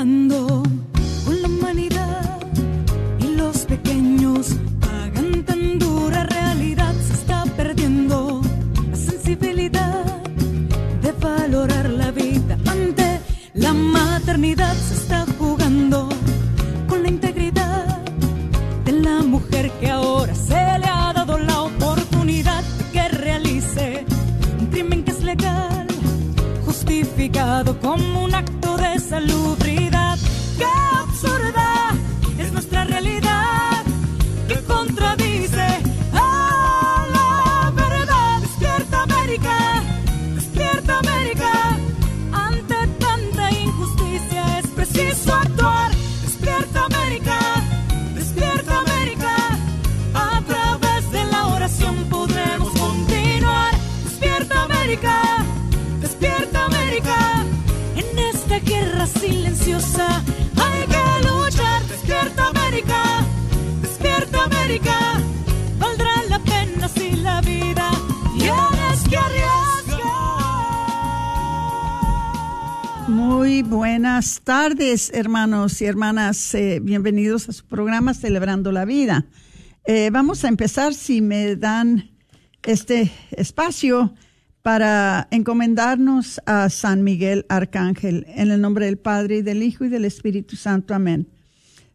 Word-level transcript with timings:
Está 0.00 0.79
hermanos 75.12 75.80
y 75.82 75.84
hermanas. 75.84 76.52
Eh, 76.52 76.80
bienvenidos 76.82 77.48
a 77.48 77.52
su 77.52 77.64
programa 77.64 78.12
Celebrando 78.12 78.72
la 78.72 78.84
Vida. 78.84 79.24
Eh, 79.84 80.10
vamos 80.10 80.44
a 80.44 80.48
empezar, 80.48 80.94
si 80.94 81.20
me 81.20 81.54
dan 81.54 82.10
este 82.64 83.12
espacio, 83.30 84.12
para 84.62 85.28
encomendarnos 85.30 86.40
a 86.44 86.68
San 86.70 87.04
Miguel 87.04 87.46
Arcángel, 87.48 88.26
en 88.30 88.50
el 88.50 88.60
nombre 88.60 88.86
del 88.86 88.98
Padre, 88.98 89.36
y 89.36 89.42
del 89.42 89.62
Hijo 89.62 89.84
y 89.84 89.90
del 89.90 90.04
Espíritu 90.04 90.56
Santo. 90.56 90.92
Amén. 90.92 91.28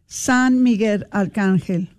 San 0.06 0.62
Miguel 0.62 1.06
Arcángel, 1.10 1.90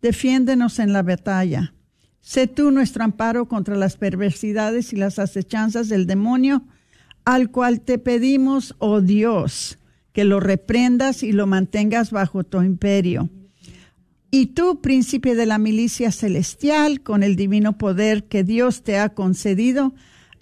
defiéndenos 0.00 0.78
en 0.78 0.94
la 0.94 1.02
batalla. 1.02 1.74
Sé 2.22 2.46
tú 2.46 2.70
nuestro 2.70 3.04
amparo 3.04 3.46
contra 3.46 3.76
las 3.76 3.98
perversidades 3.98 4.94
y 4.94 4.96
las 4.96 5.18
acechanzas 5.18 5.90
del 5.90 6.06
demonio, 6.06 6.64
al 7.26 7.50
cual 7.50 7.82
te 7.82 7.98
pedimos, 7.98 8.74
oh 8.78 9.02
Dios, 9.02 9.76
que 10.12 10.24
lo 10.24 10.40
reprendas 10.40 11.22
y 11.22 11.32
lo 11.32 11.46
mantengas 11.46 12.10
bajo 12.10 12.44
tu 12.44 12.62
imperio. 12.62 13.30
Y 14.30 14.46
tú, 14.46 14.80
príncipe 14.80 15.34
de 15.34 15.46
la 15.46 15.58
milicia 15.58 16.12
celestial, 16.12 17.02
con 17.02 17.22
el 17.22 17.34
divino 17.34 17.78
poder 17.78 18.24
que 18.24 18.44
Dios 18.44 18.82
te 18.82 18.96
ha 18.98 19.08
concedido, 19.08 19.92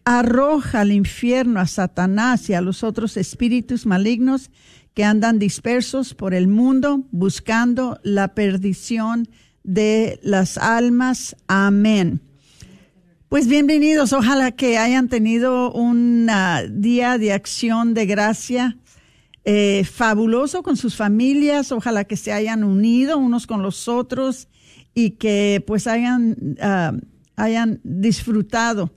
arroja 0.04 0.80
al 0.80 0.92
infierno 0.92 1.60
a 1.60 1.66
Satanás 1.66 2.48
y 2.50 2.54
a 2.54 2.60
los 2.60 2.82
otros 2.82 3.16
espíritus 3.16 3.86
malignos 3.86 4.50
que 4.94 5.04
andan 5.04 5.38
dispersos 5.38 6.14
por 6.14 6.34
el 6.34 6.48
mundo 6.48 7.04
buscando 7.12 7.98
la 8.02 8.34
perdición 8.34 9.28
de 9.64 10.18
las 10.22 10.58
almas. 10.58 11.36
Amén. 11.46 12.20
Pues 13.28 13.46
bienvenidos, 13.46 14.12
ojalá 14.12 14.52
que 14.52 14.78
hayan 14.78 15.08
tenido 15.08 15.70
un 15.72 16.26
ah, 16.30 16.62
día 16.68 17.18
de 17.18 17.32
acción 17.34 17.92
de 17.92 18.06
gracia 18.06 18.78
eh, 19.50 19.84
fabuloso 19.84 20.62
con 20.62 20.76
sus 20.76 20.94
familias, 20.94 21.72
ojalá 21.72 22.04
que 22.04 22.19
se 22.19 22.32
hayan 22.32 22.64
unido 22.64 23.16
unos 23.16 23.47
con 23.47 23.62
los 23.62 23.88
otros 23.88 24.47
y 24.92 25.12
que 25.12 25.64
pues 25.66 25.86
hayan, 25.86 26.36
ah, 26.60 26.92
hayan 27.34 27.81
disfrutado 27.82 28.92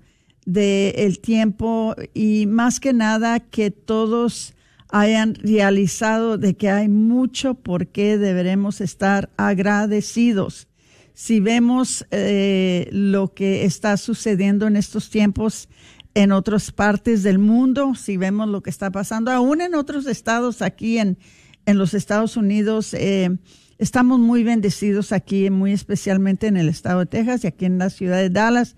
del 0.46 1.20
tiempo 1.22 1.96
y 2.14 2.48
más 2.48 2.82
que 2.82 2.92
nada 2.92 3.40
que 3.40 3.72
todos 3.72 4.54
hayan 4.90 5.36
realizado 5.36 6.38
de 6.38 6.58
que 6.58 6.70
hay 6.70 6.90
mucho 6.90 7.54
por 7.54 7.88
qué 7.88 8.18
deberemos 8.18 8.82
estar 8.82 9.30
agradecidos. 9.38 10.68
Si 11.14 11.40
vemos 11.40 12.06
eh, 12.12 12.90
lo 12.92 13.34
que 13.34 13.64
está 13.64 13.96
sucediendo 13.96 14.68
en 14.68 14.76
estos 14.76 15.10
tiempos 15.10 15.70
en 16.14 16.32
otras 16.32 16.72
partes 16.72 17.24
del 17.24 17.40
mundo, 17.40 17.96
si 17.96 18.18
vemos 18.18 18.50
lo 18.50 18.62
que 18.62 18.70
está 18.70 18.92
pasando, 18.92 19.32
aún 19.32 19.62
en 19.62 19.76
otros 19.76 20.08
estados 20.08 20.62
aquí 20.62 20.98
en, 20.98 21.18
en 21.66 21.78
los 21.78 21.94
Estados 21.94 22.36
Unidos, 22.38 22.94
eh, 22.94 23.38
estamos 23.78 24.20
muy 24.20 24.44
bendecidos 24.44 25.12
aquí, 25.12 25.50
muy 25.50 25.72
especialmente 25.72 26.48
en 26.48 26.58
el 26.58 26.70
estado 26.70 27.00
de 27.00 27.06
Texas 27.06 27.44
y 27.44 27.48
aquí 27.48 27.66
en 27.66 27.78
la 27.78 27.90
ciudad 27.90 28.18
de 28.18 28.30
Dallas. 28.30 28.76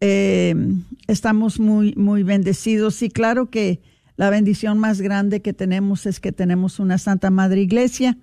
Eh, 0.00 0.54
estamos 1.06 1.58
muy, 1.58 1.94
muy 1.94 2.22
bendecidos 2.22 3.00
y 3.02 3.08
claro 3.08 3.50
que 3.50 3.80
la 4.16 4.28
bendición 4.30 4.78
más 4.78 5.00
grande 5.00 5.40
que 5.42 5.52
tenemos 5.52 6.06
es 6.06 6.20
que 6.20 6.32
tenemos 6.32 6.78
una 6.78 6.98
Santa 6.98 7.30
Madre 7.30 7.62
Iglesia 7.62 8.18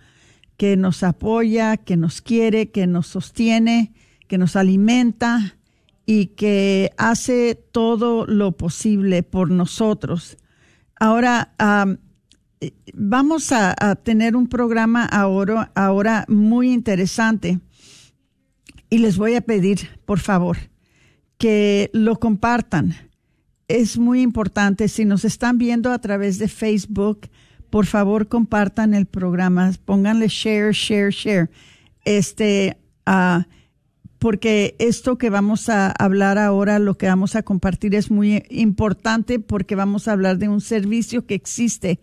que 0.58 0.78
nos 0.78 1.02
apoya, 1.04 1.78
que 1.78 1.98
nos 1.98 2.22
quiere, 2.22 2.70
que 2.70 2.86
nos 2.86 3.08
sostiene, 3.08 3.94
que 4.28 4.38
nos 4.38 4.56
alimenta 4.56 5.58
y 6.06 6.28
que 6.28 6.92
hace 6.98 7.56
todo 7.56 8.26
lo 8.26 8.54
posible 8.54 9.24
por 9.24 9.50
nosotros. 9.50 10.38
Ahora, 11.00 11.54
um, 11.60 11.98
vamos 12.94 13.52
a, 13.52 13.74
a, 13.80 13.96
tener 13.96 14.36
un 14.36 14.48
programa 14.48 15.06
ahora, 15.06 15.72
ahora 15.76 16.26
muy 16.28 16.72
interesante 16.72 17.60
y 18.90 19.00
les 19.00 19.18
voy 19.18 19.36
a 19.36 19.42
pedir, 19.42 20.00
por 20.06 20.20
favor, 20.20 20.58
que 21.38 21.90
lo 21.94 22.20
compartan. 22.20 22.96
Es 23.68 23.98
muy 23.98 24.22
importante. 24.22 24.88
Si 24.88 25.04
nos 25.04 25.26
están 25.26 25.58
viendo 25.58 25.92
a 25.92 26.00
través 26.00 26.38
de 26.38 26.48
Facebook, 26.48 27.30
por 27.70 27.88
favor 27.88 28.28
compartan 28.28 28.94
el 28.94 29.08
programa, 29.08 29.72
pónganle 29.84 30.28
share, 30.28 30.74
share, 30.74 31.12
share. 31.12 31.50
Este, 32.06 32.78
uh, 33.08 33.42
porque 34.24 34.78
esto 34.80 35.18
que 35.18 35.30
vamos 35.30 35.68
a 35.68 35.92
hablar 35.92 36.38
ahora, 36.38 36.80
lo 36.80 36.98
que 36.98 37.08
vamos 37.08 37.36
a 37.36 37.44
compartir 37.44 37.94
es 37.94 38.10
muy 38.10 38.46
importante 38.50 39.38
porque 39.38 39.76
vamos 39.76 40.08
a 40.08 40.14
hablar 40.14 40.38
de 40.38 40.48
un 40.48 40.62
servicio 40.62 41.26
que 41.26 41.34
existe 41.34 42.00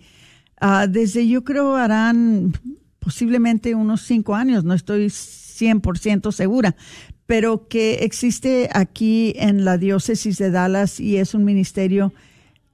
uh, 0.61 0.87
desde 0.87 1.27
yo 1.27 1.45
creo 1.45 1.77
harán 1.77 2.53
posiblemente 2.99 3.75
unos 3.75 4.03
cinco 4.03 4.35
años, 4.35 4.65
no 4.65 4.75
estoy 4.75 5.07
100% 5.07 6.31
segura, 6.31 6.77
pero 7.25 7.69
que 7.69 8.05
existe 8.05 8.69
aquí 8.75 9.33
en 9.37 9.65
la 9.65 9.79
diócesis 9.79 10.37
de 10.37 10.51
Dallas 10.51 11.01
y 11.01 11.17
es 11.17 11.33
un 11.33 11.45
ministerio 11.45 12.13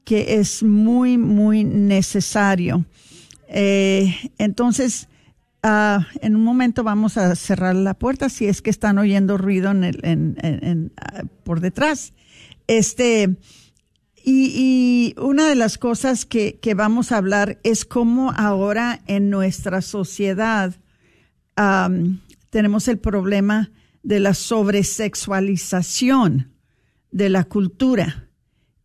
que 0.02 0.40
es 0.40 0.64
muy, 0.64 1.18
muy 1.18 1.62
necesario. 1.62 2.84
Eh, 3.46 4.12
entonces, 4.38 5.06
Uh, 5.64 6.04
en 6.20 6.36
un 6.36 6.44
momento 6.44 6.84
vamos 6.84 7.16
a 7.16 7.34
cerrar 7.34 7.74
la 7.74 7.94
puerta 7.94 8.28
si 8.28 8.46
es 8.46 8.62
que 8.62 8.70
están 8.70 8.98
oyendo 8.98 9.36
ruido 9.36 9.72
en 9.72 9.84
el, 9.84 9.98
en, 10.04 10.36
en, 10.42 10.92
uh, 10.96 11.26
por 11.42 11.60
detrás. 11.60 12.12
Este, 12.68 13.36
y, 14.24 15.14
una 15.18 15.48
de 15.48 15.54
las 15.54 15.78
cosas 15.78 16.26
que, 16.26 16.58
que, 16.60 16.74
vamos 16.74 17.12
a 17.12 17.16
hablar 17.16 17.60
es 17.62 17.84
cómo 17.84 18.32
ahora 18.32 19.00
en 19.06 19.30
nuestra 19.30 19.82
sociedad 19.82 20.74
tenemos 22.50 22.88
el 22.88 22.98
problema 22.98 23.70
de 24.02 24.18
la 24.20 24.34
sobresexualización 24.34 26.52
de 27.10 27.30
la 27.30 27.44
cultura. 27.44 28.28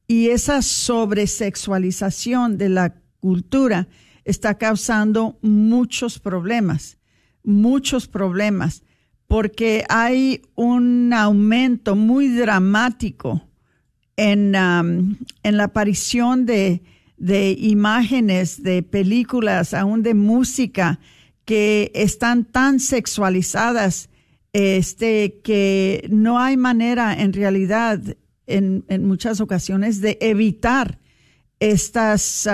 Y 0.07 0.29
esa 0.29 0.61
sobresexualización 0.61 2.57
de 2.57 2.69
la 2.69 2.95
cultura 3.19 3.89
está 4.25 4.57
causando 4.57 5.37
muchos 5.41 6.19
problemas, 6.19 6.97
muchos 7.43 8.07
problemas, 8.07 8.83
porque 9.27 9.85
hay 9.89 10.41
un 10.55 11.13
aumento 11.13 11.95
muy 11.95 12.27
dramático 12.27 13.41
en, 14.17 14.53
en 14.55 15.57
la 15.57 15.63
aparición 15.63 16.45
de, 16.45 16.83
de 17.17 17.51
imágenes, 17.51 18.61
de 18.61 18.83
películas, 18.83 19.73
aún 19.73 20.03
de 20.03 20.13
música, 20.13 20.99
que 21.45 21.91
están 21.95 22.45
tan 22.45 22.79
sexualizadas 22.79 24.09
este, 24.53 25.39
que 25.43 26.07
no 26.09 26.39
hay 26.39 26.57
manera 26.57 27.13
en 27.13 27.33
realidad 27.33 28.01
en, 28.47 28.83
en 28.87 29.05
muchas 29.05 29.39
ocasiones 29.39 30.01
de 30.01 30.17
evitar 30.21 30.99
estas 31.61 32.49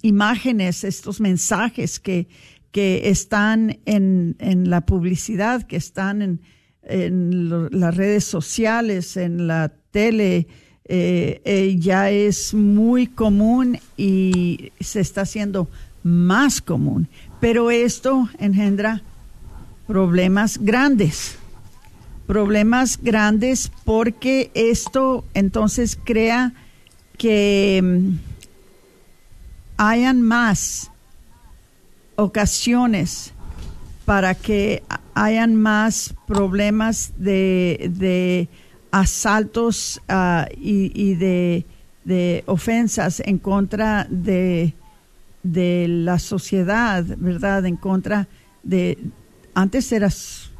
imágenes, 0.00 0.82
estos 0.82 1.20
mensajes 1.20 2.00
que, 2.00 2.26
que 2.72 3.10
están 3.10 3.78
en, 3.84 4.34
en, 4.38 4.70
la 4.70 4.80
publicidad, 4.80 5.62
que 5.64 5.76
están 5.76 6.22
en, 6.22 6.40
en 6.82 7.50
las 7.70 7.94
redes 7.94 8.24
sociales, 8.24 9.18
en 9.18 9.46
la 9.46 9.72
tele, 9.90 10.48
eh, 10.88 11.42
eh, 11.44 11.76
ya 11.78 12.10
es 12.10 12.54
muy 12.54 13.08
común 13.08 13.78
y 13.96 14.72
se 14.80 15.00
está 15.00 15.22
haciendo 15.22 15.68
más 16.02 16.62
común. 16.62 17.08
Pero 17.40 17.70
esto 17.70 18.28
engendra 18.38 19.02
problemas 19.86 20.58
grandes, 20.58 21.36
problemas 22.26 22.98
grandes 23.02 23.70
porque 23.84 24.50
esto 24.54 25.24
entonces 25.34 25.98
crea 26.02 26.54
que 27.18 27.82
mm, 27.82 28.35
hayan 29.76 30.22
más 30.22 30.90
ocasiones 32.16 33.32
para 34.04 34.34
que 34.34 34.82
hayan 35.14 35.56
más 35.56 36.14
problemas 36.26 37.12
de, 37.18 38.48
asaltos 38.90 40.00
ah, 40.08 40.48
y, 40.56 41.14
de, 41.14 41.64
ofensas 42.46 43.20
en 43.20 43.38
contra 43.38 44.06
de, 44.08 44.74
de 45.42 45.86
la 45.88 46.18
sociedad, 46.18 47.04
¿verdad? 47.18 47.66
En 47.66 47.76
contra 47.76 48.28
de... 48.62 48.98
Antes 49.54 49.90
eras, 49.90 50.50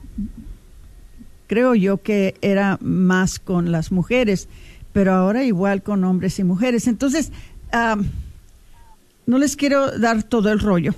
creo 1.46 1.74
yo 1.74 2.02
que 2.02 2.34
era 2.40 2.78
más 2.80 3.38
con 3.38 3.70
las 3.70 3.92
mujeres, 3.92 4.48
pero 4.92 5.12
ahora 5.12 5.44
igual 5.44 5.82
con 5.82 6.02
hombres 6.04 6.38
y 6.38 6.44
mujeres. 6.44 6.86
Entonces, 6.86 7.30
no 9.26 9.38
les 9.38 9.56
quiero 9.56 9.98
dar 9.98 10.22
todo 10.22 10.50
el 10.50 10.60
rollo, 10.60 10.94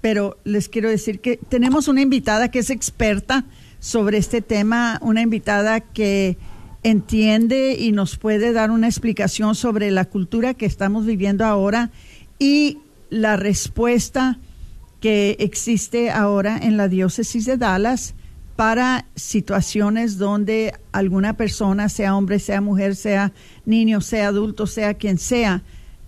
pero 0.00 0.38
les 0.44 0.68
quiero 0.68 0.88
decir 0.88 1.20
que 1.20 1.36
tenemos 1.36 1.88
una 1.88 2.00
invitada 2.00 2.50
que 2.50 2.60
es 2.60 2.70
experta 2.70 3.44
sobre 3.80 4.18
este 4.18 4.40
tema, 4.40 4.98
una 5.02 5.22
invitada 5.22 5.80
que 5.80 6.38
entiende 6.84 7.76
y 7.78 7.92
nos 7.92 8.16
puede 8.16 8.52
dar 8.52 8.70
una 8.70 8.88
explicación 8.88 9.54
sobre 9.54 9.90
la 9.90 10.04
cultura 10.04 10.54
que 10.54 10.66
estamos 10.66 11.06
viviendo 11.06 11.44
ahora 11.44 11.90
y 12.38 12.78
la 13.10 13.36
respuesta 13.36 14.38
que 15.00 15.36
existe 15.40 16.10
ahora 16.10 16.58
en 16.58 16.76
la 16.76 16.88
diócesis 16.88 17.44
de 17.44 17.56
Dallas 17.56 18.14
para 18.56 19.06
situaciones 19.16 20.18
donde 20.18 20.74
alguna 20.92 21.36
persona, 21.36 21.88
sea 21.88 22.16
hombre, 22.16 22.38
sea 22.38 22.60
mujer, 22.60 22.94
sea 22.94 23.32
niño, 23.64 24.00
sea 24.00 24.28
adulto, 24.28 24.66
sea 24.66 24.94
quien 24.94 25.18
sea, 25.18 25.62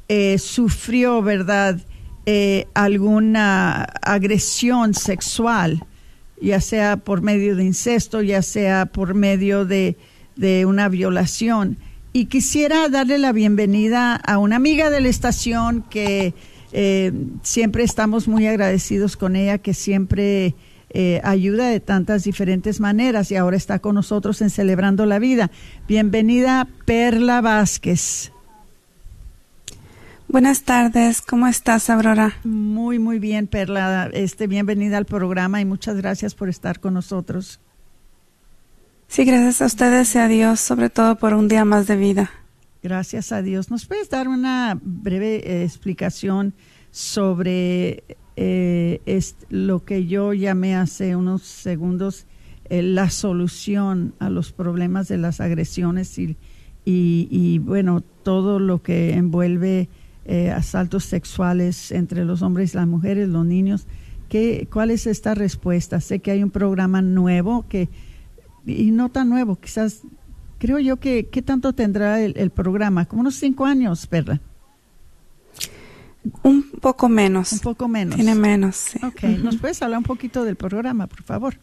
eh, 0.08 0.38
sufrió, 0.38 1.22
¿verdad?, 1.22 1.80
eh, 2.26 2.66
alguna 2.74 3.82
agresión 4.02 4.94
sexual, 4.94 5.84
ya 6.40 6.60
sea 6.60 6.96
por 6.96 7.20
medio 7.22 7.54
de 7.56 7.64
incesto, 7.64 8.22
ya 8.22 8.40
sea 8.42 8.86
por 8.86 9.14
medio 9.14 9.64
de, 9.64 9.96
de 10.36 10.66
una 10.66 10.88
violación. 10.88 11.76
Y 12.12 12.26
quisiera 12.26 12.88
darle 12.88 13.18
la 13.18 13.32
bienvenida 13.32 14.14
a 14.14 14.38
una 14.38 14.56
amiga 14.56 14.88
de 14.88 15.00
la 15.00 15.08
estación 15.08 15.82
que 15.90 16.34
eh, 16.76 17.12
siempre 17.42 17.84
estamos 17.84 18.26
muy 18.26 18.46
agradecidos 18.46 19.16
con 19.16 19.36
ella, 19.36 19.58
que 19.58 19.74
siempre 19.74 20.54
eh, 20.90 21.20
ayuda 21.24 21.68
de 21.68 21.80
tantas 21.80 22.24
diferentes 22.24 22.80
maneras 22.80 23.30
y 23.30 23.36
ahora 23.36 23.56
está 23.56 23.78
con 23.80 23.94
nosotros 23.94 24.42
en 24.42 24.50
Celebrando 24.50 25.06
la 25.06 25.18
Vida. 25.18 25.50
Bienvenida, 25.88 26.68
Perla 26.84 27.40
Vázquez. 27.40 28.33
Buenas 30.34 30.64
tardes, 30.64 31.20
¿cómo 31.22 31.46
estás, 31.46 31.88
Aurora? 31.88 32.32
Muy, 32.42 32.98
muy 32.98 33.20
bien, 33.20 33.46
Perla. 33.46 34.10
Este, 34.12 34.48
bienvenida 34.48 34.98
al 34.98 35.04
programa 35.04 35.60
y 35.60 35.64
muchas 35.64 35.96
gracias 35.96 36.34
por 36.34 36.48
estar 36.48 36.80
con 36.80 36.94
nosotros. 36.94 37.60
Sí, 39.06 39.24
gracias 39.24 39.62
a 39.62 39.66
ustedes 39.66 40.12
y 40.16 40.18
a 40.18 40.26
Dios, 40.26 40.58
sobre 40.58 40.90
todo 40.90 41.14
por 41.18 41.34
un 41.34 41.46
día 41.46 41.64
más 41.64 41.86
de 41.86 41.94
vida. 41.94 42.32
Gracias 42.82 43.30
a 43.30 43.42
Dios. 43.42 43.70
¿Nos 43.70 43.86
puedes 43.86 44.10
dar 44.10 44.26
una 44.26 44.76
breve 44.82 45.36
eh, 45.36 45.62
explicación 45.62 46.52
sobre 46.90 48.02
eh, 48.34 49.20
lo 49.50 49.84
que 49.84 50.06
yo 50.06 50.32
llamé 50.32 50.74
hace 50.74 51.14
unos 51.14 51.42
segundos 51.42 52.26
eh, 52.70 52.82
la 52.82 53.08
solución 53.08 54.16
a 54.18 54.30
los 54.30 54.50
problemas 54.50 55.06
de 55.06 55.18
las 55.18 55.40
agresiones 55.40 56.18
y, 56.18 56.36
y, 56.84 57.28
y 57.30 57.60
bueno, 57.60 58.02
todo 58.24 58.58
lo 58.58 58.82
que 58.82 59.14
envuelve 59.14 59.88
eh, 60.26 60.50
asaltos 60.50 61.04
sexuales 61.04 61.92
entre 61.92 62.24
los 62.24 62.42
hombres 62.42 62.74
y 62.74 62.76
las 62.76 62.86
mujeres, 62.86 63.28
los 63.28 63.44
niños. 63.44 63.86
¿Qué, 64.28 64.66
¿Cuál 64.72 64.90
es 64.90 65.06
esta 65.06 65.34
respuesta? 65.34 66.00
Sé 66.00 66.20
que 66.20 66.30
hay 66.30 66.42
un 66.42 66.50
programa 66.50 67.02
nuevo 67.02 67.66
que, 67.68 67.88
y 68.66 68.90
no 68.90 69.10
tan 69.10 69.28
nuevo, 69.28 69.56
quizás, 69.56 70.00
creo 70.58 70.78
yo 70.78 70.96
que, 70.96 71.28
¿qué 71.28 71.42
tanto 71.42 71.72
tendrá 71.74 72.20
el, 72.20 72.50
programa? 72.50 73.04
Como 73.04 73.20
unos 73.20 73.34
cinco 73.34 73.66
años, 73.66 74.08
¿verdad? 74.10 74.40
Un 76.42 76.62
poco 76.80 77.08
menos. 77.10 77.52
Un 77.52 77.58
poco 77.58 77.86
menos. 77.86 78.16
Tiene 78.16 78.34
menos, 78.34 78.76
sí. 78.76 78.98
Ok, 79.04 79.24
¿nos 79.42 79.56
puedes 79.56 79.82
hablar 79.82 79.98
un 79.98 80.04
poquito 80.04 80.44
del 80.44 80.56
programa, 80.56 81.06
por 81.06 81.22
favor? 81.22 81.56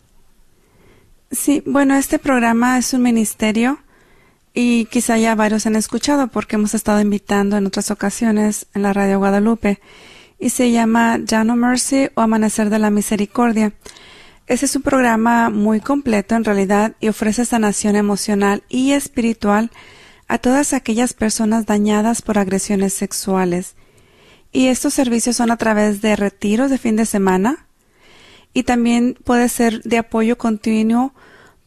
Sí, 1.31 1.63
bueno, 1.66 1.96
este 1.96 2.19
programa 2.19 2.78
es 2.78 2.94
un 2.94 3.02
ministerio 3.02 3.80
y 4.53 4.86
quizá 4.86 5.18
ya 5.18 5.36
varios 5.36 5.65
han 5.65 5.75
escuchado 5.75 6.27
porque 6.27 6.56
hemos 6.56 6.74
estado 6.74 7.00
invitando 7.00 7.58
en 7.58 7.65
otras 7.65 7.91
ocasiones 7.91 8.67
en 8.74 8.84
la 8.84 8.93
radio 8.93 9.20
Guadalupe 9.20 9.79
y 10.39 10.50
se 10.50 10.72
llama 10.72 11.20
Jano 11.27 11.55
Mercy 11.55 12.10
o 12.15 12.22
Amanecer 12.22 12.70
de 12.70 12.79
la 12.79 12.89
Misericordia. 12.89 13.74
Ese 14.48 14.65
es 14.65 14.75
un 14.75 14.81
programa 14.81 15.50
muy 15.50 15.79
completo 15.79 16.36
en 16.36 16.43
realidad 16.43 16.96
y 17.00 17.08
ofrece 17.08 17.46
sanación 17.46 17.96
emocional 17.96 18.63
y 18.67 18.91
espiritual 18.91 19.72
a 20.27 20.39
todas 20.39 20.74
aquellas 20.74 21.13
personas 21.13 21.65
dañadas 21.65 22.22
por 22.22 22.38
agresiones 22.38 22.93
sexuales. 22.93 23.75
Y 24.51 24.67
estos 24.67 24.93
servicios 24.93 25.38
son 25.38 25.51
a 25.51 25.58
través 25.58 26.01
de 26.01 26.15
retiros 26.15 26.70
de 26.70 26.77
fin 26.77 26.98
de 26.98 27.05
semana 27.05 27.67
y 28.53 28.63
también 28.63 29.17
puede 29.24 29.48
ser 29.48 29.81
de 29.84 30.00
apoyo 30.00 30.38
continuo 30.38 31.13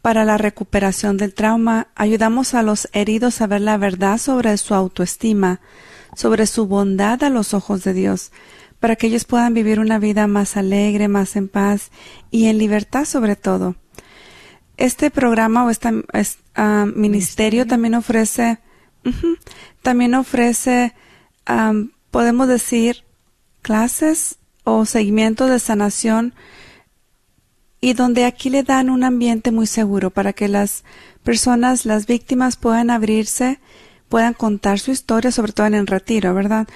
para 0.05 0.27
la 0.27 0.37
recuperación 0.37 1.17
del 1.17 1.33
trauma, 1.33 1.89
ayudamos 1.95 2.53
a 2.53 2.63
los 2.63 2.91
heridos 2.93 3.41
a 3.41 3.47
ver 3.47 3.63
la 3.63 3.79
verdad 3.79 4.19
sobre 4.19 4.55
su 4.59 4.75
autoestima, 4.75 5.63
sobre 6.15 6.47
su 6.47 6.67
bondad 6.67 7.25
a 7.25 7.31
los 7.31 7.55
ojos 7.55 7.85
de 7.85 7.95
Dios, 7.95 8.31
para 8.81 8.97
que 8.97 9.07
ellos 9.07 9.25
puedan 9.25 9.55
vivir 9.55 9.81
una 9.81 9.99
vida 9.99 10.27
más 10.27 10.59
alegre, 10.59 11.09
más 11.09 11.37
en 11.37 11.49
paz 11.49 11.91
y 12.31 12.49
en 12.49 12.59
libertad 12.59 13.07
sobre 13.07 13.35
todo. 13.35 13.77
Este 14.77 15.11
programa 15.11 15.65
o 15.65 15.71
este 15.71 16.05
ministerio 16.95 17.67
también 17.67 17.95
ofrece, 17.95 18.59
también 19.81 20.15
ofrece, 20.17 20.93
podemos 22.11 22.47
decir, 22.47 23.05
clases 23.63 24.37
o 24.65 24.85
seguimiento 24.85 25.47
de 25.47 25.59
sanación 25.59 26.35
y 27.85 27.93
donde 27.93 28.25
aquí 28.25 28.49
le 28.49 28.63
dan 28.63 28.89
un 28.89 29.05
ambiente 29.05 29.53
muy 29.53 29.67
seguro 29.67 30.09
para 30.09 30.33
que 30.33 30.49
las 30.49 30.85
personas, 31.23 31.85
las 31.85 32.07
víctimas 32.07 32.57
puedan 32.57 32.89
abrirse, 32.89 33.61
puedan 34.09 34.33
contar 34.33 34.79
su 34.79 34.91
historia, 34.91 35.31
sobre 35.31 35.53
todo 35.53 35.67
en 35.67 35.75
el 35.75 35.87
retiro, 35.87 36.33
¿verdad? 36.33 36.67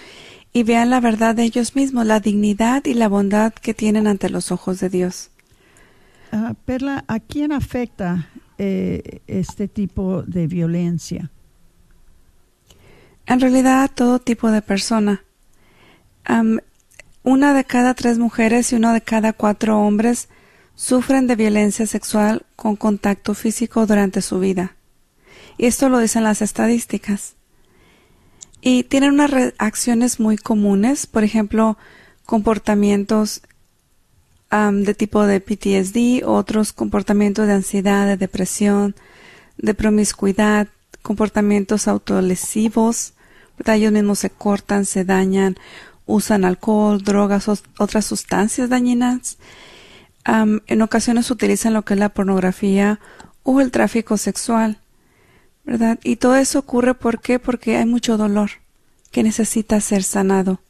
Y 0.52 0.64
vean 0.64 0.90
la 0.90 1.00
verdad 1.00 1.34
de 1.34 1.44
ellos 1.44 1.74
mismos, 1.74 2.04
la 2.04 2.20
dignidad 2.20 2.84
y 2.84 2.92
la 2.92 3.08
bondad 3.08 3.54
que 3.54 3.72
tienen 3.72 4.06
ante 4.06 4.28
los 4.28 4.52
ojos 4.52 4.80
de 4.80 4.90
Dios. 4.90 5.30
Ah, 6.30 6.52
Perla, 6.66 7.06
¿a 7.08 7.20
quién 7.20 7.52
afecta 7.52 8.28
eh, 8.58 9.22
este 9.26 9.66
tipo 9.66 10.24
de 10.24 10.46
violencia? 10.46 11.30
En 13.24 13.40
realidad 13.40 13.82
a 13.82 13.88
todo 13.88 14.18
tipo 14.18 14.50
de 14.50 14.60
persona. 14.60 15.24
una 17.22 17.54
de 17.54 17.64
cada 17.64 17.94
tres 17.94 18.18
mujeres 18.18 18.72
y 18.72 18.76
uno 18.76 18.92
de 18.92 19.00
cada 19.00 19.32
cuatro 19.32 19.80
hombres 19.80 20.28
sufren 20.78 21.26
de 21.26 21.35
violencia 21.35 21.87
sexual 21.87 22.47
con 22.54 22.76
contacto 22.76 23.35
físico 23.35 23.85
durante 23.85 24.23
su 24.23 24.38
vida. 24.38 24.76
Y 25.56 25.66
esto 25.66 25.88
lo 25.88 25.99
dicen 25.99 26.23
las 26.23 26.40
estadísticas. 26.40 27.35
y 28.61 28.85
tienen 28.85 29.14
unas 29.14 29.30
reacciones 29.30 30.18
muy 30.18 30.37
comunes, 30.37 31.06
por 31.06 31.23
ejemplo, 31.23 31.78
comportamientos 32.26 33.42
de 34.50 34.94
tipo 34.94 35.26
de 35.26 35.40
PTSD, 35.40 36.26
otros 36.26 36.73
comportamientos 36.73 37.47
de 37.47 37.52
ansiedad, 37.52 38.06
de 38.06 38.16
depresión, 38.16 38.97
de 39.58 39.75
promiscuidad, 39.75 40.68
comportamientos 41.02 41.87
autolesivos, 41.87 43.14
ellos 43.64 43.92
mismos 43.92 44.20
se 44.20 44.30
cortan, 44.30 44.85
se 44.87 45.04
dañan, 45.04 45.56
usan 46.06 46.44
alcohol, 46.44 47.02
drogas, 47.02 47.49
otras 47.78 48.04
sustancias 48.06 48.68
dañinas. 48.68 49.38
En 50.28 50.82
ocasiones 50.82 51.30
utilizan 51.30 51.73
lo 51.73 51.82
que 51.82 51.94
es 51.94 52.00
la 52.00 52.11
pornografía 52.11 53.00
o 53.42 53.61
el 53.61 53.70
tráfico 53.70 54.18
sexual, 54.18 54.78
¿verdad? 55.64 55.99
Y 56.04 56.16
todo 56.16 56.37
eso 56.37 56.58
ocurre 56.58 56.94
¿por 56.94 57.20
qué? 57.20 57.38
porque 57.38 57.76
hay 57.76 57.87
mucho 57.87 58.18
dolor 58.18 58.50
que 59.11 59.23
necesita 59.23 59.80
ser 59.80 60.02
sanado. 60.02 60.61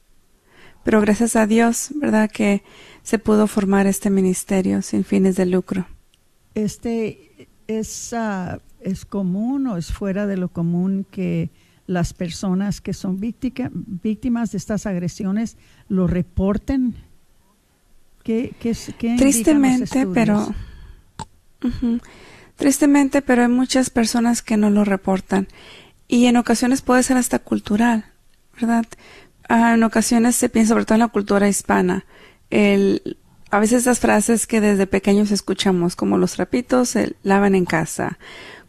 Pero 0.84 1.00
gracias 1.00 1.34
a 1.34 1.46
Dios, 1.46 1.90
¿verdad? 1.96 2.30
Que 2.30 2.62
se 3.02 3.18
pudo 3.18 3.46
formar 3.46 3.86
este 3.86 4.10
ministerio 4.10 4.80
sin 4.80 5.04
fines 5.04 5.34
de 5.36 5.46
lucro. 5.46 5.86
Este 6.54 7.48
es, 7.66 8.12
ah, 8.12 8.60
es 8.80 9.04
común 9.04 9.66
o 9.66 9.76
es 9.76 9.92
fuera 9.92 10.26
de 10.26 10.36
lo 10.36 10.48
común 10.48 11.04
que 11.10 11.50
las 11.88 12.12
personas 12.12 12.80
que 12.80 12.92
son 12.92 13.18
víctimas 13.18 14.52
de 14.52 14.58
estas 14.58 14.86
agresiones 14.86 15.56
lo 15.88 16.06
reporten? 16.06 16.94
¿Qué, 18.28 18.52
qué, 18.60 19.16
Tristemente, 19.16 20.06
pero... 20.12 20.54
Tristemente, 22.56 23.22
pero 23.22 23.40
hay 23.40 23.48
muchas 23.48 23.88
personas 23.88 24.42
que 24.42 24.58
no 24.58 24.68
lo 24.68 24.84
reportan. 24.84 25.48
Y 26.08 26.26
en 26.26 26.36
ocasiones 26.36 26.82
puede 26.82 27.02
ser 27.02 27.16
hasta 27.16 27.38
cultural, 27.38 28.04
¿verdad? 28.52 28.84
Ah, 29.48 29.72
en 29.72 29.82
ocasiones 29.82 30.36
se 30.36 30.50
piensa, 30.50 30.74
sobre 30.74 30.84
todo 30.84 30.96
en 30.96 31.00
la 31.00 31.08
cultura 31.08 31.48
hispana, 31.48 32.04
el, 32.50 33.16
a 33.50 33.60
veces 33.60 33.80
esas 33.80 33.98
frases 33.98 34.46
que 34.46 34.60
desde 34.60 34.86
pequeños 34.86 35.30
escuchamos, 35.30 35.96
como 35.96 36.18
los 36.18 36.34
trapitos 36.34 36.90
se 36.90 37.16
lavan 37.22 37.54
en 37.54 37.64
casa, 37.64 38.18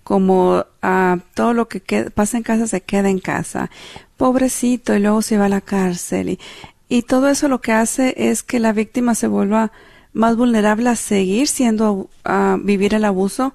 como 0.06 0.60
uh, 0.60 1.20
todo 1.34 1.54
lo 1.54 1.68
que 1.68 1.82
pasa 2.16 2.38
en 2.38 2.44
casa 2.44 2.66
se 2.66 2.80
queda 2.80 3.10
en 3.10 3.20
casa, 3.20 3.70
pobrecito, 4.16 4.96
y 4.96 5.02
luego 5.02 5.22
se 5.22 5.38
va 5.38 5.48
a 5.48 5.50
la 5.50 5.60
cárcel. 5.60 6.30
Y, 6.30 6.40
y 6.90 7.04
todo 7.04 7.30
eso 7.30 7.48
lo 7.48 7.62
que 7.62 7.72
hace 7.72 8.16
es 8.18 8.44
que 8.44 8.60
la 8.60 8.74
víctima 8.74 9.16
se 9.16 9.28
vuelva 9.28 9.72
más 10.12 10.36
vulnerable 10.36 10.90
a 10.90 10.96
seguir 10.96 11.48
siendo, 11.48 12.10
a 12.24 12.58
vivir 12.60 12.96
el 12.96 13.06
abuso 13.06 13.54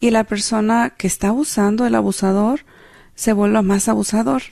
y 0.00 0.10
la 0.10 0.24
persona 0.24 0.94
que 0.96 1.06
está 1.06 1.28
abusando, 1.28 1.86
el 1.86 1.94
abusador, 1.94 2.64
se 3.14 3.34
vuelva 3.34 3.60
más 3.60 3.88
abusador 3.88 4.42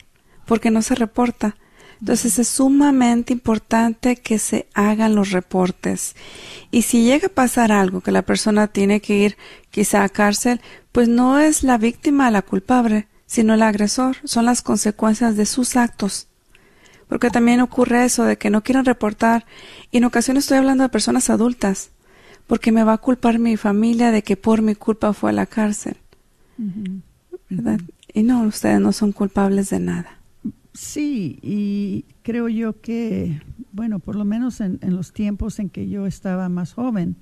porque 0.45 0.69
no 0.69 0.83
se 0.83 0.95
reporta. 0.95 1.57
Entonces 1.99 2.39
es 2.39 2.47
sumamente 2.47 3.33
importante 3.33 4.15
que 4.15 4.39
se 4.39 4.67
hagan 4.73 5.15
los 5.15 5.31
reportes. 5.31 6.15
Y 6.71 6.83
si 6.83 7.03
llega 7.03 7.27
a 7.27 7.33
pasar 7.33 7.71
algo 7.71 8.01
que 8.01 8.11
la 8.11 8.21
persona 8.21 8.67
tiene 8.67 9.01
que 9.01 9.17
ir 9.17 9.37
quizá 9.69 10.03
a 10.03 10.09
cárcel, 10.09 10.61
pues 10.91 11.09
no 11.09 11.39
es 11.39 11.63
la 11.63 11.77
víctima 11.77 12.31
la 12.31 12.41
culpable, 12.41 13.07
sino 13.25 13.53
el 13.53 13.63
agresor. 13.63 14.17
Son 14.23 14.45
las 14.45 14.61
consecuencias 14.61 15.35
de 15.35 15.45
sus 15.45 15.75
actos. 15.75 16.28
Porque 17.09 17.31
también 17.31 17.59
ocurre 17.59 18.05
eso 18.05 18.23
de 18.23 18.37
que 18.37 18.51
no 18.51 18.61
quieren 18.61 18.85
reportar. 18.85 19.45
Y 19.91 19.97
en 19.97 20.05
ocasiones 20.05 20.43
estoy 20.43 20.59
hablando 20.59 20.83
de 20.83 20.89
personas 20.89 21.29
adultas. 21.31 21.89
Porque 22.45 22.71
me 22.71 22.83
va 22.83 22.93
a 22.93 22.97
culpar 22.99 23.39
mi 23.39 23.57
familia 23.57 24.11
de 24.11 24.21
que 24.21 24.37
por 24.37 24.61
mi 24.61 24.75
culpa 24.75 25.11
fue 25.13 25.31
a 25.31 25.33
la 25.33 25.47
cárcel. 25.47 25.97
¿Verdad? 27.49 27.81
Y 28.13 28.23
no, 28.23 28.43
ustedes 28.43 28.79
no 28.79 28.91
son 28.91 29.11
culpables 29.11 29.71
de 29.71 29.79
nada. 29.79 30.19
Sí, 30.73 31.39
y 31.41 32.05
creo 32.21 32.47
yo 32.47 32.79
que, 32.79 33.41
bueno, 33.71 33.99
por 33.99 34.15
lo 34.15 34.23
menos 34.23 34.61
en, 34.61 34.79
los 34.81 35.11
tiempos 35.11 35.57
en 35.59 35.69
que 35.69 35.89
yo 35.89 36.05
estaba 36.05 36.47
más 36.47 36.73
joven, 36.73 37.15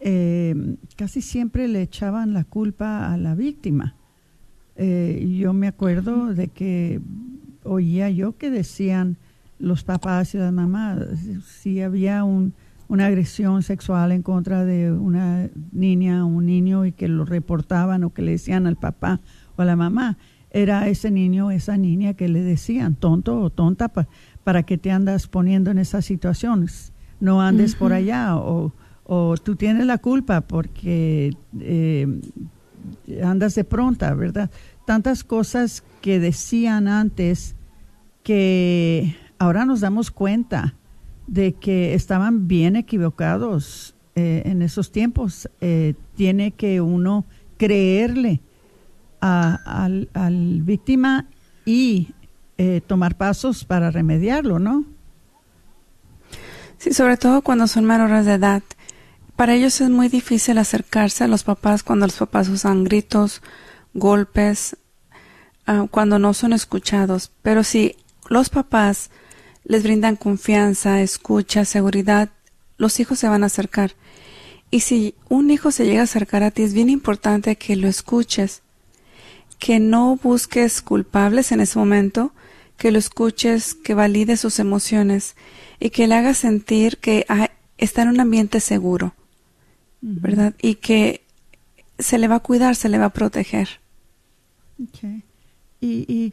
eh, 0.00 0.76
casi 0.96 1.20
siempre 1.20 1.68
le 1.68 1.82
echaban 1.82 2.32
la 2.32 2.44
culpa 2.44 3.12
a 3.12 3.18
la 3.18 3.34
víctima. 3.34 3.94
Eh, 4.76 5.36
yo 5.38 5.52
me 5.52 5.68
acuerdo 5.68 6.32
de 6.34 6.48
que 6.48 7.00
oía 7.68 8.10
yo 8.10 8.36
que 8.36 8.50
decían 8.50 9.16
los 9.58 9.84
papás 9.84 10.34
y 10.34 10.38
las 10.38 10.52
mamás, 10.52 10.98
si 11.46 11.80
había 11.80 12.24
un, 12.24 12.54
una 12.88 13.06
agresión 13.06 13.62
sexual 13.62 14.12
en 14.12 14.22
contra 14.22 14.64
de 14.64 14.92
una 14.92 15.48
niña 15.72 16.24
o 16.24 16.28
un 16.28 16.46
niño 16.46 16.86
y 16.86 16.92
que 16.92 17.08
lo 17.08 17.24
reportaban 17.24 18.04
o 18.04 18.12
que 18.12 18.22
le 18.22 18.32
decían 18.32 18.66
al 18.66 18.76
papá 18.76 19.20
o 19.56 19.62
a 19.62 19.64
la 19.64 19.76
mamá, 19.76 20.16
era 20.50 20.88
ese 20.88 21.10
niño, 21.10 21.50
esa 21.50 21.76
niña 21.76 22.14
que 22.14 22.28
le 22.28 22.42
decían 22.42 22.94
tonto 22.94 23.40
o 23.40 23.50
tonta 23.50 23.92
para 24.44 24.62
que 24.62 24.78
te 24.78 24.90
andas 24.90 25.26
poniendo 25.26 25.70
en 25.70 25.78
esas 25.78 26.06
situaciones, 26.06 26.92
no 27.20 27.42
andes 27.42 27.74
por 27.74 27.92
allá 27.92 28.36
o, 28.36 28.72
o, 29.04 29.36
tú 29.36 29.56
tienes 29.56 29.84
la 29.86 29.98
culpa 29.98 30.40
porque 30.40 31.34
eh, 31.60 32.20
andas 33.22 33.54
de 33.54 33.64
pronta, 33.64 34.14
¿verdad? 34.14 34.50
Tantas 34.86 35.24
cosas 35.24 35.82
que 36.00 36.18
decían 36.20 36.88
antes 36.88 37.56
que 38.28 39.16
ahora 39.38 39.64
nos 39.64 39.80
damos 39.80 40.10
cuenta 40.10 40.74
de 41.26 41.54
que 41.54 41.94
estaban 41.94 42.46
bien 42.46 42.76
equivocados 42.76 43.94
eh, 44.16 44.42
en 44.44 44.60
esos 44.60 44.92
tiempos. 44.92 45.48
Eh, 45.62 45.94
tiene 46.14 46.50
que 46.50 46.82
uno 46.82 47.24
creerle 47.56 48.42
al, 49.20 50.10
al, 50.12 50.60
víctima 50.60 51.24
y 51.64 52.08
eh, 52.58 52.82
tomar 52.86 53.16
pasos 53.16 53.64
para 53.64 53.90
remediarlo, 53.90 54.58
¿no? 54.58 54.84
Sí, 56.76 56.92
sobre 56.92 57.16
todo 57.16 57.40
cuando 57.40 57.66
son 57.66 57.86
menores 57.86 58.26
de 58.26 58.34
edad. 58.34 58.62
Para 59.36 59.54
ellos 59.54 59.80
es 59.80 59.88
muy 59.88 60.08
difícil 60.08 60.58
acercarse 60.58 61.24
a 61.24 61.28
los 61.28 61.44
papás 61.44 61.82
cuando 61.82 62.04
los 62.04 62.18
papás 62.18 62.50
usan 62.50 62.84
gritos, 62.84 63.40
golpes, 63.94 64.76
ah, 65.66 65.86
cuando 65.90 66.18
no 66.18 66.34
son 66.34 66.52
escuchados. 66.52 67.32
Pero 67.40 67.64
si 67.64 67.96
los 68.28 68.50
papás 68.50 69.10
les 69.64 69.82
brindan 69.82 70.16
confianza, 70.16 71.02
escucha, 71.02 71.64
seguridad, 71.64 72.30
los 72.76 73.00
hijos 73.00 73.18
se 73.18 73.28
van 73.28 73.42
a 73.42 73.46
acercar. 73.46 73.92
Y 74.70 74.80
si 74.80 75.14
un 75.28 75.50
hijo 75.50 75.70
se 75.70 75.84
llega 75.84 76.00
a 76.00 76.04
acercar 76.04 76.42
a 76.42 76.50
ti, 76.50 76.62
es 76.62 76.74
bien 76.74 76.90
importante 76.90 77.56
que 77.56 77.76
lo 77.76 77.88
escuches 77.88 78.62
que 79.58 79.80
no 79.80 80.16
busques 80.16 80.82
culpables 80.82 81.52
en 81.52 81.60
ese 81.60 81.78
momento, 81.78 82.32
que 82.76 82.92
lo 82.92 82.98
escuches, 82.98 83.74
que 83.74 83.94
valide 83.94 84.36
sus 84.36 84.58
emociones 84.58 85.34
y 85.80 85.90
que 85.90 86.06
le 86.06 86.14
hagas 86.14 86.38
sentir 86.38 86.98
que 86.98 87.26
está 87.76 88.02
en 88.02 88.08
un 88.08 88.20
ambiente 88.20 88.60
seguro, 88.60 89.14
¿verdad? 90.00 90.54
Y 90.62 90.76
que 90.76 91.22
se 91.98 92.18
le 92.18 92.28
va 92.28 92.36
a 92.36 92.40
cuidar, 92.40 92.76
se 92.76 92.88
le 92.88 92.98
va 92.98 93.06
a 93.06 93.12
proteger. 93.12 93.80
Okay. 94.90 95.24
¿Y, 95.80 96.32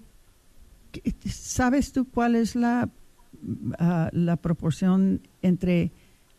sabes 1.29 1.91
tú 1.91 2.05
cuál 2.05 2.35
es 2.35 2.55
la, 2.55 2.89
ah, 3.79 4.09
la 4.11 4.35
proporción 4.37 5.21
entre 5.41 5.91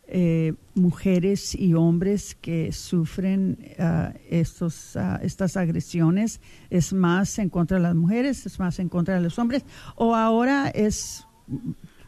eh, 0.08 0.54
mujeres 0.74 1.54
y 1.54 1.74
hombres 1.74 2.36
que 2.40 2.70
sufren 2.70 3.58
ah, 3.78 4.12
estos, 4.30 4.96
ah, 4.96 5.18
estas 5.22 5.56
agresiones? 5.56 6.40
¿Es 6.70 6.92
más 6.92 7.38
en 7.38 7.48
contra 7.48 7.78
de 7.78 7.82
las 7.82 7.94
mujeres? 7.94 8.46
¿Es 8.46 8.58
más 8.60 8.78
en 8.78 8.88
contra 8.88 9.14
de 9.14 9.20
los 9.20 9.38
hombres? 9.38 9.64
¿O 9.96 10.14
ahora 10.14 10.68
es 10.68 11.26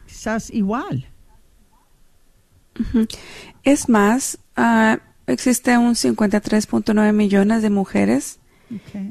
quizás 0.07 0.49
igual? 0.49 1.07
Es 3.63 3.89
más, 3.89 4.39
existe 5.27 5.77
un 5.77 5.95
53.9 5.95 7.13
millones 7.13 7.61
de 7.61 7.69
mujeres 7.69 8.39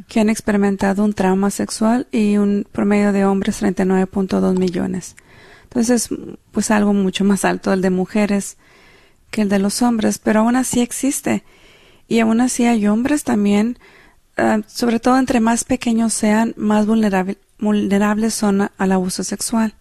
que 0.09 0.21
han 0.21 0.29
experimentado 0.29 1.05
un 1.05 1.12
trauma 1.12 1.50
sexual 1.50 2.07
y 2.12 2.37
un 2.37 2.67
promedio 2.71 3.12
de 3.12 3.25
hombres 3.25 3.62
39.2 3.62 4.59
millones. 4.59 5.17
Entonces, 5.65 6.09
pues 6.53 6.71
algo 6.71 6.95
mucho 6.95 7.25
más 7.25 7.45
alto 7.45 7.73
el 7.73 7.83
de 7.83 7.91
mujeres 7.91 8.57
que 9.31 9.43
el 9.43 9.49
de 9.49 9.59
los 9.59 9.83
hombres, 9.83 10.19
pero 10.19 10.41
aún 10.41 10.57
así 10.57 10.81
existe. 10.81 11.45
Y 12.07 12.21
aún 12.21 12.41
así 12.41 12.65
hay 12.65 12.87
hombres 12.87 13.25
también, 13.25 13.79
ah, 14.37 14.61
sobre 14.67 15.00
todo 15.00 15.19
entre 15.19 15.41
más 15.41 15.65
pequeños 15.65 16.15
sean, 16.15 16.55
más 16.57 16.87
vulnerables 16.87 18.35
son 18.35 18.71
al 18.79 18.93
abuso 18.93 19.25
sexual. 19.25 19.75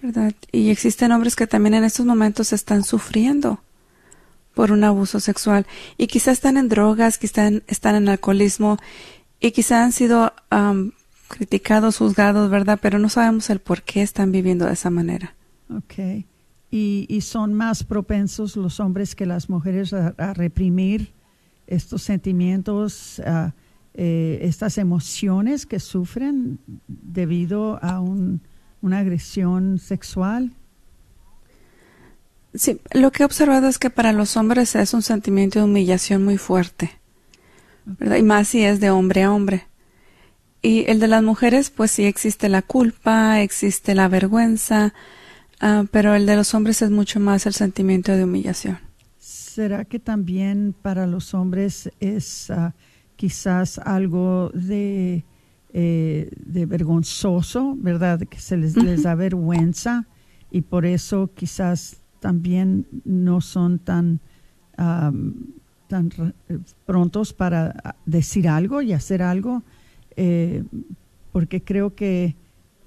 ¿Verdad? 0.00 0.32
Y 0.50 0.70
existen 0.70 1.12
hombres 1.12 1.36
que 1.36 1.46
también 1.46 1.74
en 1.74 1.84
estos 1.84 2.06
momentos 2.06 2.52
están 2.52 2.84
sufriendo 2.84 3.63
por 4.54 4.72
un 4.72 4.84
abuso 4.84 5.20
sexual 5.20 5.66
y 5.96 6.06
quizás 6.06 6.34
están 6.34 6.56
en 6.56 6.68
drogas, 6.68 7.18
quizás 7.18 7.52
están 7.66 7.96
en 7.96 8.08
alcoholismo 8.08 8.78
y 9.40 9.50
quizás 9.50 9.84
han 9.84 9.92
sido 9.92 10.32
criticados, 11.28 11.98
juzgados, 11.98 12.50
¿verdad? 12.50 12.78
Pero 12.80 12.98
no 12.98 13.08
sabemos 13.08 13.50
el 13.50 13.60
por 13.60 13.82
qué 13.82 14.02
están 14.02 14.32
viviendo 14.32 14.66
de 14.66 14.72
esa 14.72 14.90
manera. 14.90 15.34
Okay 15.68 16.26
y, 16.76 17.20
son 17.20 17.54
más 17.54 17.84
propensos 17.84 18.56
los 18.56 18.80
hombres 18.80 19.14
que 19.14 19.26
las 19.26 19.48
mujeres 19.48 19.92
a, 19.92 20.34
reprimir 20.34 21.12
estos 21.68 22.02
sentimientos 22.02 23.22
eh, 23.94 24.40
estas 24.42 24.76
emociones 24.78 25.66
que 25.66 25.78
sufren 25.78 26.58
debido 26.88 27.78
a 27.80 28.00
un, 28.00 28.40
una 28.82 28.98
agresión 28.98 29.78
sexual? 29.78 30.50
Sí, 32.54 32.80
lo 32.92 33.10
que 33.10 33.24
he 33.24 33.26
observado 33.26 33.66
es 33.66 33.78
que 33.78 33.90
para 33.90 34.12
los 34.12 34.36
hombres 34.36 34.76
es 34.76 34.94
un 34.94 35.02
sentimiento 35.02 35.58
de 35.58 35.64
humillación 35.64 36.24
muy 36.24 36.38
fuerte, 36.38 36.92
¿verdad? 37.84 38.16
Y 38.16 38.22
más 38.22 38.48
si 38.48 38.62
es 38.62 38.78
de 38.78 38.90
hombre 38.90 39.24
a 39.24 39.32
hombre. 39.32 39.66
Y 40.62 40.88
el 40.88 41.00
de 41.00 41.08
las 41.08 41.22
mujeres, 41.22 41.70
pues 41.70 41.90
sí 41.90 42.04
existe 42.04 42.48
la 42.48 42.62
culpa, 42.62 43.42
existe 43.42 43.94
la 43.96 44.06
vergüenza, 44.08 44.94
uh, 45.60 45.84
pero 45.90 46.14
el 46.14 46.26
de 46.26 46.36
los 46.36 46.54
hombres 46.54 46.80
es 46.80 46.90
mucho 46.90 47.18
más 47.18 47.44
el 47.46 47.54
sentimiento 47.54 48.12
de 48.12 48.22
humillación. 48.22 48.78
¿Será 49.18 49.84
que 49.84 49.98
también 49.98 50.74
para 50.80 51.06
los 51.08 51.34
hombres 51.34 51.90
es 51.98 52.50
uh, 52.50 52.70
quizás 53.16 53.78
algo 53.78 54.50
de, 54.54 55.24
eh, 55.72 56.30
de 56.36 56.66
vergonzoso, 56.66 57.74
verdad? 57.76 58.20
Que 58.20 58.38
se 58.38 58.56
les, 58.56 58.76
les 58.76 59.02
da 59.02 59.16
vergüenza 59.16 60.06
y 60.50 60.62
por 60.62 60.86
eso 60.86 61.30
quizás 61.34 62.03
también 62.24 62.86
no 63.04 63.42
son 63.42 63.78
tan, 63.78 64.18
tan 64.78 66.34
prontos 66.86 67.34
para 67.34 67.96
decir 68.06 68.48
algo 68.48 68.80
y 68.80 68.94
hacer 68.94 69.20
algo, 69.20 69.62
eh, 70.16 70.64
porque 71.32 71.62
creo 71.62 71.94
que 71.94 72.34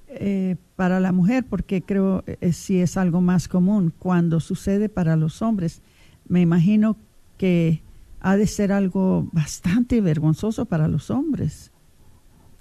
eh, 0.08 0.56
para 0.76 1.00
la 1.00 1.12
mujer, 1.12 1.46
porque 1.48 1.84
creo 1.84 2.24
eh, 2.26 2.52
sí 2.52 2.80
es 2.80 2.98
algo 2.98 3.22
más 3.22 3.48
común. 3.48 3.94
Cuando 4.00 4.40
sucede 4.40 4.90
para 4.90 5.16
los 5.16 5.44
hombres, 5.44 5.84
me 6.28 6.42
imagino 6.42 6.98
que 7.38 7.84
ha 8.20 8.38
de 8.38 8.48
ser 8.48 8.72
algo 8.72 9.30
bastante 9.34 10.02
vergonzoso 10.02 10.66
para 10.66 10.88
los 10.88 11.12
hombres. 11.12 11.72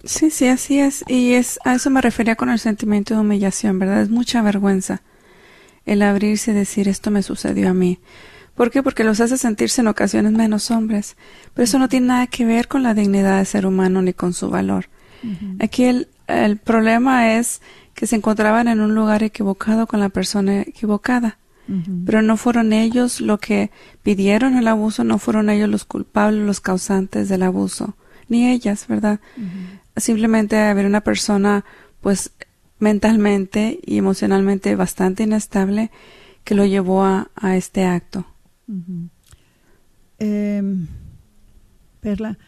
Sí, 0.04 0.28
sí, 0.28 0.47
así 0.49 0.78
es. 0.78 1.04
Y 1.09 1.33
es 1.33 1.59
a 1.64 1.76
eso 1.76 1.88
me 1.88 2.02
refería 2.02 2.37
con 2.37 2.50
el 2.50 2.59
sentimiento 2.59 3.14
de 3.14 3.21
humillación, 3.21 3.78
¿verdad? 3.78 4.02
Es 4.02 4.11
mucha 4.11 4.42
vergüenza 4.42 5.00
el 5.87 6.02
abrirse 6.02 6.50
y 6.50 6.55
decir 6.55 6.88
esto 6.88 7.11
me 7.11 7.23
sucedió 7.23 7.71
a 7.71 7.75
mí. 7.75 7.99
¿Por 8.55 8.71
qué? 8.71 8.83
Porque 8.83 9.05
los 9.05 9.21
hace 9.21 9.37
sentirse 9.37 9.81
en 9.81 9.88
ocasiones 9.88 10.33
menos 10.33 10.71
hombres. 10.71 11.16
Pero 11.55 11.64
eso 11.64 11.78
no 11.78 11.88
tiene 11.88 12.09
nada 12.09 12.26
que 12.26 12.45
ver 12.45 12.69
con 12.69 12.83
la 12.83 12.95
dignidad 12.95 13.38
de 13.38 13.45
ser 13.45 13.66
humano 13.66 14.02
ni 14.02 14.12
con 14.12 14.33
su 14.33 14.50
valor. 14.50 14.88
Aquí 15.59 15.85
el, 15.85 16.09
el 16.26 16.57
problema 16.57 17.35
es 17.37 17.61
que 17.95 18.07
se 18.07 18.16
encontraban 18.16 18.69
en 18.69 18.81
un 18.81 18.95
lugar 18.95 19.23
equivocado 19.23 19.87
con 19.87 20.00
la 20.00 20.11
persona 20.11 20.62
equivocada. 20.62 21.38
Pero 22.05 22.23
no 22.23 22.37
fueron 22.37 22.73
ellos 22.73 23.21
lo 23.21 23.38
que 23.38 23.73
pidieron 24.05 24.57
el 24.57 24.69
abuso, 24.69 25.02
no 25.02 25.19
fueron 25.19 25.50
ellos 25.50 25.69
los 25.69 25.85
culpables, 25.85 26.47
los 26.47 26.61
causantes 26.61 27.28
del 27.28 27.43
abuso, 27.43 27.97
ni 28.28 28.49
ellas, 28.49 28.87
¿verdad? 28.87 29.19
Simplemente 29.97 30.57
haber 30.59 30.87
una 30.87 31.00
persona, 31.00 31.64
pues, 32.00 32.31
mentalmente 32.78 33.80
y 33.85 33.99
emocionalmente 33.99 34.75
bastante 34.76 35.23
inestable 35.25 35.90
que 36.45 36.54
lo 36.54 36.64
llevó 36.64 37.02
a, 37.04 37.30
a 37.35 37.56
este 37.56 37.85
acto. 37.85 38.26
eh, 40.18 40.62
Perla, 42.00 42.38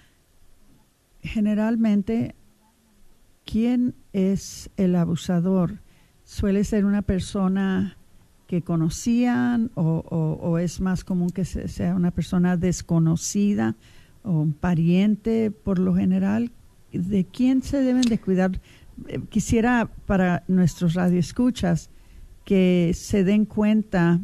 generalmente, 1.23 2.35
¿quién 3.45 3.95
es 4.13 4.71
el 4.77 4.95
abusador? 4.97 5.81
¿Suele 6.25 6.65
ser 6.65 6.85
una 6.85 7.03
persona 7.03 7.97
que 8.47 8.63
conocían 8.63 9.71
o, 9.75 10.05
o, 10.41 10.59
es 10.59 10.81
más 10.81 11.05
común 11.05 11.31
que 11.31 11.45
sea 11.45 11.95
una 11.95 12.11
persona 12.11 12.57
desconocida 12.57 13.77
o 14.23 14.33
un 14.41 14.53
pariente 14.53 15.51
por 15.51 15.79
lo 15.79 15.95
general? 15.95 16.51
¿De 16.93 17.25
quién 17.25 17.63
se 17.63 17.83
deben 17.83 18.03
de 18.03 18.19
cuidar? 18.19 18.61
Quisiera 19.29 19.91
para 20.07 20.45
nuestros 20.49 20.95
radioescuchas 20.95 21.91
que 22.45 22.93
se 22.95 23.25
den 23.25 23.45
cuenta 23.45 24.21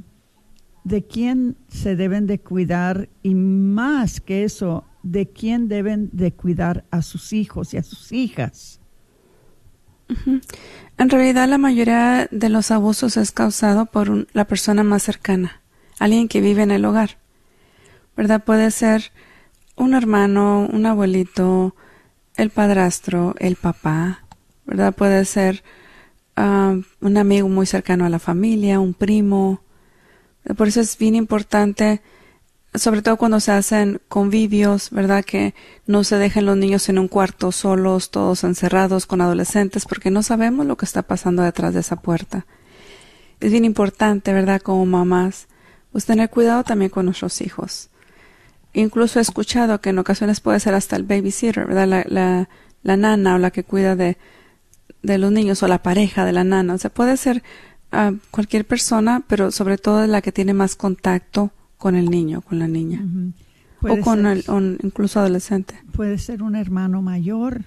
de 0.84 1.06
quién 1.06 1.56
se 1.68 1.96
deben 1.96 2.26
de 2.26 2.40
cuidar 2.40 3.08
y 3.22 3.34
más 3.34 4.20
que 4.20 4.44
eso, 4.44 4.84
de 5.02 5.28
quién 5.28 5.68
deben 5.68 6.10
de 6.12 6.32
cuidar 6.32 6.84
a 6.90 7.02
sus 7.02 7.32
hijos 7.32 7.74
y 7.74 7.78
a 7.78 7.82
sus 7.82 8.12
hijas. 8.12 8.80
En 10.96 11.10
realidad 11.10 11.48
la 11.48 11.58
mayoría 11.58 12.28
de 12.30 12.48
los 12.50 12.70
abusos 12.70 13.16
es 13.16 13.32
causado 13.32 13.86
por 13.86 14.10
un, 14.10 14.28
la 14.32 14.46
persona 14.46 14.84
más 14.84 15.02
cercana, 15.02 15.62
alguien 15.98 16.28
que 16.28 16.40
vive 16.40 16.62
en 16.62 16.70
el 16.70 16.84
hogar. 16.84 17.18
¿Verdad? 18.16 18.44
Puede 18.44 18.70
ser 18.70 19.10
un 19.76 19.94
hermano, 19.94 20.68
un 20.72 20.86
abuelito, 20.86 21.74
el 22.36 22.50
padrastro, 22.50 23.34
el 23.38 23.56
papá, 23.56 24.23
¿verdad? 24.66 24.94
Puede 24.94 25.24
ser 25.24 25.62
uh, 26.36 26.82
un 27.00 27.16
amigo 27.16 27.48
muy 27.48 27.66
cercano 27.66 28.04
a 28.04 28.08
la 28.08 28.18
familia, 28.18 28.80
un 28.80 28.94
primo. 28.94 29.60
Por 30.56 30.68
eso 30.68 30.80
es 30.80 30.98
bien 30.98 31.14
importante, 31.14 32.02
sobre 32.74 33.02
todo 33.02 33.16
cuando 33.16 33.40
se 33.40 33.52
hacen 33.52 34.00
convivios, 34.08 34.90
¿verdad? 34.90 35.24
Que 35.24 35.54
no 35.86 36.04
se 36.04 36.16
dejen 36.16 36.46
los 36.46 36.56
niños 36.56 36.88
en 36.88 36.98
un 36.98 37.08
cuarto 37.08 37.52
solos, 37.52 38.10
todos 38.10 38.44
encerrados 38.44 39.06
con 39.06 39.20
adolescentes, 39.20 39.84
porque 39.86 40.10
no 40.10 40.22
sabemos 40.22 40.66
lo 40.66 40.76
que 40.76 40.84
está 40.84 41.02
pasando 41.02 41.42
detrás 41.42 41.72
de 41.72 41.80
esa 41.80 41.96
puerta. 41.96 42.46
Es 43.40 43.52
bien 43.52 43.64
importante, 43.64 44.32
¿verdad? 44.32 44.60
Como 44.60 44.84
mamás, 44.86 45.48
pues 45.92 46.04
tener 46.04 46.30
cuidado 46.30 46.64
también 46.64 46.90
con 46.90 47.04
nuestros 47.04 47.40
hijos. 47.40 47.90
Incluso 48.72 49.18
he 49.18 49.22
escuchado 49.22 49.80
que 49.80 49.90
en 49.90 49.98
ocasiones 50.00 50.40
puede 50.40 50.58
ser 50.58 50.74
hasta 50.74 50.96
el 50.96 51.04
babysitter, 51.04 51.66
¿verdad? 51.66 51.86
La, 51.86 52.04
la, 52.08 52.48
la 52.82 52.96
nana 52.96 53.36
o 53.36 53.38
la 53.38 53.52
que 53.52 53.62
cuida 53.62 53.94
de, 53.94 54.18
de 55.04 55.18
los 55.18 55.30
niños 55.30 55.62
o 55.62 55.68
la 55.68 55.82
pareja 55.82 56.24
de 56.24 56.32
la 56.32 56.42
nana. 56.42 56.74
O 56.74 56.78
sea, 56.78 56.90
puede 56.90 57.16
ser 57.16 57.42
uh, 57.92 58.16
cualquier 58.32 58.64
persona, 58.64 59.22
pero 59.28 59.52
sobre 59.52 59.78
todo 59.78 60.04
la 60.08 60.20
que 60.20 60.32
tiene 60.32 60.54
más 60.54 60.74
contacto 60.74 61.52
con 61.78 61.94
el 61.94 62.10
niño, 62.10 62.40
con 62.40 62.58
la 62.58 62.66
niña. 62.66 63.00
Uh 63.04 63.06
-huh. 63.06 63.32
O 63.86 64.00
con 64.00 64.22
ser, 64.22 64.38
el, 64.38 64.44
o 64.48 64.60
incluso 64.82 65.20
adolescente. 65.20 65.74
Puede 65.92 66.18
ser 66.18 66.42
un 66.42 66.56
hermano 66.56 67.02
mayor. 67.02 67.62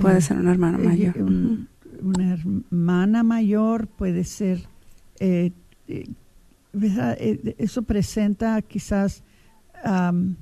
Puede 0.00 0.18
eh, 0.18 0.20
ser 0.20 0.36
un 0.36 0.48
hermano 0.48 0.78
mayor. 0.78 1.16
Eh, 1.16 1.22
un, 1.22 1.68
una 2.02 2.34
hermana 2.34 3.22
mayor, 3.22 3.88
puede 3.88 4.24
ser... 4.24 4.68
Eh, 5.18 5.52
eso 7.58 7.82
presenta 7.82 8.62
quizás 8.62 9.22
um, 9.84 10.36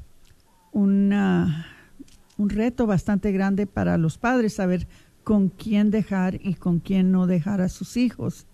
una, 0.72 1.66
un 2.36 2.50
reto 2.50 2.86
bastante 2.86 3.32
grande 3.32 3.66
para 3.66 3.96
los 3.96 4.18
padres, 4.18 4.54
saber 4.54 4.86
con 5.28 5.50
quién 5.50 5.90
dejar 5.90 6.40
y 6.42 6.54
con 6.54 6.78
quién 6.78 7.12
no 7.12 7.26
dejar 7.26 7.60
a 7.60 7.68
sus 7.68 7.98
hijos. 7.98 8.46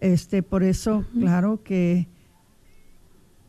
Este, 0.00 0.42
por 0.42 0.62
eso, 0.62 1.04
claro 1.12 1.62
que 1.62 2.08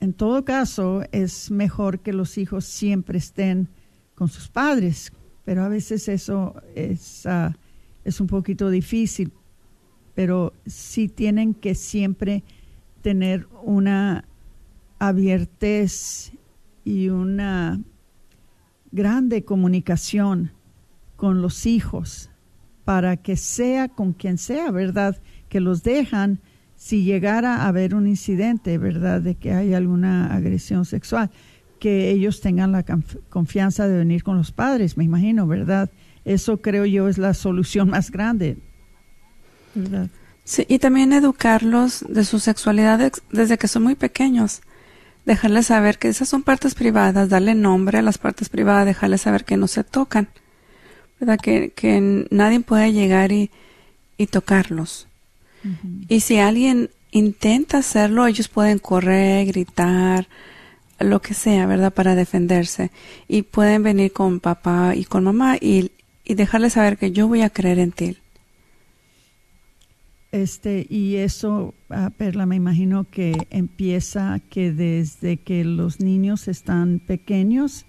en 0.02 0.12
todo 0.12 0.44
caso 0.44 1.02
es 1.14 1.50
mejor 1.50 2.00
que 2.00 2.12
los 2.12 2.38
hijos 2.38 2.66
siempre 2.66 3.20
estén 3.20 3.70
con 4.16 4.28
sus 4.28 4.50
padres, 4.50 5.14
pero 5.46 5.64
a 5.64 5.70
veces 5.70 6.10
eso 6.10 6.62
es, 6.76 7.26
uh, 7.26 7.54
es 8.04 8.20
un 8.20 8.28
poquito 8.28 8.70
difícil, 8.70 9.32
pero 10.14 10.52
sí 10.66 11.08
tienen 11.08 11.54
que 11.54 11.74
siempre 11.74 12.44
tener 13.02 13.48
una 13.64 14.26
abiertez 15.00 16.34
y 16.84 17.08
una 17.08 17.80
grande 18.92 19.46
comunicación 19.46 20.52
con 21.16 21.42
los 21.42 21.66
hijos 21.66 22.30
para 22.88 23.18
que 23.18 23.36
sea 23.36 23.90
con 23.90 24.14
quien 24.14 24.38
sea, 24.38 24.72
¿verdad? 24.72 25.18
Que 25.50 25.60
los 25.60 25.84
dejan 25.84 26.40
si 26.78 27.04
llegara 27.04 27.58
a 27.58 27.68
haber 27.68 27.94
un 27.94 28.08
incidente, 28.08 28.78
¿verdad? 28.78 29.20
De 29.20 29.36
que 29.36 29.52
hay 29.52 29.74
alguna 29.74 30.34
agresión 30.34 30.86
sexual, 30.86 31.30
que 31.82 32.12
ellos 32.12 32.40
tengan 32.40 32.72
la 32.72 32.86
confianza 33.30 33.90
de 33.90 33.98
venir 33.98 34.24
con 34.24 34.38
los 34.38 34.54
padres, 34.54 34.96
me 34.96 35.04
imagino, 35.04 35.48
¿verdad? 35.48 35.90
Eso 36.24 36.62
creo 36.62 36.86
yo 36.86 37.10
es 37.10 37.18
la 37.18 37.34
solución 37.34 37.90
más 37.90 38.10
grande, 38.10 38.58
¿verdad? 39.76 40.08
Sí, 40.46 40.66
y 40.70 40.80
también 40.80 41.12
educarlos 41.12 42.06
de 42.08 42.24
su 42.24 42.40
sexualidad 42.40 43.12
desde 43.34 43.58
que 43.58 43.68
son 43.68 43.84
muy 43.84 43.96
pequeños. 43.96 44.62
Dejarles 45.26 45.66
saber 45.66 45.98
que 45.98 46.08
esas 46.08 46.30
son 46.30 46.42
partes 46.42 46.74
privadas, 46.74 47.28
darle 47.28 47.54
nombre 47.54 47.98
a 47.98 48.02
las 48.02 48.18
partes 48.18 48.48
privadas, 48.48 48.86
dejarles 48.86 49.20
saber 49.20 49.44
que 49.44 49.58
no 49.58 49.68
se 49.68 49.84
tocan 49.84 50.30
¿verdad? 51.20 51.40
Que, 51.42 51.72
que 51.72 52.26
nadie 52.30 52.60
puede 52.60 52.94
llegar 52.94 53.32
y, 53.32 53.50
y 54.18 54.28
tocarlos. 54.28 55.08
Uh 55.64 55.68
-huh. 55.68 56.06
Y 56.10 56.20
si 56.20 56.38
alguien 56.38 56.90
intenta 57.12 57.80
hacerlo, 57.80 58.28
ellos 58.28 58.48
pueden 58.48 58.80
correr, 58.80 59.48
gritar, 59.48 60.28
lo 61.00 61.22
que 61.22 61.34
sea, 61.34 61.66
¿verdad? 61.66 61.94
Para 61.94 62.16
defenderse. 62.16 62.92
Y 63.28 63.44
pueden 63.44 63.84
venir 63.84 64.12
con 64.12 64.40
papá 64.40 64.96
y 64.96 65.06
con 65.06 65.24
mamá 65.24 65.58
y, 65.60 65.92
y 66.24 66.34
dejarles 66.36 66.74
saber 66.74 66.98
que 66.98 67.12
yo 67.12 67.28
voy 67.28 67.42
a 67.42 67.50
creer 67.50 67.80
en 67.80 67.92
ti. 67.92 68.18
Este, 70.32 70.86
y 70.90 71.16
eso, 71.16 71.74
uh, 71.90 72.12
Perla, 72.12 72.46
me 72.46 72.58
imagino 72.58 73.06
que 73.10 73.48
empieza 73.50 74.40
que 74.50 74.72
desde 74.72 75.38
que 75.38 75.64
los 75.64 76.00
niños 76.00 76.48
están 76.48 77.00
pequeños, 77.00 77.87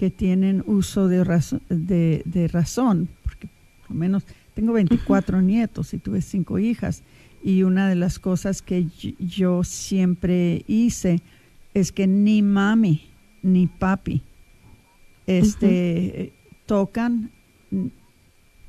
que 0.00 0.08
tienen 0.08 0.64
uso 0.64 1.08
de, 1.08 1.22
de, 1.68 2.22
de 2.24 2.48
razón, 2.48 3.06
porque 3.22 3.48
por 3.82 3.90
lo 3.90 3.96
menos 3.96 4.24
tengo 4.54 4.72
24 4.72 5.42
nietos 5.42 5.92
y 5.92 5.98
tuve 5.98 6.22
cinco 6.22 6.58
hijas 6.58 7.02
y 7.44 7.64
una 7.64 7.86
de 7.86 7.96
las 7.96 8.18
cosas 8.18 8.62
que 8.62 8.86
yo 9.18 9.62
siempre 9.62 10.64
hice 10.66 11.20
es 11.74 11.92
que 11.92 12.06
ni 12.06 12.40
mami 12.40 13.10
ni 13.42 13.66
papi 13.66 14.22
este 15.26 16.32
tocan 16.64 17.30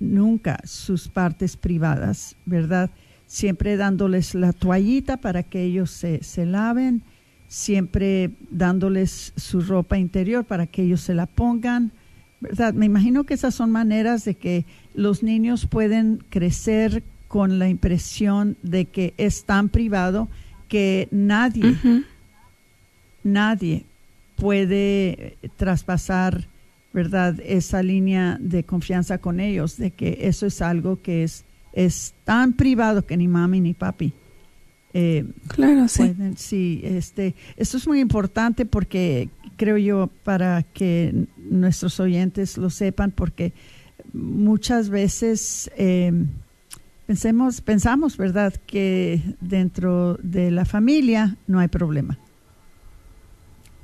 nunca 0.02 0.60
sus 0.66 1.08
partes 1.08 1.56
privadas, 1.56 2.36
¿verdad? 2.46 2.90
Siempre 3.26 3.78
dándoles 3.78 4.36
la 4.36 4.52
toallita 4.52 5.16
para 5.16 5.44
que 5.44 5.64
ellos 5.64 5.92
se, 5.92 6.26
se 6.26 6.46
laven, 6.46 7.04
siempre 7.52 8.32
dándoles 8.50 9.34
su 9.36 9.60
ropa 9.60 9.98
interior 9.98 10.46
para 10.46 10.68
que 10.68 10.84
ellos 10.84 11.02
se 11.02 11.14
la 11.14 11.26
pongan, 11.26 11.92
¿verdad? 12.40 12.74
Me 12.74 12.86
imagino 12.86 13.26
que 13.26 13.34
esas 13.34 13.54
son 13.54 13.72
maneras 13.72 14.24
de 14.24 14.36
que 14.36 14.66
los 14.96 15.22
niños 15.22 15.68
pueden 15.68 16.24
crecer 16.30 17.04
con 17.28 17.60
la 17.60 17.68
impresión 17.68 18.56
de 18.64 18.86
que 18.86 19.14
es 19.18 19.44
tan 19.44 19.68
privado 19.68 20.30
que 20.70 21.10
nadie, 21.12 21.76
nadie 23.22 23.84
puede 24.38 25.36
traspasar, 25.58 26.48
¿verdad?, 26.94 27.38
esa 27.46 27.84
línea 27.84 28.38
de 28.40 28.64
confianza 28.64 29.18
con 29.18 29.42
ellos, 29.42 29.76
de 29.76 29.92
que 29.92 30.20
eso 30.22 30.46
es 30.46 30.62
algo 30.62 31.02
que 31.02 31.26
es, 31.26 31.44
es 31.74 32.14
tan 32.24 32.54
privado 32.54 33.06
que 33.06 33.18
ni 33.18 33.28
mami 33.28 33.60
ni 33.60 33.74
papi. 33.74 34.14
Eh, 34.94 35.26
claro, 35.48 35.88
sí. 35.88 36.14
sí, 36.36 36.82
este, 36.84 37.36
esto 37.56 37.78
es 37.78 37.88
muy 37.88 38.00
importante 38.00 38.66
porque 38.66 39.30
creo 39.56 39.78
yo 39.78 40.10
para 40.24 40.64
que 40.64 41.28
nuestros 41.38 42.00
oyentes 42.00 42.58
lo 42.58 42.70
sepan, 42.70 43.12
porque 43.12 43.54
muchas 44.14 44.90
veces 44.90 45.72
eh, 45.78 46.12
Pensemos, 47.12 47.60
pensamos, 47.60 48.16
¿verdad?, 48.16 48.54
que 48.66 49.22
dentro 49.42 50.18
de 50.24 50.50
la 50.50 50.64
familia 50.64 51.36
no 51.46 51.60
hay 51.60 51.68
problema. 51.68 52.18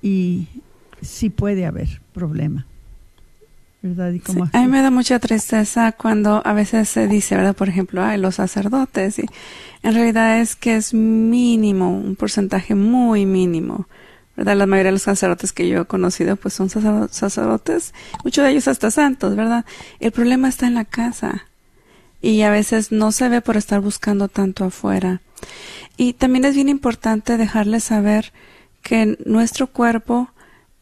Y 0.02 0.48
sí 1.02 1.30
puede 1.30 1.65
haber 1.65 2.02
problema. 2.13 2.66
¿Verdad? 3.82 4.12
¿Y 4.12 4.22
a 4.54 4.62
mí 4.62 4.68
me 4.68 4.82
da 4.82 4.90
mucha 4.90 5.20
tristeza 5.20 5.92
cuando 5.92 6.42
a 6.46 6.54
veces 6.54 6.90
se 6.90 7.08
dice, 7.08 7.36
¿verdad? 7.36 7.56
Por 7.56 7.70
ejemplo, 7.70 8.04
hay 8.04 8.18
los 8.18 8.36
sacerdotes. 8.36 9.20
Y 9.20 9.26
en 9.84 9.94
realidad 9.94 10.40
es 10.40 10.56
que 10.56 10.76
es 10.76 10.94
mínimo, 10.94 11.98
un 11.98 12.16
porcentaje 12.16 12.76
muy 12.76 13.26
mínimo. 13.26 13.88
¿verdad? 14.36 14.56
La 14.56 14.68
mayoría 14.68 14.90
de 14.90 14.94
los 14.94 15.02
sacerdotes 15.02 15.52
que 15.52 15.68
yo 15.68 15.82
he 15.82 15.86
conocido 15.86 16.36
pues 16.36 16.54
son 16.54 16.70
sacerdotes, 16.70 17.94
muchos 18.24 18.46
de 18.46 18.52
ellos 18.52 18.68
hasta 18.68 18.92
santos, 18.92 19.36
¿verdad? 19.36 19.66
El 20.00 20.12
problema 20.12 20.48
está 20.48 20.68
en 20.68 20.76
la 20.76 20.86
casa 20.86 21.48
y 22.22 22.44
a 22.44 22.52
veces 22.52 22.92
no 22.92 23.12
se 23.12 23.30
ve 23.30 23.42
por 23.42 23.58
estar 23.58 23.82
buscando 23.82 24.28
tanto 24.28 24.66
afuera. 24.66 25.22
Y 25.98 26.13
también 26.13 26.46
es 26.46 26.54
bien 26.54 26.70
importante 26.70 27.38
dejarles 27.38 27.86
saber 27.86 28.32
que 28.84 29.18
nuestro 29.26 29.68
cuerpo 29.68 30.30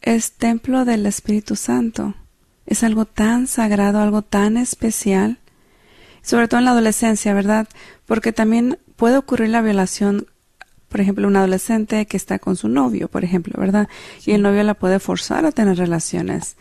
es 0.02 0.34
templo 0.34 0.84
del 0.84 1.06
Espíritu 1.06 1.56
Santo. 1.56 2.14
Es 2.66 2.84
algo 2.84 3.06
tan 3.06 3.48
sagrado, 3.48 4.00
algo 4.00 4.22
tan 4.22 4.58
especial, 4.58 5.38
sobre 6.22 6.48
todo 6.48 6.60
en 6.60 6.66
la 6.66 6.72
adolescencia, 6.72 7.34
¿verdad? 7.34 7.68
Porque 8.06 8.34
también 8.34 8.80
puede 8.96 9.18
ocurrir 9.18 9.50
la 9.50 9.62
violación, 9.62 10.28
por 10.90 11.02
ejemplo, 11.02 11.28
un 11.28 11.36
adolescente 11.36 12.06
que 12.06 12.18
está 12.18 12.40
con 12.40 12.56
su 12.56 12.68
novio, 12.68 13.08
por 13.08 13.24
ejemplo, 13.24 13.54
¿verdad? 13.60 13.88
Y 14.26 14.32
el 14.32 14.42
novio 14.42 14.64
la 14.64 14.74
puede 14.74 15.00
forzar 15.00 15.46
a 15.46 15.52
tener 15.52 15.78
relaciones. 15.78 16.56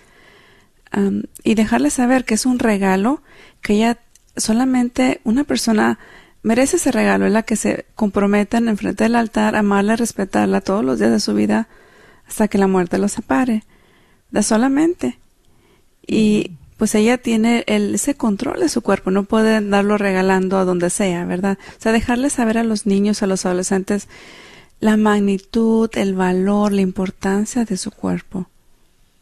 y 1.42 1.54
dejarles 1.56 1.94
saber 1.94 2.24
que 2.24 2.34
es 2.34 2.46
un 2.46 2.60
regalo 2.60 3.20
que 3.62 3.72
ella 3.72 3.98
solamente 4.36 5.20
una 5.24 5.42
persona 5.42 5.98
merece 6.44 6.76
ese 6.76 6.92
regalo, 6.92 7.26
es 7.26 7.32
la 7.32 7.42
que 7.42 7.56
se 7.56 7.86
comprometen 7.96 8.68
en 8.68 8.76
frente 8.76 9.04
del 9.04 9.16
altar, 9.16 9.56
amarla, 9.56 9.96
respetarla 9.96 10.60
todos 10.60 10.84
los 10.84 10.98
días 11.00 11.10
de 11.10 11.18
su 11.18 11.34
vida 11.34 11.68
hasta 12.28 12.48
que 12.48 12.58
la 12.58 12.68
muerte 12.68 12.98
los 12.98 13.12
separe. 13.12 13.64
De 14.30 14.42
solamente. 14.42 15.18
Y 16.06 16.52
pues 16.76 16.94
ella 16.94 17.18
tiene 17.18 17.64
el, 17.66 17.94
ese 17.94 18.14
control 18.14 18.60
de 18.60 18.68
su 18.68 18.82
cuerpo, 18.82 19.10
no 19.10 19.24
puede 19.24 19.66
darlo 19.66 19.96
regalando 19.96 20.58
a 20.58 20.64
donde 20.64 20.90
sea, 20.90 21.24
¿verdad? 21.24 21.58
O 21.78 21.80
sea, 21.80 21.92
dejarle 21.92 22.30
saber 22.30 22.58
a 22.58 22.64
los 22.64 22.86
niños, 22.86 23.22
a 23.22 23.26
los 23.26 23.46
adolescentes, 23.46 24.08
la 24.80 24.96
magnitud, 24.96 25.88
el 25.94 26.14
valor, 26.14 26.72
la 26.72 26.80
importancia 26.80 27.64
de 27.64 27.76
su 27.76 27.90
cuerpo, 27.90 28.48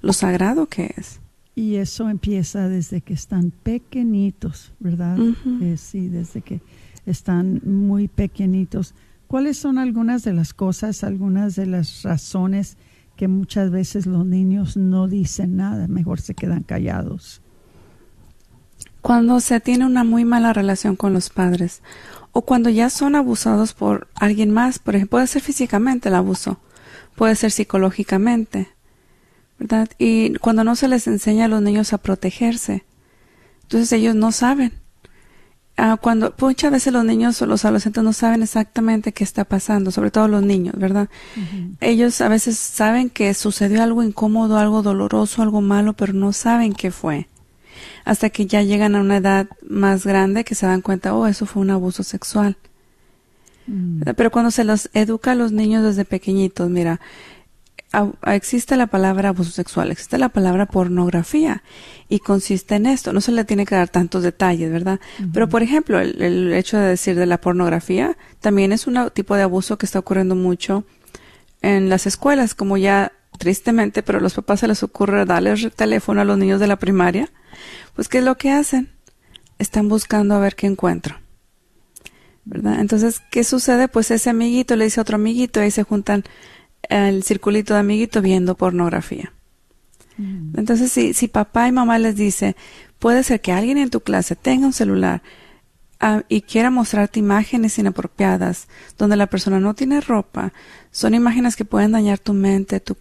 lo 0.01 0.13
sagrado 0.13 0.67
que 0.67 0.95
es. 0.97 1.21
Y 1.55 1.77
eso 1.77 2.09
empieza 2.09 2.69
desde 2.69 3.03
que 3.03 3.13
están 3.13 3.51
pequeñitos, 3.51 4.73
¿verdad? 4.81 5.19
Eh, 5.61 5.77
sí, 5.77 6.09
desde 6.09 6.41
que 6.41 6.63
están 7.05 7.61
muy 7.65 8.09
pequeñitos. 8.09 8.95
¿Cuáles 9.27 9.59
son 9.59 9.79
algunas 9.79 10.25
de 10.25 10.33
las 10.33 10.55
cosas, 10.55 11.05
algunas 11.05 11.55
de 11.55 11.67
las 11.67 12.03
razones 12.03 12.79
que 13.23 13.29
muchas 13.29 13.71
veces 13.71 14.07
los 14.07 14.27
niños 14.27 14.77
no 14.77 15.07
dicen 15.07 15.55
nada, 15.57 15.87
mejor 15.87 16.21
se 16.21 16.35
quedan 16.35 16.65
callados? 16.65 17.41
Cuando 19.01 19.39
se 19.39 19.61
tiene 19.61 19.87
una 19.87 20.03
muy 20.03 20.25
mala 20.25 20.53
relación 20.53 20.97
con 20.97 21.13
los 21.13 21.31
padres 21.31 21.83
o 22.33 22.43
cuando 22.43 22.69
ya 22.69 22.91
son 22.91 23.15
abusados 23.15 23.75
por 23.75 24.09
alguien 24.17 24.51
más, 24.51 24.81
por 24.81 24.97
ejemplo, 24.97 25.19
puede 25.19 25.29
ser 25.29 25.41
físicamente 25.41 26.09
el 26.09 26.17
abuso, 26.17 26.59
puede 27.15 27.37
ser 27.37 27.53
psicológicamente, 27.53 28.71
y 29.99 30.35
cuando 30.39 30.65
no 30.65 30.75
se 30.75 30.89
les 30.89 31.07
enseña 31.07 31.45
a 31.45 31.49
los 31.49 31.63
niños 31.63 31.93
a 31.93 31.99
protegerse, 31.99 32.85
entonces 33.63 33.93
ellos 33.93 34.17
no 34.17 34.33
saben. 34.33 34.73
Ah, 35.77 35.97
cuando 36.01 36.35
muchas 36.39 36.71
veces 36.71 36.93
los 36.93 37.05
niños 37.05 37.41
o 37.41 37.47
los 37.47 37.65
adolescentes 37.65 38.05
no 38.05 38.13
saben 38.13 38.43
exactamente 38.43 39.13
qué 39.13 39.25
está 39.25 39.45
pasando, 39.45 39.91
sobre 39.91 40.11
todo 40.11 40.29
los 40.29 40.43
niños, 40.43 40.75
¿verdad? 40.77 41.09
Ellos 41.81 42.21
a 42.21 42.29
veces 42.29 42.59
saben 42.59 43.09
que 43.09 43.33
sucedió 43.33 43.83
algo 43.83 44.03
incómodo, 44.03 44.59
algo 44.59 44.83
doloroso, 44.83 45.43
algo 45.43 45.63
malo, 45.63 45.95
pero 45.95 46.13
no 46.13 46.33
saben 46.35 46.75
qué 46.75 46.91
fue. 46.91 47.27
Hasta 48.05 48.29
que 48.29 48.47
ya 48.47 48.63
llegan 48.63 48.95
a 48.95 49.01
una 49.01 49.17
edad 49.17 49.49
más 49.67 50.05
grande 50.05 50.45
que 50.45 50.55
se 50.55 50.67
dan 50.67 50.83
cuenta, 50.83 51.15
oh, 51.15 51.27
eso 51.27 51.47
fue 51.47 51.63
un 51.63 51.71
abuso 51.71 52.03
sexual. 52.03 52.57
Mm. 53.67 54.03
Pero 54.15 54.31
cuando 54.31 54.51
se 54.51 54.65
los 54.65 54.91
educa 54.93 55.33
a 55.33 55.37
los 55.37 55.53
niños 55.53 55.85
desde 55.85 56.05
pequeñitos, 56.05 56.69
mira, 56.69 57.01
existe 58.27 58.77
la 58.77 58.87
palabra 58.87 59.31
abuso 59.31 59.51
sexual, 59.51 59.91
existe 59.91 60.19
la 60.19 60.31
palabra 60.31 60.67
pornografía 60.67 61.63
y 62.09 62.21
consiste 62.21 62.77
en 62.77 62.87
esto. 62.87 63.13
No 63.13 63.21
se 63.21 63.33
le 63.33 63.45
tiene 63.45 63.67
que 63.67 63.75
dar 63.75 63.89
tantos 63.89 64.23
detalles, 64.23 64.71
¿verdad? 64.73 65.01
Pero, 65.33 65.49
por 65.49 65.63
ejemplo, 65.63 66.01
el, 66.01 66.53
hecho 66.53 66.79
de 66.79 66.89
decir 66.89 67.17
de 67.17 67.27
la 67.27 67.41
pornografía 67.41 68.17
también 68.41 68.73
es 68.73 68.87
un 68.87 69.11
tipo 69.11 69.37
de 69.37 69.43
abuso 69.43 69.79
que 69.79 69.87
está 69.87 69.99
ocurriendo 69.99 70.35
mucho 70.35 70.85
en 71.61 71.89
las 71.89 72.07
escuelas, 72.07 72.55
como 72.55 72.77
ya 72.77 73.13
tristemente, 73.39 74.03
pero 74.03 74.19
a 74.19 74.23
los 74.23 74.35
papás 74.35 74.61
se 74.61 74.69
les 74.69 74.83
ocurre 74.83 75.25
darles 75.25 75.63
el 75.63 75.73
teléfono 75.73 76.21
a 76.21 76.25
los 76.25 76.39
niños 76.39 76.61
de 76.61 76.67
la 76.67 76.77
primaria. 76.77 77.31
Pues, 77.95 78.09
¿qué 78.09 78.19
es 78.19 78.25
lo 78.25 78.37
que 78.37 78.51
hacen? 78.51 78.91
Están 79.59 79.89
buscando 79.89 80.35
a 80.35 80.39
ver 80.39 80.57
qué 80.57 80.67
encuentro. 80.67 81.17
¿Verdad? 82.45 82.81
Entonces, 82.81 83.21
¿qué 83.31 83.45
sucede? 83.45 83.87
Pues 83.87 84.11
ese 84.11 84.31
amiguito 84.31 84.75
le 84.75 84.85
dice 84.85 84.99
a 84.99 85.03
otro 85.03 85.15
amiguito 85.17 85.61
y 85.61 85.65
ahí 85.65 85.71
se 85.71 85.85
juntan 85.85 86.25
el 86.89 87.23
circulito 87.23 87.75
de 87.75 87.81
amiguito 87.81 88.23
viendo 88.23 88.57
pornografía. 88.57 89.33
Mm. 90.19 90.59
Entonces, 90.59 90.93
si, 90.93 91.15
si 91.15 91.29
papá 91.29 91.69
y 91.69 91.73
mamá 91.73 91.99
les 91.99 92.17
dice, 92.17 92.57
puede 92.99 93.23
ser 93.23 93.41
que 93.41 93.53
alguien 93.53 93.79
en 93.79 93.91
tu 93.91 94.01
clase 94.01 94.37
tenga 94.37 94.67
un 94.67 94.73
celular 94.73 95.23
ah, 96.01 96.23
y 96.29 96.43
quiera 96.43 96.71
mostrarte 96.71 97.19
imágenes 97.19 97.79
inapropiadas, 97.79 98.69
donde 98.99 99.17
la 99.17 99.27
persona 99.27 99.61
no 99.61 99.75
tiene 99.75 100.01
ropa, 100.01 100.53
son 100.91 101.15
imágenes 101.15 101.57
que 101.57 101.65
pueden 101.65 101.93
dañar 101.93 102.19
tu 102.19 102.33
mente, 102.33 102.81
tu, 102.81 102.97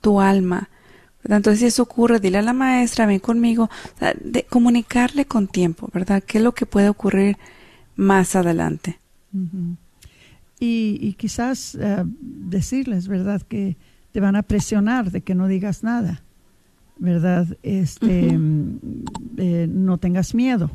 tu 0.00 0.20
alma. 0.20 0.68
Entonces, 1.24 1.60
si 1.60 1.66
eso 1.66 1.82
ocurre, 1.82 2.18
dile 2.18 2.38
a 2.38 2.42
la 2.42 2.52
maestra, 2.52 3.06
ven 3.06 3.18
conmigo, 3.18 3.68
de 4.20 4.44
comunicarle 4.44 5.26
con 5.26 5.48
tiempo, 5.48 5.88
¿verdad? 5.92 6.22
¿Qué 6.26 6.38
es 6.38 6.44
lo 6.44 6.52
que 6.52 6.64
puede 6.64 6.88
ocurrir 6.88 7.36
más 7.94 8.36
adelante? 8.36 8.98
Y, 10.62 11.14
quizás 11.14 11.74
eh, 11.74 12.04
decirles, 12.20 13.08
¿verdad?, 13.08 13.40
que 13.40 13.78
te 14.12 14.20
van 14.20 14.36
a 14.36 14.42
presionar 14.42 15.10
de 15.10 15.22
que 15.22 15.34
no 15.34 15.48
digas 15.48 15.82
nada, 15.82 16.22
¿verdad? 16.98 17.46
Este, 17.62 18.36
mm, 18.36 18.78
eh, 19.38 19.66
no 19.70 19.96
tengas 19.96 20.34
miedo, 20.34 20.70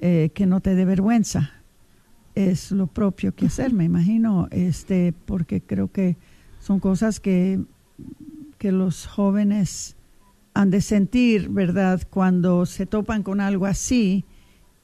eh, 0.00 0.30
que 0.34 0.46
no 0.46 0.60
te 0.60 0.74
dé 0.74 0.84
vergüenza. 0.84 1.52
Es 2.34 2.72
lo 2.72 2.88
propio 2.88 3.32
que 3.32 3.46
hacer, 3.46 3.72
me 3.72 3.84
imagino, 3.84 4.48
este, 4.50 5.14
porque 5.26 5.60
creo 5.60 5.92
que 5.92 6.16
son 6.58 6.80
cosas 6.80 7.20
que, 7.20 7.60
que 8.58 8.72
los 8.72 9.06
jóvenes 9.06 9.94
han 10.54 10.70
de 10.70 10.80
sentir, 10.80 11.48
¿verdad? 11.50 12.02
Cuando 12.10 12.66
se 12.66 12.86
topan 12.86 13.22
con 13.22 13.40
algo 13.40 13.66
así, 13.66 14.24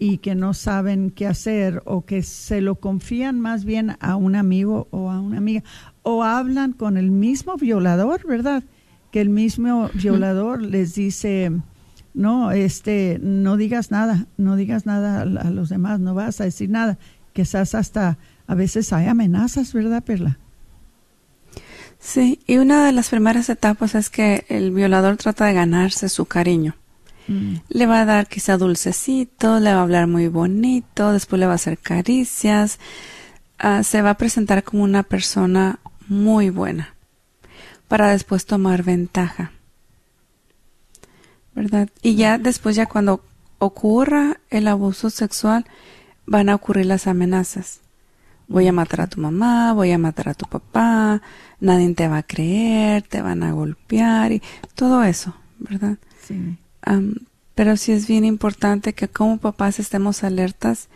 y 0.00 0.18
que 0.18 0.34
no 0.34 0.52
saben 0.52 1.10
qué 1.10 1.28
hacer 1.28 1.80
o 1.84 2.04
que 2.04 2.24
se 2.24 2.60
lo 2.60 2.74
confían 2.74 3.38
más 3.38 3.64
bien 3.64 3.96
a 4.00 4.16
un 4.16 4.34
amigo 4.34 4.88
o 4.90 5.12
a 5.12 5.20
una 5.20 5.38
amiga 5.38 5.62
o 6.02 6.24
hablan 6.24 6.72
con 6.72 6.96
el 6.96 7.12
mismo 7.12 7.56
violador, 7.56 8.26
¿verdad? 8.26 8.64
que 9.10 9.20
el 9.20 9.28
mismo 9.28 9.90
violador 9.94 10.62
les 10.62 10.94
dice, 10.94 11.52
no, 12.14 12.52
este, 12.52 13.18
no 13.22 13.56
digas 13.56 13.90
nada, 13.90 14.26
no 14.36 14.56
digas 14.56 14.86
nada 14.86 15.22
a, 15.22 15.24
los 15.24 15.68
demás, 15.68 16.00
no 16.00 16.14
vas 16.14 16.40
a 16.40 16.44
decir 16.44 16.70
nada. 16.70 16.98
Quizás 17.32 17.74
hasta 17.74 18.18
a 18.46 18.54
veces 18.54 18.92
hay 18.92 19.06
amenazas, 19.06 19.72
¿verdad, 19.72 20.02
Perla? 20.02 20.38
Sí, 21.98 22.40
y 22.46 22.58
una 22.58 22.86
de 22.86 22.92
las 22.92 23.10
primeras 23.10 23.48
etapas 23.50 23.94
es 23.94 24.10
que 24.10 24.44
el 24.48 24.70
violador 24.70 25.16
trata 25.16 25.46
de 25.46 25.54
ganarse 25.54 26.08
su 26.08 26.24
cariño. 26.24 26.74
Mm. 27.28 27.56
Le 27.68 27.87
va 27.87 28.02
a 28.02 28.04
dar 28.04 28.26
quizá 28.26 28.56
dulcecito, 28.56 29.61
le 29.61 29.72
va 29.72 29.80
a 29.80 29.83
hablar 29.83 30.06
muy 30.06 30.28
bonito, 30.28 31.12
después 31.12 31.38
le 31.38 31.46
va 31.46 31.52
a 31.52 31.56
hacer 31.56 31.78
caricias, 31.78 32.78
ah, 33.59 33.83
se 33.83 34.02
va 34.02 34.11
a 34.11 34.18
presentar 34.18 34.64
como 34.64 34.83
una 34.83 35.02
persona 35.02 35.78
muy 36.09 36.50
buena 36.50 36.94
para 37.88 38.11
después 38.11 38.46
tomar 38.46 38.83
ventaja. 38.83 39.52
¿Verdad? 41.54 41.88
Y 42.02 42.14
ya 42.14 42.38
después, 42.38 42.76
ya 42.76 42.87
cuando 42.87 43.24
ocurra 43.59 44.38
el 44.50 44.68
abuso 44.68 45.11
sexual, 45.11 45.66
van 46.26 46.48
a 46.48 46.54
ocurrir 46.54 46.87
las 46.87 47.06
amenazas. 47.06 47.80
Voy 48.46 48.66
a 48.66 48.72
matar 48.72 49.02
a 49.02 49.06
tu 49.09 49.20
mamá, 49.20 49.72
voy 49.72 49.92
a 49.92 49.98
matar 49.98 50.28
a 50.28 50.35
tu 50.35 50.46
papá, 50.46 51.22
nadie 51.61 51.92
te 51.94 52.09
va 52.09 52.18
a 52.18 52.22
creer, 52.22 53.02
te 53.02 53.22
van 53.22 53.42
a 53.42 53.52
golpear 53.52 54.33
y 54.33 54.42
todo 54.74 55.02
eso, 55.02 55.35
¿verdad? 55.59 55.98
Sí. 56.22 56.56
Pero 57.55 57.77
sí 57.77 57.93
es 57.93 58.07
bien 58.07 58.25
importante 58.25 58.93
que 58.93 59.09
como 59.09 59.38
papás 59.38 59.79
estemos 59.79 60.25
alertas 60.25 60.88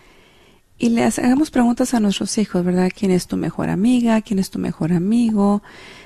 y 0.78 0.88
le 0.88 1.04
hagamos 1.04 1.50
preguntas 1.50 1.94
a 1.94 2.00
nuestros 2.00 2.36
hijos, 2.38 2.64
¿verdad? 2.64 2.90
¿Quién 2.94 3.10
es 3.10 3.26
tu 3.26 3.36
mejor 3.36 3.68
amiga? 3.68 4.20
¿Quién 4.22 4.38
es 4.38 4.50
tu 4.50 4.58
mejor 4.58 4.92
amigo? 4.92 5.62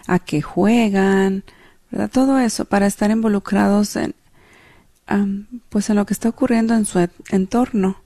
¿A 0.07 0.19
qué 0.19 0.43
juegan? 0.43 1.45
Todo 2.13 2.39
eso 2.39 2.67
para 2.67 2.87
estar 2.87 3.11
involucrados 3.11 3.97
en, 3.97 4.15
pues 5.71 5.89
en 5.89 5.97
lo 5.97 6.05
que 6.05 6.13
está 6.13 6.29
ocurriendo 6.29 6.75
en 6.75 6.85
su 6.85 7.09
entorno. 7.31 7.97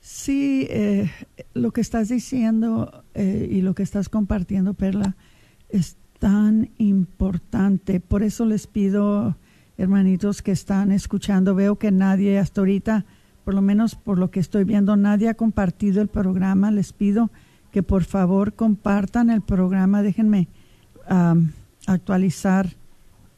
Sí, 0.00 0.66
eh, 0.70 1.10
lo 1.54 1.72
que 1.72 1.80
estás 1.80 2.08
diciendo 2.08 3.02
eh, 3.14 3.48
y 3.50 3.60
lo 3.62 3.74
que 3.74 3.82
estás 3.82 4.08
compartiendo, 4.08 4.74
Perla, 4.74 5.16
es 5.68 5.96
tan 6.18 6.70
importante. 6.78 7.98
Por 7.98 8.22
eso 8.22 8.44
les 8.44 8.66
pido, 8.66 9.36
hermanitos 9.78 10.42
que 10.42 10.52
están 10.52 10.92
escuchando, 10.92 11.54
veo 11.54 11.76
que 11.76 11.90
nadie 11.90 12.38
hasta 12.38 12.60
ahorita 12.60 13.04
por 13.46 13.54
lo 13.54 13.62
menos 13.62 13.94
por 13.94 14.18
lo 14.18 14.32
que 14.32 14.40
estoy 14.40 14.64
viendo, 14.64 14.96
nadie 14.96 15.28
ha 15.28 15.34
compartido 15.34 16.02
el 16.02 16.08
programa. 16.08 16.72
Les 16.72 16.92
pido 16.92 17.30
que 17.70 17.84
por 17.84 18.02
favor 18.02 18.54
compartan 18.54 19.30
el 19.30 19.40
programa. 19.40 20.02
Déjenme 20.02 20.48
actualizar 21.86 22.74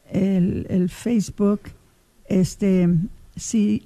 el, 0.09 0.89
Facebook. 0.89 1.59
Este, 2.25 2.89
si 3.35 3.85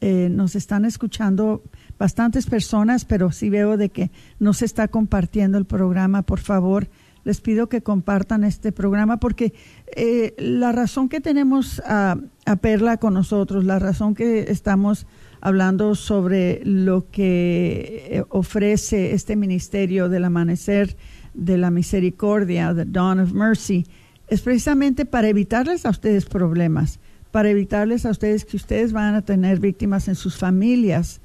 eh, 0.00 0.28
nos 0.32 0.56
están 0.56 0.84
escuchando 0.84 1.62
bastantes 1.96 2.46
personas, 2.46 3.04
pero 3.04 3.30
sí 3.30 3.48
veo 3.48 3.76
de 3.76 3.90
que 3.90 4.10
no 4.40 4.52
se 4.52 4.64
está 4.64 4.88
compartiendo 4.88 5.58
el 5.58 5.64
programa. 5.64 6.22
Por 6.22 6.40
favor, 6.40 6.88
les 7.26 7.40
pido 7.40 7.68
que 7.68 7.82
compartan 7.82 8.44
este 8.44 8.70
programa 8.70 9.16
porque 9.18 9.52
eh, 9.96 10.32
la 10.38 10.70
razón 10.70 11.08
que 11.08 11.20
tenemos 11.20 11.82
a, 11.84 12.18
a 12.44 12.56
Perla 12.56 12.98
con 12.98 13.14
nosotros, 13.14 13.64
la 13.64 13.80
razón 13.80 14.14
que 14.14 14.42
estamos 14.42 15.08
hablando 15.40 15.96
sobre 15.96 16.60
lo 16.64 17.10
que 17.10 18.06
eh, 18.10 18.24
ofrece 18.28 19.12
este 19.12 19.34
ministerio 19.34 20.08
del 20.08 20.24
amanecer 20.24 20.96
de 21.34 21.58
la 21.58 21.72
misericordia, 21.72 22.72
the 22.72 22.84
dawn 22.84 23.18
of 23.18 23.32
mercy, 23.32 23.86
es 24.28 24.40
precisamente 24.40 25.04
para 25.04 25.26
evitarles 25.26 25.84
a 25.84 25.90
ustedes 25.90 26.26
problemas, 26.26 27.00
para 27.32 27.50
evitarles 27.50 28.06
a 28.06 28.10
ustedes 28.10 28.44
que 28.44 28.56
ustedes 28.56 28.92
van 28.92 29.16
a 29.16 29.22
tener 29.22 29.58
víctimas 29.58 30.06
en 30.06 30.14
sus 30.14 30.36
familias. 30.36 31.20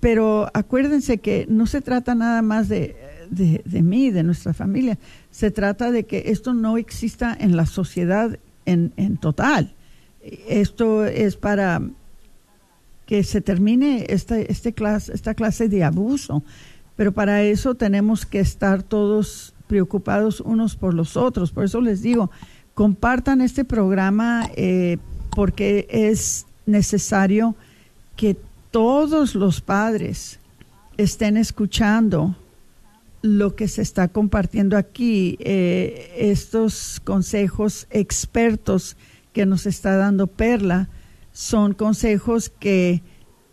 Pero 0.00 0.50
acuérdense 0.52 1.16
que 1.16 1.46
no 1.48 1.66
se 1.66 1.80
trata 1.80 2.14
nada 2.14 2.42
más 2.42 2.68
de, 2.68 2.94
de, 3.30 3.82
mí, 3.82 4.10
de 4.10 4.22
nuestra 4.22 4.54
familia, 4.54 4.98
se 5.30 5.50
trata 5.50 5.90
de 5.90 6.04
que 6.04 6.24
esto 6.26 6.54
no 6.54 6.78
exista 6.78 7.36
en 7.38 7.56
la 7.56 7.66
sociedad 7.66 8.38
en, 8.64 8.92
en 8.96 9.16
total. 9.16 9.74
Esto 10.48 11.04
es 11.04 11.36
para 11.36 11.82
que 13.06 13.22
se 13.22 13.40
termine 13.40 14.06
este, 14.08 14.50
este 14.50 14.72
clase, 14.72 15.14
esta 15.14 15.34
clase 15.34 15.68
de 15.68 15.84
abuso. 15.84 16.42
Pero 16.96 17.12
para 17.12 17.42
eso 17.42 17.74
tenemos 17.74 18.26
que 18.26 18.40
estar 18.40 18.82
todos 18.82 19.54
preocupados 19.66 20.40
unos 20.40 20.76
por 20.76 20.94
los 20.94 21.16
otros. 21.16 21.52
Por 21.52 21.64
eso 21.64 21.80
les 21.80 22.02
digo, 22.02 22.30
compartan 22.74 23.40
este 23.40 23.64
programa 23.64 24.48
eh, 24.56 24.98
porque 25.30 25.86
es 25.90 26.46
necesario 26.66 27.54
que 28.16 28.36
todos 28.70 29.34
los 29.34 29.60
padres 29.60 30.40
estén 30.96 31.36
escuchando 31.36 32.34
lo 33.26 33.56
que 33.56 33.68
se 33.68 33.82
está 33.82 34.08
compartiendo 34.08 34.76
aquí, 34.76 35.36
eh, 35.40 36.12
estos 36.16 37.00
consejos 37.04 37.86
expertos 37.90 38.96
que 39.32 39.46
nos 39.46 39.66
está 39.66 39.96
dando 39.96 40.28
Perla 40.28 40.88
son 41.32 41.74
consejos 41.74 42.48
que 42.48 43.02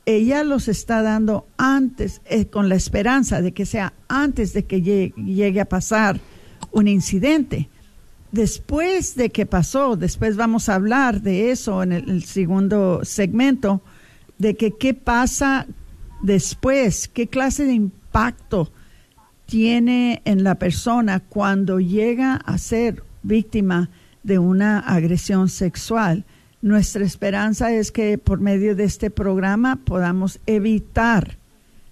ella 0.05 0.43
los 0.43 0.67
está 0.67 1.01
dando 1.01 1.47
antes, 1.57 2.21
eh, 2.25 2.45
con 2.45 2.69
la 2.69 2.75
esperanza 2.75 3.41
de 3.41 3.53
que 3.53 3.65
sea 3.65 3.93
antes 4.07 4.53
de 4.53 4.65
que 4.65 4.81
llegue, 4.81 5.62
a 5.62 5.65
pasar 5.65 6.19
un 6.71 6.88
incidente. 6.88 7.69
Después 8.31 9.15
de 9.15 9.29
que 9.29 9.45
pasó, 9.45 9.95
después 9.95 10.36
vamos 10.36 10.69
a 10.69 10.75
hablar 10.75 11.21
de 11.21 11.51
eso 11.51 11.83
en 11.83 11.91
el, 11.91 12.23
segundo 12.23 13.01
segmento, 13.03 13.81
de 14.38 14.55
que 14.55 14.71
qué 14.71 14.93
pasa 14.93 15.67
después, 16.21 17.07
qué 17.07 17.27
clase 17.27 17.65
de 17.65 17.73
impacto 17.73 18.71
tiene 19.53 20.23
en 20.25 20.43
la 20.43 20.55
persona 20.55 21.19
cuando 21.19 21.79
llega 21.79 22.37
a 22.37 22.57
ser 22.57 23.03
víctima 23.21 23.91
de 24.23 24.39
una 24.39 24.79
agresión 24.79 25.47
sexual. 25.47 26.25
Nuestra 26.63 27.05
esperanza 27.05 27.71
es 27.71 27.91
que 27.91 28.17
por 28.17 28.39
medio 28.39 28.75
de 28.75 28.85
este 28.85 29.11
programa 29.11 29.75
podamos 29.75 30.39
evitar 30.47 31.37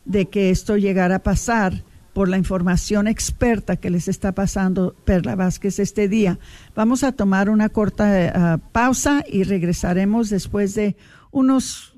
de 0.05 0.25
que 0.25 0.49
esto 0.49 0.75
llegara 0.75 1.17
a 1.17 1.23
pasar 1.23 1.83
por 2.13 2.29
la 2.29 2.39
información 2.39 3.07
experta 3.07 3.75
que 3.75 3.91
les 3.91 4.07
está 4.07 4.31
pasando 4.31 4.95
Perla 5.05 5.35
Vázquez 5.35 5.77
este 5.77 6.07
día. 6.07 6.39
Vamos 6.73 7.03
a 7.03 7.11
tomar 7.11 7.47
una 7.47 7.69
corta 7.69 8.55
eh, 8.55 8.57
pausa 8.71 9.23
y 9.31 9.43
regresaremos 9.43 10.31
después 10.31 10.73
de 10.73 10.95
unos 11.29 11.91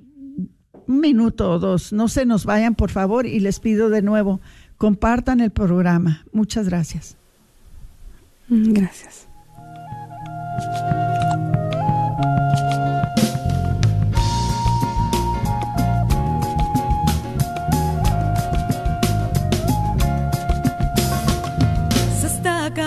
un 0.87 0.99
minuto 0.99 1.51
o 1.51 1.59
dos. 1.59 1.93
No 1.93 2.07
se 2.07 2.25
nos 2.25 2.45
vayan, 2.45 2.75
por 2.75 2.91
favor, 2.91 3.25
y 3.25 3.39
les 3.39 3.59
pido 3.59 3.89
de 3.89 4.01
nuevo, 4.01 4.41
compartan 4.77 5.39
el 5.39 5.51
programa. 5.51 6.25
Muchas 6.31 6.67
gracias. 6.67 7.17
Gracias. 8.49 9.27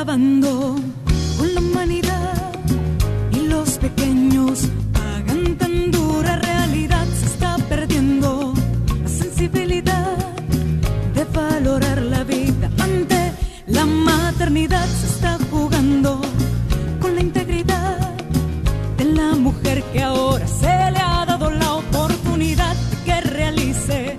con 0.06 0.85
mujer 19.76 19.92
que 19.92 20.02
ahora 20.02 20.46
se 20.46 20.66
le 20.66 20.98
ha 20.98 21.24
dado 21.26 21.50
la 21.50 21.74
oportunidad 21.74 22.74
de 22.76 22.96
que 23.04 23.20
realice 23.20 24.16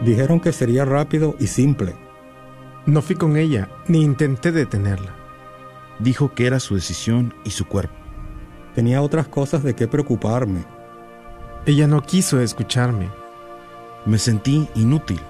Dijeron 0.02 0.40
que 0.40 0.52
sería 0.52 0.86
rápido 0.86 1.36
y 1.38 1.48
simple. 1.48 1.94
No 2.86 3.02
fui 3.02 3.16
con 3.16 3.36
ella, 3.36 3.68
ni 3.86 4.02
intenté 4.02 4.50
detenerla. 4.50 5.14
Dijo 5.98 6.32
que 6.32 6.46
era 6.46 6.58
su 6.58 6.74
decisión 6.74 7.34
y 7.44 7.50
su 7.50 7.66
cuerpo. 7.66 7.96
Tenía 8.74 9.02
otras 9.02 9.28
cosas 9.28 9.62
de 9.62 9.74
qué 9.74 9.88
preocuparme. 9.88 10.64
Ella 11.66 11.86
no 11.86 12.00
quiso 12.00 12.40
escucharme. 12.40 13.10
Me 14.06 14.18
sentí 14.18 14.68
inútil. 14.76 15.20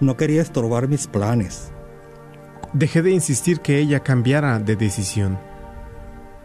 No 0.00 0.16
quería 0.16 0.40
estorbar 0.40 0.88
mis 0.88 1.06
planes. 1.06 1.70
Dejé 2.72 3.02
de 3.02 3.10
insistir 3.10 3.60
que 3.60 3.78
ella 3.78 4.00
cambiara 4.00 4.58
de 4.58 4.74
decisión. 4.74 5.38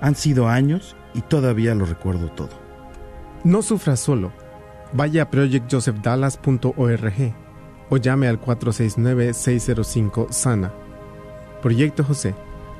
Han 0.02 0.16
sido 0.16 0.50
años 0.50 0.98
y 1.14 1.22
todavía 1.22 1.76
lo 1.76 1.86
recuerdo 1.86 2.32
todo. 2.32 2.50
No 3.44 3.62
sufra 3.62 3.96
solo. 3.96 4.32
Vaya 4.94 5.22
a 5.24 5.30
projectjosephdallas.org 5.30 7.34
o 7.90 7.98
llame 7.98 8.28
al 8.28 8.40
469-605-SANA. 8.42 10.72
Proyecto 11.62 12.04
José, 12.04 12.36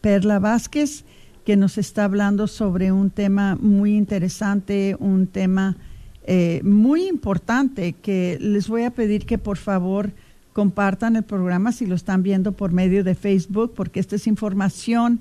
Perla 0.00 0.38
Vázquez, 0.38 1.04
que 1.44 1.58
nos 1.58 1.76
está 1.76 2.04
hablando 2.04 2.46
sobre 2.46 2.90
un 2.90 3.10
tema 3.10 3.54
muy 3.60 3.98
interesante, 3.98 4.96
un 4.98 5.26
tema 5.26 5.76
eh, 6.22 6.62
muy 6.64 7.06
importante, 7.06 7.92
que 7.92 8.38
les 8.40 8.66
voy 8.66 8.84
a 8.84 8.92
pedir 8.92 9.26
que 9.26 9.36
por 9.36 9.58
favor 9.58 10.10
compartan 10.54 11.16
el 11.16 11.22
programa 11.22 11.72
si 11.72 11.84
lo 11.84 11.94
están 11.94 12.22
viendo 12.22 12.52
por 12.52 12.72
medio 12.72 13.04
de 13.04 13.14
Facebook, 13.14 13.74
porque 13.76 14.00
esta 14.00 14.16
es 14.16 14.26
información 14.26 15.20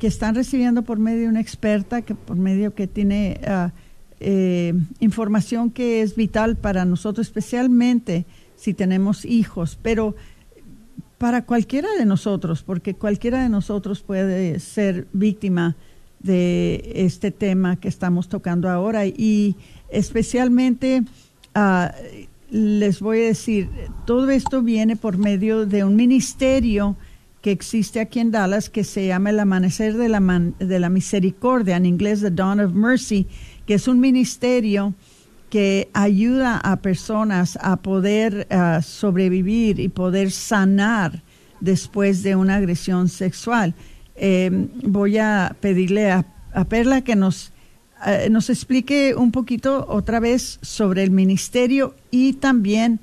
que 0.00 0.08
están 0.08 0.34
recibiendo 0.34 0.82
por 0.82 0.98
medio 0.98 1.20
de 1.20 1.28
una 1.28 1.40
experta, 1.40 2.02
que 2.02 2.16
por 2.16 2.36
medio 2.36 2.74
que 2.74 2.88
tiene... 2.88 3.40
Uh, 3.46 3.83
eh, 4.20 4.74
información 5.00 5.70
que 5.70 6.02
es 6.02 6.16
vital 6.16 6.56
para 6.56 6.84
nosotros, 6.84 7.26
especialmente 7.26 8.26
si 8.56 8.74
tenemos 8.74 9.24
hijos, 9.24 9.78
pero 9.82 10.14
para 11.18 11.44
cualquiera 11.44 11.88
de 11.98 12.04
nosotros, 12.04 12.62
porque 12.62 12.94
cualquiera 12.94 13.42
de 13.42 13.48
nosotros 13.48 14.02
puede 14.02 14.60
ser 14.60 15.06
víctima 15.12 15.76
de 16.20 16.92
este 16.94 17.30
tema 17.30 17.76
que 17.76 17.88
estamos 17.88 18.28
tocando 18.28 18.68
ahora. 18.68 19.06
Y 19.06 19.56
especialmente 19.90 21.02
uh, 21.54 21.88
les 22.50 23.00
voy 23.00 23.22
a 23.22 23.26
decir, 23.26 23.68
todo 24.06 24.30
esto 24.30 24.62
viene 24.62 24.96
por 24.96 25.18
medio 25.18 25.66
de 25.66 25.84
un 25.84 25.96
ministerio 25.96 26.96
que 27.42 27.50
existe 27.50 28.00
aquí 28.00 28.20
en 28.20 28.30
Dallas 28.30 28.70
que 28.70 28.84
se 28.84 29.06
llama 29.06 29.30
el 29.30 29.38
Amanecer 29.38 29.96
de 29.98 30.08
la, 30.08 30.20
Man 30.20 30.54
de 30.58 30.80
la 30.80 30.88
Misericordia, 30.88 31.76
en 31.76 31.84
inglés 31.84 32.22
The 32.22 32.30
Dawn 32.30 32.60
of 32.60 32.72
Mercy, 32.72 33.26
que 33.66 33.74
es 33.74 33.88
un 33.88 34.00
ministerio 34.00 34.94
que 35.50 35.88
ayuda 35.92 36.58
a 36.58 36.76
personas 36.76 37.58
a 37.60 37.76
poder 37.76 38.46
ah, 38.50 38.80
sobrevivir 38.82 39.78
y 39.78 39.88
poder 39.88 40.30
sanar 40.30 41.22
después 41.60 42.22
de 42.22 42.34
una 42.34 42.56
agresión 42.56 43.08
sexual. 43.08 43.74
Eh, 44.16 44.50
voy 44.82 45.18
a 45.18 45.56
pedirle 45.60 46.10
a, 46.10 46.26
a 46.52 46.64
Perla 46.64 47.02
que 47.02 47.16
nos, 47.16 47.52
eh, 48.06 48.28
nos 48.30 48.50
explique 48.50 49.14
un 49.14 49.32
poquito 49.32 49.86
otra 49.88 50.20
vez 50.20 50.58
sobre 50.62 51.02
el 51.02 51.10
ministerio 51.10 51.94
y 52.10 52.34
también 52.34 53.00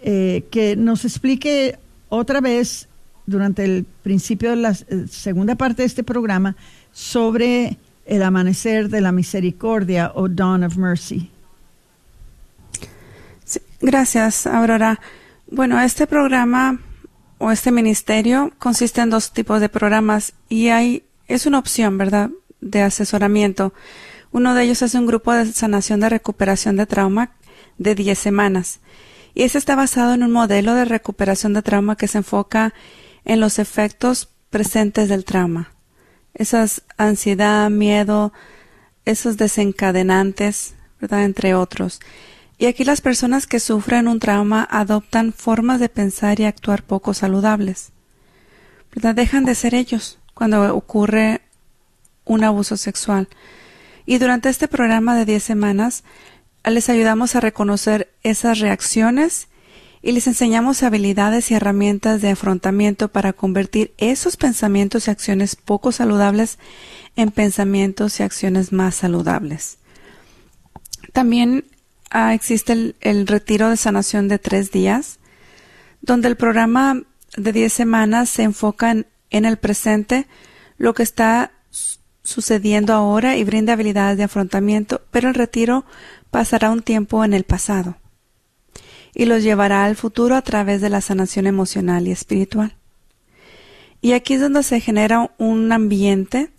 eh, 0.02 0.44
que 0.50 0.76
nos 0.76 1.04
explique 1.04 1.78
otra 2.08 2.40
vez 2.40 2.88
durante 3.26 3.64
el 3.64 3.84
principio 4.02 4.50
de 4.50 4.56
la 4.56 4.70
eh, 4.70 5.06
segunda 5.10 5.54
parte 5.54 5.82
de 5.82 5.86
este 5.86 6.02
programa 6.02 6.56
sobre 6.92 7.76
el 8.06 8.22
amanecer 8.22 8.88
de 8.88 9.00
la 9.00 9.12
misericordia 9.12 10.12
o 10.14 10.28
Dawn 10.28 10.64
of 10.64 10.76
Mercy. 10.76 11.30
gracias, 13.80 14.46
Aurora. 14.46 14.98
Bueno, 15.50 15.80
este 15.80 16.06
programa 16.06 16.80
o 17.38 17.50
este 17.50 17.70
ministerio 17.70 18.52
consiste 18.58 19.00
en 19.00 19.10
dos 19.10 19.32
tipos 19.32 19.60
de 19.60 19.68
programas 19.68 20.32
y 20.48 20.68
hay 20.68 21.04
es 21.28 21.46
una 21.46 21.58
opción, 21.58 21.98
¿verdad?, 21.98 22.30
de 22.60 22.82
asesoramiento. 22.82 23.72
Uno 24.32 24.54
de 24.54 24.64
ellos 24.64 24.82
es 24.82 24.94
un 24.94 25.06
grupo 25.06 25.32
de 25.32 25.52
sanación 25.52 26.00
de 26.00 26.08
recuperación 26.08 26.76
de 26.76 26.86
trauma 26.86 27.32
de 27.76 27.94
10 27.94 28.18
semanas. 28.18 28.80
Y 29.34 29.42
ese 29.42 29.58
está 29.58 29.76
basado 29.76 30.14
en 30.14 30.22
un 30.22 30.32
modelo 30.32 30.74
de 30.74 30.84
recuperación 30.84 31.52
de 31.52 31.62
trauma 31.62 31.96
que 31.96 32.08
se 32.08 32.18
enfoca 32.18 32.74
en 33.24 33.40
los 33.40 33.58
efectos 33.58 34.30
presentes 34.50 35.08
del 35.08 35.24
trauma. 35.24 35.72
Esas 36.34 36.82
ansiedad, 36.96 37.70
miedo, 37.70 38.32
esos 39.04 39.36
desencadenantes, 39.36 40.74
¿verdad? 41.00 41.24
Entre 41.24 41.54
otros. 41.54 42.00
Y 42.58 42.66
aquí 42.66 42.84
las 42.84 43.00
personas 43.00 43.46
que 43.46 43.60
sufren 43.60 44.08
un 44.08 44.18
trauma 44.18 44.66
adoptan 44.68 45.32
formas 45.32 45.78
de 45.78 45.88
pensar 45.88 46.40
y 46.40 46.44
actuar 46.44 46.82
poco 46.82 47.14
saludables. 47.14 47.92
Dejan 48.92 49.44
de 49.44 49.54
ser 49.54 49.74
ellos 49.74 50.18
cuando 50.34 50.74
ocurre 50.74 51.40
un 52.24 52.42
abuso 52.42 52.76
sexual. 52.76 53.28
Y 54.06 54.18
durante 54.18 54.48
este 54.48 54.66
programa 54.66 55.16
de 55.16 55.24
10 55.24 55.42
semanas, 55.42 56.02
les 56.64 56.88
ayudamos 56.88 57.36
a 57.36 57.40
reconocer 57.40 58.12
esas 58.24 58.58
reacciones 58.58 59.48
y 60.02 60.12
les 60.12 60.26
enseñamos 60.26 60.82
habilidades 60.82 61.50
y 61.50 61.54
herramientas 61.54 62.20
de 62.22 62.30
afrontamiento 62.30 63.08
para 63.08 63.32
convertir 63.32 63.92
esos 63.98 64.36
pensamientos 64.36 65.06
y 65.06 65.10
acciones 65.10 65.56
poco 65.56 65.92
saludables 65.92 66.58
en 67.16 67.30
pensamientos 67.30 68.18
y 68.18 68.22
acciones 68.22 68.72
más 68.72 68.96
saludables. 68.96 69.78
También 71.12 71.64
ah, 72.10 72.34
existe 72.34 72.94
el, 73.00 73.26
retiro 73.26 73.68
de 73.70 73.76
sanación 73.76 74.28
de 74.28 74.38
tres 74.38 74.70
días, 74.70 75.18
donde 76.00 76.28
el 76.28 76.36
programa 76.36 77.02
de 77.36 77.52
diez 77.52 77.72
semanas 77.72 78.28
se 78.30 78.42
enfoca 78.42 78.90
en, 78.90 79.06
en 79.30 79.44
el 79.44 79.56
presente, 79.56 80.26
lo 80.76 80.94
que 80.94 81.02
está 81.02 81.52
sucediendo 82.22 82.92
ahora 82.92 83.36
y 83.36 83.44
brinda 83.44 83.72
habilidades 83.72 84.18
de 84.18 84.24
afrontamiento, 84.24 85.00
pero 85.10 85.28
el 85.28 85.34
retiro 85.34 85.84
pasará 86.30 86.70
un 86.70 86.82
tiempo 86.82 87.24
en 87.24 87.32
el 87.32 87.44
pasado 87.44 87.96
y 89.14 89.24
los 89.24 89.42
llevará 89.42 89.84
al 89.84 89.96
futuro 89.96 90.36
a 90.36 90.42
través 90.42 90.80
de 90.80 90.90
la 90.90 91.00
sanación 91.00 91.46
emocional 91.46 92.06
y 92.06 92.12
espiritual. 92.12 92.76
Y 94.00 94.12
aquí 94.12 94.34
es 94.34 94.40
donde 94.40 94.62
se 94.62 94.80
genera 94.80 95.32
un 95.38 95.72
ambiente 95.72 96.50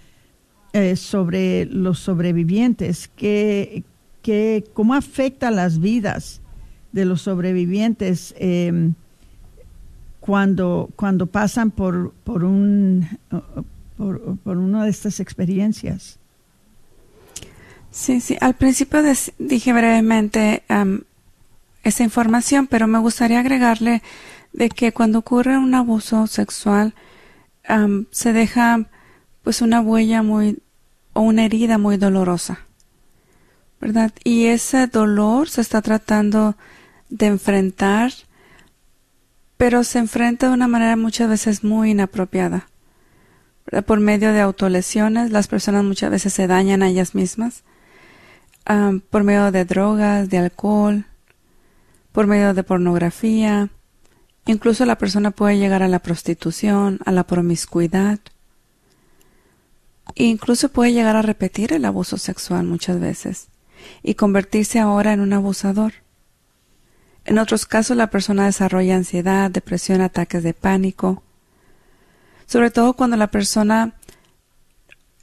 eh, 0.73 0.97
sobre 0.97 1.67
los 1.67 1.99
sobrevivientes, 1.99 3.09
que, 3.09 3.85
que, 4.23 4.65
cómo 4.73 4.95
afecta 4.95 5.51
las 5.51 5.81
vidas 5.81 6.41
de 6.93 7.05
los 7.05 7.21
sobrevivientes 7.21 8.35
cuando, 10.27 10.91
cuando 10.97 11.27
pasan 11.27 11.71
por, 11.71 12.13
por, 12.25 12.43
un, 12.43 13.09
por, 13.97 14.37
por 14.39 14.57
una 14.57 14.85
de 14.85 14.91
estas 14.91 15.21
experiencias. 15.21 16.19
Sí, 17.93 18.21
sí. 18.21 18.37
Al 18.41 18.55
principio 18.55 19.03
dije 19.39 19.73
brevemente 19.73 20.65
esa 21.83 22.03
información, 22.03 22.67
pero 22.67 22.89
me 22.89 22.99
gustaría 22.99 23.41
agregarle 23.41 24.03
de 24.53 24.69
que 24.69 24.93
cuando 24.93 25.21
ocurre 25.21 25.57
un 25.57 25.75
abuso 25.75 26.27
sexual 26.27 26.95
se 28.11 28.33
deja 28.33 28.87
pues 29.43 29.63
una 29.63 29.81
huella 29.81 30.23
muy 30.23 30.59
o 31.13 31.21
una 31.21 31.45
herida 31.45 31.79
muy 31.79 31.97
dolorosa, 31.97 32.61
¿verdad? 33.81 34.13
Y 34.25 34.47
ese 34.47 34.89
dolor 34.89 35.49
se 35.49 35.61
está 35.61 35.81
tratando 35.81 36.57
de 37.09 37.27
enfrentar 37.27 38.13
pero 39.57 39.85
se 39.85 39.99
enfrenta 39.99 40.49
de 40.49 40.55
una 40.55 40.69
manera 40.69 40.97
muchas 40.97 41.29
veces 41.29 41.65
muy 41.65 41.91
inapropiada. 41.91 42.69
Por 43.87 44.01
medio 44.01 44.33
de 44.33 44.41
autolesiones, 44.41 45.33
las 45.33 45.49
personas 45.49 45.83
muchas 45.83 46.11
veces 46.11 46.33
se 46.33 46.47
dañan 46.47 46.83
a 46.83 46.89
ellas 46.89 47.15
mismas, 47.15 47.65
por 49.11 49.25
medio 49.25 49.51
de 49.51 49.65
drogas, 49.65 50.29
de 50.29 50.39
alcohol, 50.39 51.07
por 52.13 52.27
medio 52.27 52.55
de 52.55 52.63
pornografía, 52.63 53.69
incluso 54.47 54.87
la 54.87 54.99
persona 54.99 55.33
puede 55.33 55.59
llegar 55.59 55.83
a 55.83 55.89
la 55.89 55.99
prostitución, 55.99 57.01
a 57.05 57.13
la 57.13 57.25
promiscuidad, 57.25 58.21
e 60.15 60.25
incluso 60.25 60.69
puede 60.69 60.93
llegar 60.93 61.17
a 61.17 61.23
repetir 61.23 61.73
el 61.73 61.85
abuso 61.85 62.17
sexual 62.17 62.65
muchas 62.65 63.01
veces 63.01 63.49
y 64.03 64.15
convertirse 64.15 64.79
ahora 64.79 65.13
en 65.13 65.21
un 65.21 65.33
abusador. 65.33 66.06
En 67.27 67.39
otros 67.39 67.67
casos 67.67 67.97
la 67.97 68.09
persona 68.09 68.47
desarrolla 68.47 68.95
ansiedad, 68.95 69.51
depresión, 69.51 70.01
ataques 70.01 70.45
de 70.45 70.55
pánico, 70.55 71.25
sobre 72.47 72.71
todo 72.71 72.93
cuando 72.93 73.17
la 73.17 73.33
persona 73.33 73.95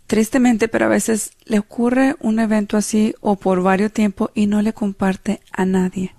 tristemente, 0.06 0.68
pero 0.68 0.86
a 0.86 0.90
veces 0.90 1.32
le 1.46 1.60
ocurre 1.60 2.18
un 2.20 2.40
evento 2.40 2.76
así 2.76 3.16
o 3.22 3.38
por 3.38 3.64
varios 3.64 3.94
tiempos 3.94 4.32
y 4.34 4.48
no 4.48 4.62
le 4.62 4.74
comparte 4.74 5.40
a 5.54 5.64
nadie. 5.64 6.14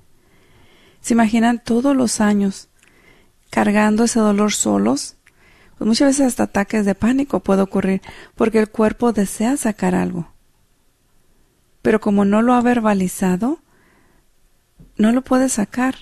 ¿Se 1.03 1.13
imaginan 1.13 1.63
todos 1.63 1.95
los 1.95 2.23
años 2.23 2.71
cargando 3.51 4.05
ese 4.05 4.21
dolor 4.21 4.53
solos? 4.53 5.17
Pues 5.77 5.87
muchas 5.87 6.09
veces 6.09 6.29
hasta 6.29 6.45
ataques 6.45 6.87
de 6.87 6.95
pánico 6.95 7.41
puede 7.41 7.61
ocurrir 7.61 8.01
porque 8.37 8.59
el 8.59 8.71
cuerpo 8.71 9.13
desea 9.13 9.59
sacar 9.59 9.95
algo. 9.95 10.33
Pero 11.83 12.01
como 12.01 12.25
no 12.25 12.41
lo 12.41 12.55
ha 12.55 12.63
verbalizado, 12.63 13.59
no 14.97 15.13
lo 15.13 15.23
puede 15.23 15.49
sacar, 15.49 15.95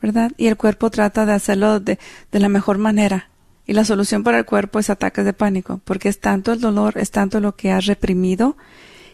¿verdad? 0.00 0.32
Y 0.36 0.46
el 0.46 0.56
cuerpo 0.56 0.90
trata 0.90 1.26
de 1.26 1.32
hacerlo 1.32 1.80
de, 1.80 1.98
de 2.30 2.40
la 2.40 2.48
mejor 2.48 2.78
manera. 2.78 3.28
Y 3.66 3.74
la 3.74 3.84
solución 3.84 4.22
para 4.22 4.38
el 4.38 4.44
cuerpo 4.44 4.78
es 4.78 4.90
ataques 4.90 5.24
de 5.24 5.32
pánico, 5.32 5.80
porque 5.84 6.08
es 6.08 6.20
tanto 6.20 6.52
el 6.52 6.60
dolor, 6.60 6.98
es 6.98 7.10
tanto 7.10 7.40
lo 7.40 7.54
que 7.54 7.70
has 7.70 7.86
reprimido, 7.86 8.56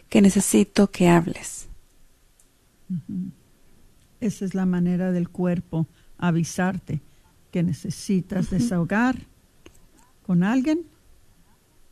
que 0.09 0.21
necesito 0.21 0.89
que 0.89 1.07
hables. 1.07 1.69
Esa 4.19 4.45
es 4.45 4.55
la 4.55 4.65
manera 4.65 5.11
del 5.11 5.29
cuerpo 5.29 5.87
avisarte 6.17 7.01
que 7.51 7.63
necesitas 7.63 8.49
desahogar 8.49 9.15
con 10.23 10.43
alguien 10.43 10.85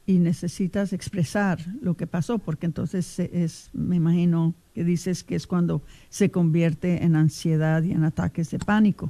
y 0.06 0.20
necesitas 0.20 0.94
expresar 0.94 1.60
lo 1.82 1.96
que 1.96 2.08
pasó, 2.08 2.40
porque 2.40 2.66
entonces 2.66 3.20
es, 3.20 3.70
me 3.74 3.98
imagino 3.98 4.56
que 4.78 4.84
dices 4.84 5.24
que 5.24 5.34
es 5.34 5.48
cuando 5.48 5.82
se 6.10 6.30
convierte 6.30 7.04
en 7.04 7.16
ansiedad 7.16 7.82
y 7.82 7.94
en 7.94 8.04
ataques 8.04 8.52
de 8.52 8.60
pánico. 8.60 9.10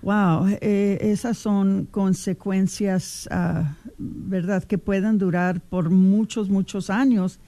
Wow, 0.00 0.46
eh, 0.62 0.96
esas 1.02 1.36
son 1.36 1.86
consecuencias, 1.90 3.28
ah, 3.30 3.76
¿verdad?, 3.98 4.64
que 4.64 4.78
pueden 4.78 5.18
durar 5.18 5.60
por 5.60 5.90
muchos, 5.90 6.48
muchos 6.48 6.88
años, 6.88 7.40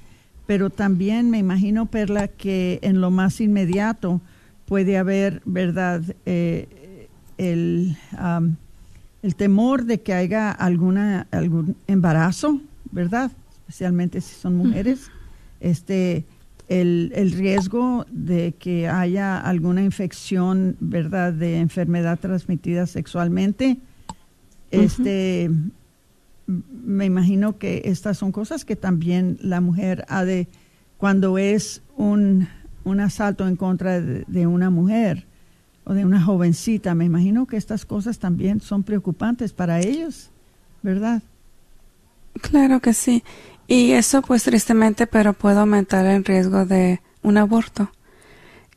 pero 0.47 0.69
también 0.69 1.31
me 1.31 1.39
imagino, 1.39 1.87
Perla, 1.87 2.29
que 2.29 2.81
en 2.83 3.01
lo 3.01 3.11
más 3.11 3.41
inmediato 3.41 4.21
puede 4.67 4.99
haber, 4.99 5.41
¿verdad?, 5.47 6.03
eh, 6.27 7.09
el, 7.39 7.97
el 9.23 9.37
temor 9.37 9.87
de 9.87 10.03
que 10.03 10.13
haya 10.13 10.51
alguna, 10.51 11.29
algún 11.31 11.77
embarazo, 11.87 12.61
¿verdad?, 12.91 13.33
especialmente 13.61 14.21
si 14.21 14.35
son 14.35 14.55
mujeres, 14.55 15.11
este 15.61 16.27
el, 16.81 17.33
riesgo 17.33 18.07
de 18.11 18.53
que 18.53 18.89
haya 18.89 19.39
alguna 19.39 19.83
infección, 19.83 20.77
¿verdad?, 20.81 21.33
de 21.33 21.59
enfermedad 21.59 22.19
transmitida 22.19 22.87
sexualmente. 22.87 23.79
Este, 24.71 25.51
me 26.47 27.05
imagino 27.05 27.59
que 27.59 27.83
estas 27.85 28.19
son 28.19 28.33
cosas 28.33 28.65
que 28.65 28.77
también 28.77 29.39
la 29.41 29.61
mujer 29.61 30.05
ha 30.09 30.25
de, 30.25 30.49
cuando 30.97 31.39
es 31.39 31.83
un, 31.97 32.49
un 32.85 33.01
asalto 33.01 33.47
en 33.47 33.57
contra 33.57 34.01
de, 34.01 34.47
una 34.47 34.71
mujer 34.71 35.27
o 35.85 35.95
de 35.95 36.05
una 36.05 36.23
jovencita, 36.23 36.95
me 36.95 37.05
imagino 37.05 37.47
que 37.47 37.57
estas 37.57 37.85
cosas 37.85 38.19
también 38.19 38.61
son 38.61 38.83
preocupantes 38.83 39.53
para 39.53 39.81
ellos, 39.81 40.31
¿verdad? 40.83 41.23
Claro 42.41 42.81
que 42.81 42.95
sí. 42.95 43.23
Y 43.73 43.93
eso 43.93 44.21
pues 44.21 44.43
tristemente, 44.43 45.07
pero 45.07 45.33
puede 45.33 45.59
aumentar 45.59 46.05
el 46.05 46.27
riesgo 46.27 46.67
de 46.67 47.01
un 47.23 47.39
aborto. 47.39 47.91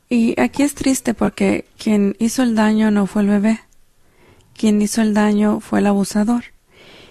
Y 0.08 0.40
aquí 0.40 0.62
es 0.62 0.74
triste 0.74 1.12
porque 1.12 1.66
quien 1.76 2.16
hizo 2.18 2.42
el 2.42 2.54
daño 2.54 2.90
no 2.90 3.06
fue 3.06 3.20
el 3.20 3.28
bebé. 3.28 3.60
Quien 4.54 4.80
hizo 4.80 5.02
el 5.02 5.12
daño 5.12 5.60
fue 5.60 5.80
el 5.80 5.86
abusador. 5.86 6.44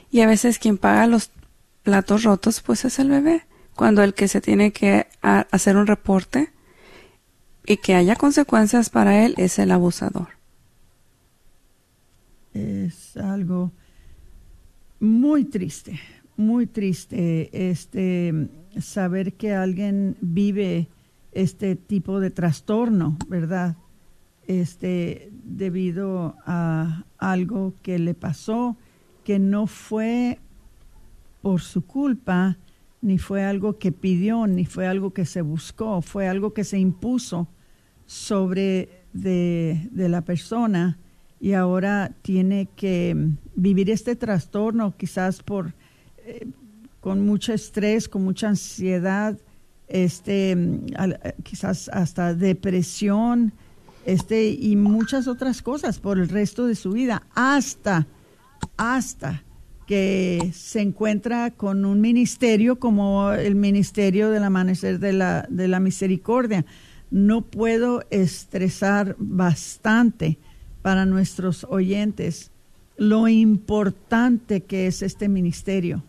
Y 0.10 0.22
a 0.22 0.26
veces 0.26 0.58
quien 0.58 0.80
paga 0.80 1.06
los 1.06 1.30
platos 1.84 2.24
rotos 2.24 2.60
pues 2.62 2.86
es 2.86 2.98
el 2.98 3.12
bebé. 3.12 3.46
Cuando 3.76 4.02
el 4.02 4.16
que 4.16 4.30
se 4.30 4.42
tiene 4.42 4.72
que 4.72 5.06
hacer 5.22 5.78
un 5.78 5.86
reporte 5.86 6.52
y 7.68 7.78
que 7.78 7.94
haya 7.94 8.16
consecuencias 8.16 8.90
para 8.90 9.24
él 9.24 9.36
es 9.38 9.60
el 9.60 9.70
abusador. 9.70 10.30
Es 12.52 13.16
algo 13.18 13.72
muy 15.00 15.46
triste, 15.46 16.00
muy 16.38 16.68
triste 16.68 17.70
este 17.72 18.50
saber 18.80 19.34
que 19.34 19.54
alguien 19.54 20.18
vive 20.22 20.90
este 21.32 21.76
tipo 21.76 22.20
de 22.20 22.30
trastorno, 22.30 23.18
¿verdad? 23.28 23.78
Este 24.48 25.32
debido 25.44 26.36
a 26.46 27.04
algo 27.18 27.74
que 27.82 28.00
le 28.00 28.14
pasó 28.14 28.78
que 29.24 29.40
no 29.40 29.66
fue 29.66 30.40
por 31.42 31.62
su 31.62 31.86
culpa, 31.86 32.58
ni 33.02 33.18
fue 33.18 33.44
algo 33.44 33.78
que 33.78 33.92
pidió, 33.92 34.48
ni 34.48 34.66
fue 34.66 34.88
algo 34.88 35.14
que 35.14 35.26
se 35.26 35.42
buscó, 35.42 36.02
fue 36.02 36.28
algo 36.28 36.54
que 36.54 36.64
se 36.64 36.78
impuso 36.78 37.48
sobre 38.06 39.04
de, 39.14 39.90
de 39.92 40.10
la 40.10 40.22
persona 40.22 41.00
y 41.40 41.54
ahora 41.54 42.14
tiene 42.22 42.68
que 42.76 43.16
vivir 43.56 43.90
este 43.90 44.16
trastorno 44.16 44.96
quizás 44.96 45.44
por 45.44 45.74
eh, 46.26 46.48
con 47.02 47.24
mucho 47.24 47.54
estrés, 47.54 48.10
con 48.10 48.24
mucha 48.24 48.48
ansiedad, 48.48 49.38
este, 49.88 50.58
quizás 51.44 51.88
hasta 51.90 52.34
depresión, 52.34 53.54
este, 54.08 54.50
y 54.50 54.76
muchas 54.76 55.28
otras 55.28 55.62
cosas 55.62 56.00
por 56.00 56.18
el 56.18 56.30
resto 56.30 56.66
de 56.66 56.74
su 56.74 56.94
vida, 56.94 57.22
hasta, 57.36 58.08
hasta 58.76 59.44
que 59.86 60.52
se 60.56 60.82
encuentra 60.82 61.52
con 61.52 61.86
un 61.86 62.02
ministerio 62.02 62.80
como 62.80 63.32
el 63.34 63.54
Ministerio 63.54 64.32
del 64.32 64.44
Amanecer 64.44 64.98
de 64.98 65.14
la, 65.14 65.46
de 65.48 65.68
la 65.68 65.80
Misericordia. 65.80 66.66
No 67.12 67.44
puedo 67.44 68.04
estresar 68.10 69.16
bastante 69.20 70.40
para 70.82 71.06
nuestros 71.06 71.68
oyentes 71.70 72.50
lo 72.98 73.28
importante 73.28 74.64
que 74.64 74.88
es 74.88 75.04
este 75.04 75.30
ministerio 75.30 76.02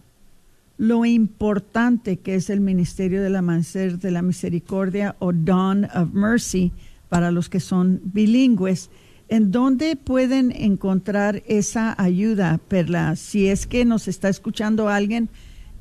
lo 0.78 1.04
importante 1.04 2.18
que 2.18 2.34
es 2.34 2.50
el 2.50 2.60
Ministerio 2.60 3.22
del 3.22 3.36
Amanecer 3.36 3.98
de 3.98 4.10
la 4.10 4.22
Misericordia 4.22 5.16
o 5.18 5.32
Dawn 5.32 5.86
of 5.94 6.12
Mercy 6.12 6.72
para 7.08 7.30
los 7.30 7.48
que 7.48 7.60
son 7.60 8.00
bilingües. 8.04 8.90
¿En 9.28 9.50
dónde 9.50 9.96
pueden 9.96 10.52
encontrar 10.52 11.42
esa 11.46 12.00
ayuda, 12.00 12.60
Perla? 12.68 13.16
Si 13.16 13.48
es 13.48 13.66
que 13.66 13.84
nos 13.84 14.06
está 14.06 14.28
escuchando 14.28 14.88
alguien 14.88 15.30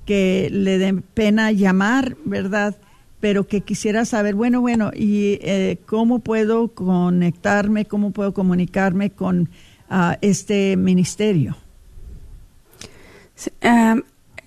que 0.06 0.50
le 0.52 0.78
dé 0.78 0.94
pena 0.94 1.52
llamar, 1.52 2.16
¿verdad? 2.26 2.76
Pero 3.20 3.48
que 3.48 3.62
quisiera 3.62 4.06
saber, 4.06 4.36
bueno, 4.36 4.62
bueno, 4.62 4.92
¿y 4.96 5.40
eh, 5.42 5.80
cómo 5.86 6.20
puedo 6.20 6.70
conectarme, 6.70 7.86
cómo 7.86 8.12
puedo 8.12 8.34
comunicarme 8.34 9.10
con 9.12 9.50
ah, 9.90 10.18
este 10.22 10.78
ministerio? 10.78 11.58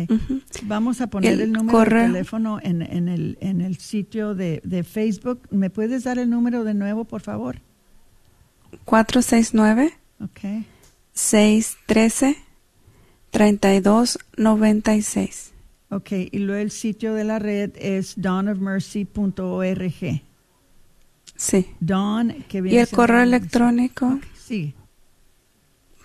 Vamos 0.64 1.00
a 1.00 1.06
poner 1.06 1.40
el, 1.40 1.52
número 1.52 1.78
de 1.78 2.06
teléfono 2.06 2.58
en, 2.60 2.82
en, 2.82 3.08
el, 3.08 3.38
en 3.40 3.60
el 3.60 3.78
sitio 3.78 4.34
de, 4.34 4.60
de, 4.64 4.82
Facebook. 4.82 5.42
¿Me 5.50 5.70
puedes 5.70 6.02
dar 6.02 6.18
el 6.18 6.28
número 6.28 6.64
de 6.64 6.74
nuevo, 6.74 7.04
por 7.04 7.20
favor? 7.20 7.60
469 8.84 9.92
okay. 10.20 10.66
613 11.12 12.36
3296. 13.30 15.52
Ok, 15.90 16.10
y 16.30 16.38
luego 16.38 16.60
el 16.60 16.72
sitio 16.72 17.14
de 17.14 17.24
la 17.24 17.38
red 17.38 17.70
es 17.76 18.14
dawnofmercy.org. 18.16 20.22
Sí. 21.36 21.66
Dawn, 21.80 22.44
que 22.48 22.60
viene 22.60 22.76
Y 22.76 22.80
el 22.80 22.88
correo 22.88 23.22
electrónico. 23.22 24.18
Sí. 24.34 24.74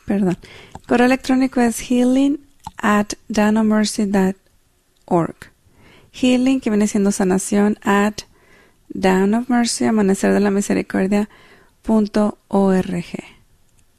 Perdón. 0.05 0.37
El 0.75 0.81
correo 0.81 1.07
electrónico 1.07 1.61
es 1.61 1.79
healing 1.79 2.45
at 2.77 3.13
downofmercy.org. 3.29 5.35
Healing, 6.11 6.61
que 6.61 6.69
viene 6.69 6.87
siendo 6.87 7.11
sanación, 7.11 7.77
at 7.83 8.21
down 8.89 9.33
of 9.33 9.49
mercy, 9.49 9.85
amanecer 9.85 10.33
de 10.33 10.39
la 10.39 10.51
misericordia, 10.51 11.29
punto 11.81 12.37
org. 12.47 13.05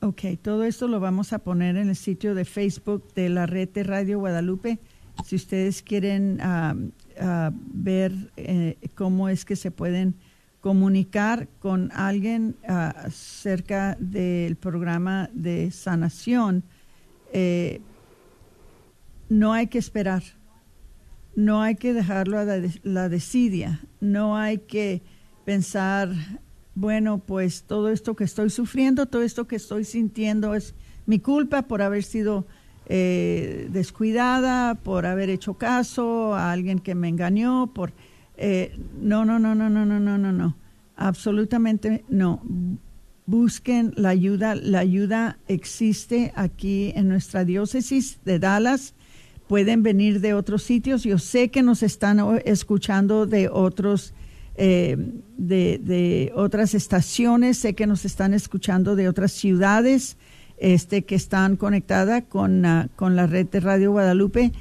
Ok, 0.00 0.22
todo 0.42 0.64
esto 0.64 0.88
lo 0.88 1.00
vamos 1.00 1.32
a 1.32 1.38
poner 1.38 1.76
en 1.76 1.88
el 1.88 1.96
sitio 1.96 2.34
de 2.34 2.44
Facebook 2.44 3.12
de 3.14 3.28
la 3.28 3.46
red 3.46 3.68
de 3.70 3.82
Radio 3.82 4.18
Guadalupe. 4.18 4.78
Si 5.24 5.36
ustedes 5.36 5.82
quieren 5.82 6.38
ah, 6.42 6.74
ah, 7.20 7.50
ver 7.54 8.12
eh, 8.36 8.76
cómo 8.94 9.28
es 9.28 9.44
que 9.44 9.56
se 9.56 9.70
pueden 9.70 10.14
comunicar 10.60 11.48
con 11.60 11.90
alguien 11.92 12.56
ah, 12.68 12.94
acerca 13.04 13.96
del 14.00 14.56
programa 14.56 15.30
de 15.32 15.70
sanación, 15.70 16.64
eh, 17.32 17.80
no 19.28 19.52
hay 19.52 19.66
que 19.66 19.78
esperar, 19.78 20.22
no 21.34 21.62
hay 21.62 21.76
que 21.76 21.92
dejarlo 21.92 22.38
a 22.38 22.44
la, 22.44 22.62
la 22.82 23.08
desidia, 23.08 23.80
no 24.00 24.36
hay 24.36 24.58
que 24.58 25.02
pensar, 25.44 26.10
bueno, 26.74 27.18
pues 27.18 27.62
todo 27.62 27.90
esto 27.90 28.16
que 28.16 28.24
estoy 28.24 28.50
sufriendo, 28.50 29.06
todo 29.06 29.22
esto 29.22 29.46
que 29.46 29.56
estoy 29.56 29.84
sintiendo 29.84 30.54
es 30.54 30.74
mi 31.06 31.20
culpa 31.20 31.62
por 31.62 31.82
haber 31.82 32.02
sido 32.02 32.46
eh, 32.88 33.68
descuidada, 33.70 34.74
por 34.76 35.06
haber 35.06 35.30
hecho 35.30 35.54
caso 35.54 36.34
a 36.34 36.52
alguien 36.52 36.78
que 36.78 36.94
me 36.94 37.08
engañó, 37.08 37.72
por... 37.72 37.92
eh, 38.36 38.78
no, 39.00 39.24
no, 39.24 39.38
no, 39.38 39.54
no, 39.54 39.68
no, 39.68 39.84
no, 39.84 40.00
no, 40.00 40.18
no, 40.18 40.32
no, 40.32 40.56
absolutamente 40.96 42.04
no. 42.08 42.42
Busquen 43.26 43.92
la 43.96 44.10
ayuda, 44.10 44.54
la 44.54 44.78
ayuda 44.78 45.38
existe 45.48 46.32
aquí 46.36 46.92
en 46.94 47.08
nuestra 47.08 47.44
diócesis 47.44 48.20
de 48.24 48.38
Dallas 48.38 48.94
pueden 49.48 49.82
venir 49.82 50.20
de 50.20 50.34
otros 50.34 50.62
sitios. 50.62 51.04
Yo 51.04 51.18
sé 51.18 51.50
que 51.50 51.62
nos 51.62 51.82
están 51.82 52.20
escuchando 52.44 53.26
de 53.26 53.48
otros 53.48 54.14
eh, 54.58 54.96
de, 55.36 55.78
de 55.82 56.32
otras 56.34 56.74
estaciones, 56.74 57.58
sé 57.58 57.74
que 57.74 57.86
nos 57.86 58.06
están 58.06 58.32
escuchando 58.32 58.96
de 58.96 59.06
otras 59.06 59.32
ciudades 59.32 60.16
este, 60.56 61.02
que 61.02 61.14
están 61.14 61.56
conectadas 61.56 62.24
con, 62.26 62.64
ah, 62.64 62.88
con 62.96 63.16
la 63.16 63.26
red 63.26 63.46
de 63.46 63.60
Radio 63.60 63.92
Guadalupe. 63.92 64.52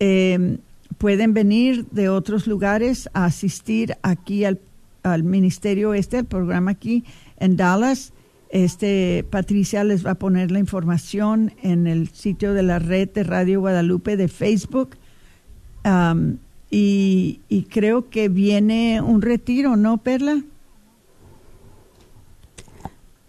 Eh, 0.00 0.58
pueden 0.98 1.34
venir 1.34 1.86
de 1.90 2.08
otros 2.08 2.48
lugares 2.48 3.08
a 3.12 3.26
asistir 3.26 3.96
aquí 4.02 4.44
al, 4.44 4.58
al 5.04 5.22
ministerio 5.22 5.94
este, 5.94 6.18
al 6.18 6.24
programa 6.24 6.72
aquí 6.72 7.04
en 7.38 7.56
Dallas. 7.56 8.12
Este 8.50 9.26
Patricia 9.30 9.84
les 9.84 10.06
va 10.06 10.12
a 10.12 10.14
poner 10.14 10.50
la 10.50 10.58
información 10.58 11.52
en 11.62 11.86
el 11.86 12.08
sitio 12.08 12.54
de 12.54 12.62
la 12.62 12.78
red 12.78 13.08
de 13.10 13.22
Radio 13.24 13.60
Guadalupe 13.60 14.16
de 14.16 14.28
Facebook. 14.28 14.96
Y, 16.70 17.40
y 17.48 17.62
creo 17.64 18.10
que 18.10 18.28
viene 18.28 19.00
un 19.00 19.22
retiro, 19.22 19.76
¿no, 19.76 19.98
Perla? 19.98 20.42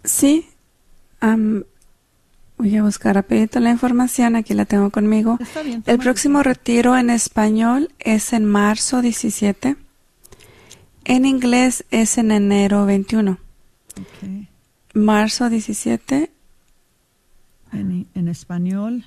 Sí. 0.04 0.46
am, 1.20 1.64
voy 2.58 2.76
a 2.76 2.82
buscar 2.82 3.14
rapidito 3.14 3.60
la 3.60 3.70
información, 3.70 4.36
aquí 4.36 4.54
la 4.54 4.64
tengo 4.66 4.90
conmigo. 4.90 5.38
Está 5.40 5.62
bien, 5.62 5.82
El 5.86 5.98
próximo 5.98 6.42
retiro 6.42 6.96
en 6.96 7.10
español 7.10 7.90
es 7.98 8.32
en 8.32 8.44
marzo 8.44 9.00
17. 9.00 9.76
En 11.04 11.24
inglés 11.24 11.84
es 11.90 12.18
en 12.18 12.30
enero 12.30 12.84
21. 12.86 13.32
Ok. 13.32 14.49
Marzo 14.94 15.48
17. 15.48 16.30
En, 17.72 18.06
en 18.14 18.28
español. 18.28 19.04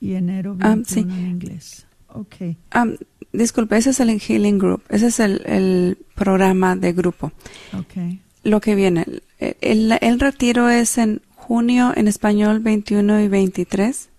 Y 0.00 0.14
enero 0.14 0.56
Ah, 0.60 0.74
21 0.74 0.84
sí. 0.86 1.00
en 1.20 1.26
inglés. 1.26 1.86
Ok. 2.08 2.34
am, 2.70 2.96
disculpe, 3.32 3.76
ese 3.76 3.90
es 3.90 4.00
el 4.00 4.10
Healing 4.20 4.58
Group. 4.58 4.82
Ese 4.88 5.06
es 5.06 5.20
el, 5.20 5.42
el 5.46 5.98
programa 6.14 6.76
de 6.76 6.92
grupo. 6.92 7.32
Ok. 7.76 8.18
Lo 8.44 8.60
que 8.60 8.74
viene. 8.74 9.04
El, 9.38 9.56
el- 9.60 9.98
el 10.00 10.20
retiro 10.20 10.68
es 10.68 10.98
en 10.98 11.20
junio 11.34 11.92
en 11.96 12.08
español 12.08 12.60
21 12.60 13.20
y 13.22 13.28
23. 13.28 14.10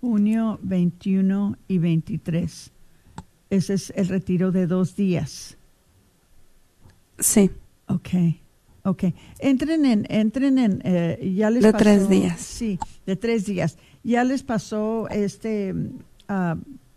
Junio 0.00 0.58
21 0.62 1.56
y 1.66 1.78
23. 1.78 2.70
Ese 3.50 3.74
es 3.74 3.92
el 3.96 4.08
retiro 4.08 4.52
de 4.52 4.66
dos 4.66 4.96
días. 4.96 5.56
Sí. 7.18 7.50
Ok, 7.88 8.08
ok. 8.84 9.04
Entren 9.38 9.84
en, 9.84 10.06
entren 10.08 10.58
en, 10.58 10.80
eh, 10.84 11.32
ya 11.36 11.50
les 11.50 11.62
De 11.62 11.72
pasó- 11.72 11.82
tres 11.84 12.08
días. 12.08 12.40
Sí, 12.40 12.78
de 13.06 13.16
tres 13.16 13.46
días. 13.46 13.76
Ya 14.02 14.24
les 14.24 14.42
pasó 14.42 15.08
este 15.10 15.74
a 16.28 16.56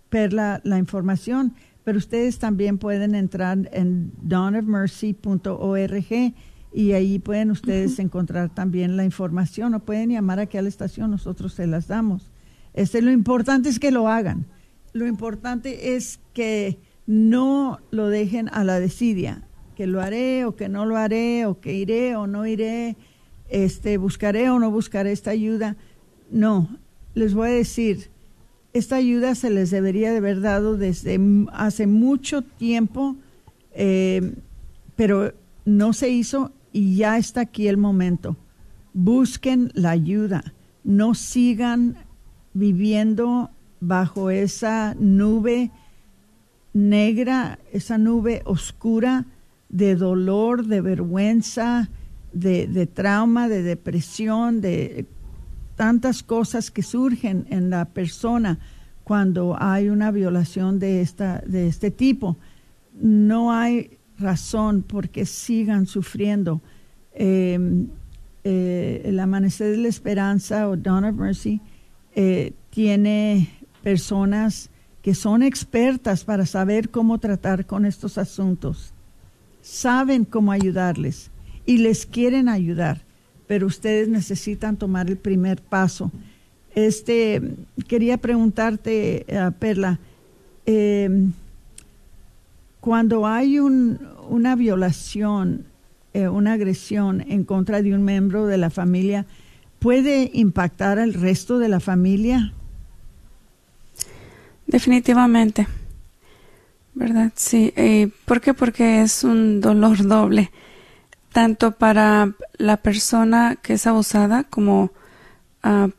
Perla 0.09 0.61
la 0.63 0.77
información, 0.77 1.53
pero 1.83 1.97
ustedes 1.97 2.39
también 2.39 2.77
pueden 2.77 3.15
entrar 3.15 3.69
en 3.73 4.11
dawnofmercy.org 4.21 6.33
y 6.73 6.91
ahí 6.91 7.19
pueden 7.19 7.51
ustedes 7.51 7.97
encontrar 7.99 8.53
también 8.53 8.97
la 8.97 9.05
información 9.05 9.73
o 9.73 9.79
pueden 9.79 10.09
llamar 10.11 10.39
aquí 10.39 10.57
a 10.57 10.61
la 10.61 10.69
estación, 10.69 11.11
nosotros 11.11 11.53
se 11.53 11.67
las 11.67 11.87
damos. 11.87 12.29
Este, 12.73 13.01
lo 13.01 13.11
importante 13.11 13.69
es 13.69 13.79
que 13.79 13.91
lo 13.91 14.07
hagan. 14.09 14.45
Lo 14.93 15.07
importante 15.07 15.95
es 15.95 16.19
que 16.33 16.79
no 17.05 17.79
lo 17.91 18.09
dejen 18.09 18.49
a 18.49 18.63
la 18.63 18.79
desidia, 18.79 19.46
que 19.77 19.85
lo 19.85 20.01
haré 20.01 20.43
o 20.45 20.55
que 20.55 20.69
no 20.69 20.87
lo 20.87 20.97
haré, 20.97 21.45
o 21.45 21.59
que 21.61 21.71
iré 21.71 22.15
o 22.15 22.25
no 22.25 22.47
iré, 22.47 22.97
este, 23.47 23.97
buscaré 23.97 24.49
o 24.49 24.57
no 24.57 24.71
buscaré 24.71 25.11
esta 25.11 25.29
ayuda. 25.29 25.75
No, 26.31 26.67
les 27.13 27.35
voy 27.35 27.49
a 27.49 27.51
decir, 27.51 28.09
esta 28.73 28.95
ayuda 28.95 29.35
se 29.35 29.51
les 29.51 29.69
debería 29.69 30.09
de 30.09 30.17
haber 30.17 30.41
dado 30.41 30.77
desde 30.77 31.19
hace 31.53 31.85
mucho 31.85 32.41
tiempo, 32.41 33.17
eh, 33.73 34.33
pero 34.95 35.35
no 35.65 35.93
se 35.93 36.09
hizo 36.09 36.51
y 36.73 36.95
ya 36.95 37.19
está 37.19 37.41
aquí 37.41 37.67
el 37.67 37.77
momento. 37.77 38.35
Busquen 38.95 39.69
la 39.75 39.91
ayuda, 39.91 40.55
no 40.83 41.13
sigan 41.13 41.97
viviendo 42.55 43.51
bajo 43.79 44.31
esa 44.31 44.95
nube 44.99 45.69
negra, 46.73 47.59
esa 47.71 47.99
nube 47.99 48.41
oscura 48.45 49.27
de 49.69 49.95
dolor, 49.95 50.65
de 50.65 50.81
vergüenza, 50.81 51.89
de, 52.33 52.67
de 52.67 52.87
trauma, 52.87 53.49
de 53.49 53.63
depresión, 53.63 54.61
de 54.61 55.05
tantas 55.75 56.23
cosas 56.23 56.71
que 56.71 56.83
surgen 56.83 57.45
en 57.49 57.69
la 57.69 57.85
persona 57.85 58.59
cuando 59.03 59.55
hay 59.57 59.89
una 59.89 60.11
violación 60.11 60.79
de, 60.79 61.01
esta, 61.01 61.41
de 61.45 61.67
este 61.67 61.91
tipo. 61.91 62.35
No 62.99 63.53
hay 63.53 63.97
razón 64.17 64.81
por 64.81 65.09
que 65.09 65.25
sigan 65.25 65.85
sufriendo. 65.85 66.61
Eh, 67.13 67.85
eh, 68.43 69.01
el 69.05 69.19
Amanecer 69.19 69.71
de 69.71 69.77
la 69.77 69.87
Esperanza 69.87 70.67
o 70.67 70.75
Dawn 70.75 71.05
of 71.05 71.15
Mercy 71.15 71.61
eh, 72.15 72.53
tiene 72.69 73.49
personas 73.83 74.69
que 75.01 75.13
son 75.13 75.43
expertas 75.43 76.23
para 76.23 76.45
saber 76.45 76.89
cómo 76.89 77.17
tratar 77.19 77.65
con 77.65 77.85
estos 77.85 78.17
asuntos. 78.17 78.93
Saben 79.69 80.23
cómo 80.23 80.53
ayudarles 80.53 81.29
y 81.65 81.79
les 81.79 82.05
quieren 82.05 82.47
ayudar, 82.47 83.01
pero 83.47 83.67
ustedes 83.67 84.07
necesitan 84.07 84.77
tomar 84.77 85.09
el 85.09 85.17
primer 85.17 85.61
paso. 85.61 86.09
Este, 86.73 87.41
quería 87.85 88.17
preguntarte, 88.17 89.25
eh, 89.27 89.51
Perla, 89.59 89.99
eh, 90.65 91.09
cuando 92.79 93.27
hay 93.27 93.59
un, 93.59 93.99
una 94.29 94.55
violación, 94.55 95.65
eh, 96.13 96.29
una 96.29 96.53
agresión 96.53 97.25
en 97.27 97.43
contra 97.43 97.81
de 97.81 97.93
un 97.93 98.05
miembro 98.05 98.47
de 98.47 98.57
la 98.57 98.69
familia, 98.69 99.25
¿puede 99.79 100.31
impactar 100.33 100.97
al 100.97 101.13
resto 101.13 101.59
de 101.59 101.67
la 101.67 101.81
familia? 101.81 102.53
Definitivamente. 104.65 105.67
¿Verdad? 106.99 107.31
Sí. 107.35 107.73
Eh, 107.75 108.09
¿Por 108.25 108.41
qué? 108.41 108.53
Porque 108.53 109.01
es 109.01 109.23
un 109.23 109.61
dolor 109.61 110.05
doble, 110.07 110.51
tanto 111.33 111.73
para 111.73 112.33
la 112.57 112.77
persona 112.77 113.57
que 113.61 113.73
es 113.73 113.87
abusada 113.87 114.43
como, 114.45 114.91
ah, 115.63 115.89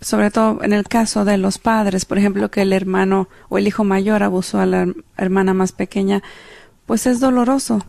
sobre 0.00 0.30
todo 0.30 0.62
en 0.64 0.72
el 0.72 0.84
caso 0.84 1.24
de 1.24 1.38
los 1.38 1.58
padres, 1.58 2.04
por 2.06 2.18
ejemplo, 2.18 2.50
que 2.50 2.62
el 2.62 2.72
hermano 2.72 3.28
o 3.48 3.58
el 3.58 3.68
hijo 3.68 3.84
mayor 3.84 4.22
abusó 4.22 4.60
a 4.60 4.66
la 4.66 4.84
her- 4.86 5.04
hermana 5.18 5.54
más 5.54 5.72
pequeña, 5.72 6.22
pues 6.86 7.06
es 7.06 7.20
doloroso. 7.20 7.86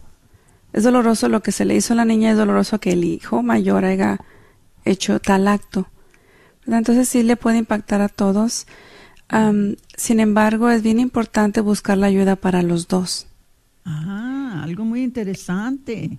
Es 0.73 0.83
doloroso 0.83 1.29
lo 1.29 1.43
que 1.43 1.51
se 1.53 1.65
le 1.65 1.75
hizo 1.75 1.93
a 1.93 1.97
la 1.97 2.05
niña, 2.05 2.31
es 2.31 2.37
doloroso 2.37 2.79
que 2.79 2.93
el 2.93 3.03
hijo 3.05 3.43
mayor 3.43 3.85
haya 3.85 4.19
hecho 4.85 5.19
tal 5.19 5.47
acto. 5.47 5.87
Entonces 6.67 7.09
sí 7.09 7.23
le 7.23 7.37
puede 7.37 7.57
impactar 7.59 8.01
a 8.01 8.09
todos. 8.09 8.67
Sin 9.95 10.19
embargo, 10.19 10.69
es 10.69 10.83
bien 10.83 10.99
importante 10.99 11.61
buscar 11.61 11.97
la 11.97 12.07
ayuda 12.07 12.35
para 12.35 12.61
los 12.61 12.87
dos. 12.87 13.27
Ah, 13.85 14.61
algo 14.63 14.85
muy 14.85 15.03
interesante. 15.03 16.17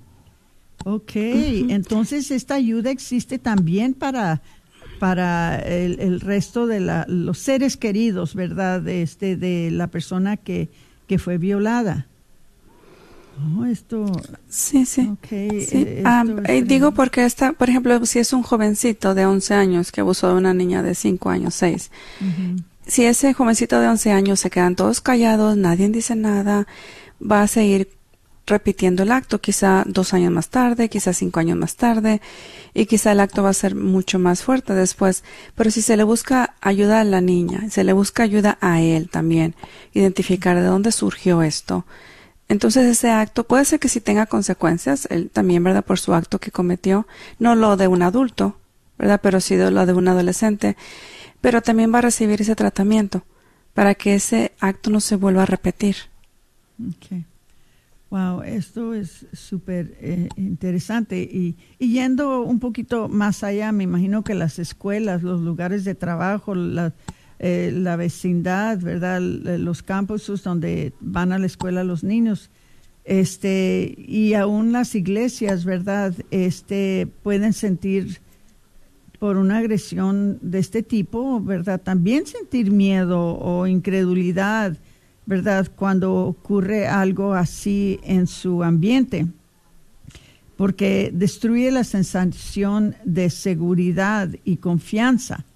Ok, 0.84 1.12
entonces 1.14 2.30
esta 2.30 2.56
ayuda 2.56 2.90
existe 2.90 3.38
también 3.38 3.94
para, 3.94 4.42
para 4.98 5.56
el, 5.58 6.20
resto 6.20 6.66
de 6.66 6.80
la, 6.80 7.06
los 7.08 7.38
seres 7.38 7.78
queridos, 7.78 8.34
¿verdad? 8.34 8.86
Este, 8.86 9.36
de 9.36 9.70
la 9.70 9.86
persona 9.86 10.36
que, 10.36 10.68
que 11.06 11.18
fue 11.18 11.38
violada. 11.38 12.06
Oh, 13.58 13.64
esto. 13.64 14.06
Sí, 14.48 14.86
sí. 14.86 15.10
Eh, 15.30 16.02
ah, 16.04 16.24
eh, 16.46 16.62
digo 16.62 16.92
porque 16.92 17.24
esta, 17.24 17.52
por 17.52 17.68
ejemplo, 17.68 18.04
si 18.06 18.20
es 18.20 18.32
un 18.32 18.42
jovencito 18.42 19.14
de 19.14 19.26
11 19.26 19.54
años 19.54 19.90
que 19.90 20.02
abusó 20.02 20.28
de 20.28 20.34
una 20.34 20.54
niña 20.54 20.82
de 20.82 20.94
5 20.94 21.30
años, 21.30 21.54
6. 21.54 21.90
Si 22.86 23.04
ese 23.04 23.32
jovencito 23.32 23.80
de 23.80 23.88
11 23.88 24.12
años 24.12 24.40
se 24.40 24.50
quedan 24.50 24.76
todos 24.76 25.00
callados, 25.00 25.56
nadie 25.56 25.88
dice 25.88 26.16
nada, 26.16 26.66
va 27.20 27.42
a 27.42 27.46
seguir 27.46 27.88
repitiendo 28.46 29.04
el 29.04 29.12
acto, 29.12 29.40
quizá 29.40 29.84
dos 29.86 30.12
años 30.12 30.30
más 30.30 30.50
tarde, 30.50 30.90
quizá 30.90 31.14
cinco 31.14 31.40
años 31.40 31.56
más 31.56 31.76
tarde, 31.76 32.20
y 32.74 32.84
quizá 32.86 33.12
el 33.12 33.20
acto 33.20 33.42
va 33.42 33.50
a 33.50 33.54
ser 33.54 33.74
mucho 33.74 34.18
más 34.18 34.42
fuerte 34.42 34.74
después. 34.74 35.24
Pero 35.54 35.70
si 35.70 35.80
se 35.80 35.96
le 35.96 36.04
busca 36.04 36.54
ayuda 36.60 37.00
a 37.00 37.04
la 37.04 37.22
niña, 37.22 37.70
se 37.70 37.84
le 37.84 37.94
busca 37.94 38.22
ayuda 38.22 38.58
a 38.60 38.82
él 38.82 39.08
también, 39.08 39.54
identificar 39.94 40.56
de 40.56 40.66
dónde 40.66 40.92
surgió 40.92 41.42
esto. 41.42 41.86
Entonces 42.48 42.84
ese 42.84 43.10
acto 43.10 43.44
puede 43.44 43.64
ser 43.64 43.80
que 43.80 43.88
sí 43.88 44.02
tenga 44.02 44.26
consecuencias, 44.26 45.08
él 45.10 45.30
también, 45.32 45.64
¿verdad? 45.64 45.84
Por 45.84 45.98
su 45.98 46.12
acto 46.12 46.38
que 46.38 46.50
cometió, 46.50 47.06
no 47.38 47.54
lo 47.54 47.78
de 47.78 47.88
un 47.88 48.02
adulto, 48.02 48.58
¿verdad? 48.98 49.20
Pero 49.22 49.40
sí 49.40 49.56
de 49.56 49.70
lo 49.70 49.86
de 49.86 49.92
un 49.92 50.08
adolescente, 50.08 50.76
pero 51.40 51.62
también 51.62 51.92
va 51.92 51.98
a 51.98 52.02
recibir 52.02 52.40
ese 52.40 52.56
tratamiento 52.56 53.24
para 53.74 53.94
que 53.94 54.14
ese 54.14 54.52
acto 54.60 54.90
no 54.90 55.00
se 55.00 55.16
vuelva 55.16 55.42
a 55.42 55.46
repetir. 55.46 55.96
Wow, 58.10 58.42
esto 58.42 58.94
es 58.94 59.26
súper 59.32 59.96
eh, 60.00 60.28
interesante. 60.36 61.20
Y, 61.20 61.56
yendo 61.78 62.42
un 62.42 62.60
poquito 62.60 63.08
más 63.08 63.42
allá, 63.42 63.72
me 63.72 63.84
imagino 63.84 64.22
que 64.22 64.34
las 64.34 64.58
escuelas, 64.58 65.22
los 65.22 65.40
lugares 65.40 65.84
de 65.84 65.96
trabajo, 65.96 66.54
la, 66.54 66.94
eh, 67.40 67.72
la 67.74 67.96
vecindad, 67.96 68.78
¿verdad? 68.78 69.20
Los 69.20 69.82
campuses 69.82 70.44
donde 70.44 70.92
van 71.00 71.32
a 71.32 71.38
la 71.38 71.46
escuela 71.46 71.82
los 71.82 72.04
niños, 72.04 72.50
este, 73.04 73.94
y 73.98 74.34
aún 74.34 74.72
las 74.72 74.94
iglesias, 74.94 75.64
¿verdad? 75.64 76.14
Este, 76.30 77.08
pueden 77.22 77.52
sentir 77.52 78.20
por 79.24 79.38
una 79.38 79.56
agresión 79.56 80.38
de 80.42 80.58
este 80.58 80.82
tipo, 80.82 81.40
¿verdad? 81.40 81.80
También 81.80 82.26
sentir 82.26 82.70
miedo 82.70 83.38
o 83.38 83.66
incredulidad 83.66 84.76
¿verdad? 85.24 85.66
Cuando 85.74 86.14
ocurre 86.26 86.86
algo 86.86 87.32
así 87.32 87.98
en 88.02 88.26
su 88.26 88.62
ambiente, 88.62 89.26
porque 90.58 91.10
destruye 91.10 91.70
la 91.70 91.84
sensación 91.84 92.96
de 93.02 93.30
seguridad 93.30 94.28
y 94.44 94.58
confianza 94.58 95.46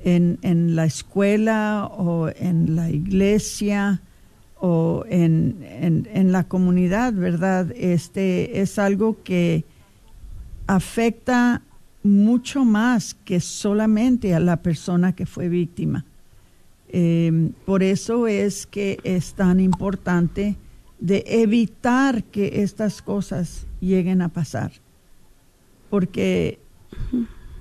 en, 0.00 0.40
en 0.42 0.74
la 0.74 0.84
escuela 0.84 1.88
o 1.96 2.28
en 2.28 2.74
la 2.74 2.90
iglesia 2.90 4.02
o 4.60 5.04
en, 5.08 6.04
en, 6.12 6.32
la 6.32 6.42
comunidad, 6.42 7.12
¿verdad? 7.12 7.70
Este 7.76 8.60
es 8.60 8.76
algo 8.80 9.22
que 9.22 9.64
afecta 10.66 11.62
mucho 12.08 12.64
más 12.64 13.14
que 13.14 13.40
solamente 13.40 14.34
a 14.34 14.40
la 14.40 14.62
persona 14.62 15.14
que 15.14 15.26
fue 15.26 15.48
víctima. 15.48 16.04
Eh, 16.88 17.50
por 17.66 17.82
eso 17.82 18.26
es 18.26 18.66
que 18.66 18.98
es 19.04 19.34
tan 19.34 19.60
importante 19.60 20.56
de 20.98 21.24
evitar 21.26 22.24
que 22.24 22.62
estas 22.62 23.02
cosas 23.02 23.66
lleguen 23.80 24.22
a 24.22 24.30
pasar, 24.30 24.72
porque 25.90 26.58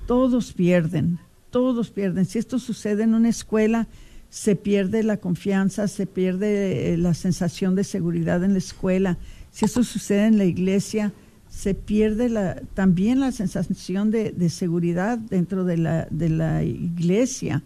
todos 0.07 0.53
pierden, 0.53 1.19
todos 1.51 1.91
pierden. 1.91 2.25
Si 2.25 2.39
esto 2.39 2.57
sucede 2.57 3.03
en 3.03 3.13
una 3.13 3.29
escuela, 3.29 3.87
se 4.29 4.55
pierde 4.55 5.03
la 5.03 5.17
confianza, 5.17 5.87
se 5.87 6.05
pierde 6.05 6.93
eh, 6.93 6.97
la 6.97 7.13
sensación 7.13 7.75
de 7.75 7.83
seguridad 7.83 8.43
en 8.43 8.53
la 8.53 8.59
escuela. 8.59 9.17
Si 9.51 9.65
esto 9.65 9.83
sucede 9.83 10.27
en 10.27 10.37
la 10.37 10.45
iglesia, 10.45 11.13
se 11.57 11.73
pierde 11.73 12.29
la, 12.29 12.61
también 12.75 13.19
la 13.19 13.31
sensación 13.31 14.11
de, 14.11 14.49
seguridad 14.49 15.17
dentro 15.17 15.63
de 15.63 15.77
la, 15.77 16.07
de 16.11 16.29
la 16.29 16.63
iglesia. 16.63 17.63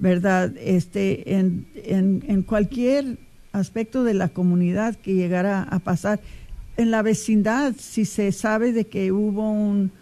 ¿verdad? 0.00 0.56
Este, 0.58 1.36
en, 1.36 1.68
en, 1.76 2.42
cualquier 2.42 3.16
aspecto 3.52 4.02
de 4.02 4.14
la 4.14 4.30
comunidad 4.30 4.96
que 4.96 5.14
llegara 5.14 5.62
a 5.62 5.78
pasar. 5.78 6.18
En 6.76 6.90
la 6.90 7.02
vecindad, 7.02 7.74
si 7.78 8.06
se 8.06 8.32
sabe 8.32 8.72
de 8.72 8.88
que 8.88 9.12
hubo 9.12 9.52
un, 9.52 9.92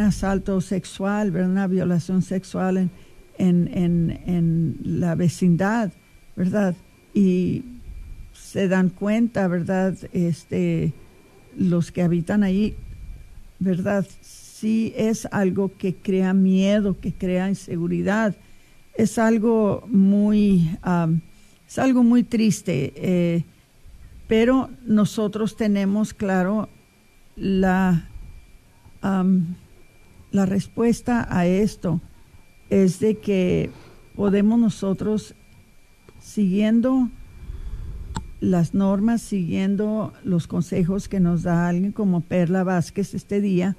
asalto 0.00 0.60
sexual, 0.60 1.36
una 1.36 1.68
violación 1.68 2.20
sexual 2.22 2.90
en, 3.38 3.70
en, 3.72 4.22
en, 4.26 4.76
la 4.82 5.14
vecindad, 5.14 5.92
¿verdad? 6.34 6.74
Y 7.14 7.64
se 8.32 8.66
dan 8.66 8.88
cuenta, 8.88 9.46
¿verdad? 9.46 9.96
Este, 10.12 10.94
los 11.56 11.92
que 11.92 12.02
habitan 12.02 12.42
ahí, 12.42 12.76
¿verdad? 13.58 14.06
Sí 14.20 14.92
es 14.96 15.26
algo 15.30 15.72
que 15.76 15.94
crea 15.94 16.32
miedo, 16.32 16.98
que 17.00 17.12
crea 17.12 17.48
inseguridad 17.48 18.34
es 18.94 19.18
algo 19.18 19.84
muy, 19.86 20.70
es 21.66 21.78
algo 21.78 22.02
muy 22.02 22.22
triste, 22.22 22.92
eh, 22.96 23.44
pero 24.28 24.70
nosotros 24.84 25.56
tenemos 25.56 26.14
claro 26.14 26.68
la, 27.36 28.08
la 30.30 30.46
respuesta 30.46 31.26
a 31.30 31.46
esto 31.46 32.00
es 32.70 33.00
de 33.00 33.18
que 33.18 33.70
podemos 34.14 34.58
nosotros 34.58 35.34
siguiendo 36.20 37.10
las 38.42 38.74
normas, 38.74 39.22
siguiendo 39.22 40.12
los 40.24 40.46
consejos 40.46 41.08
que 41.08 41.20
nos 41.20 41.44
da 41.44 41.68
alguien 41.68 41.92
como 41.92 42.20
Perla 42.20 42.64
Vázquez 42.64 43.14
este 43.14 43.40
día, 43.40 43.76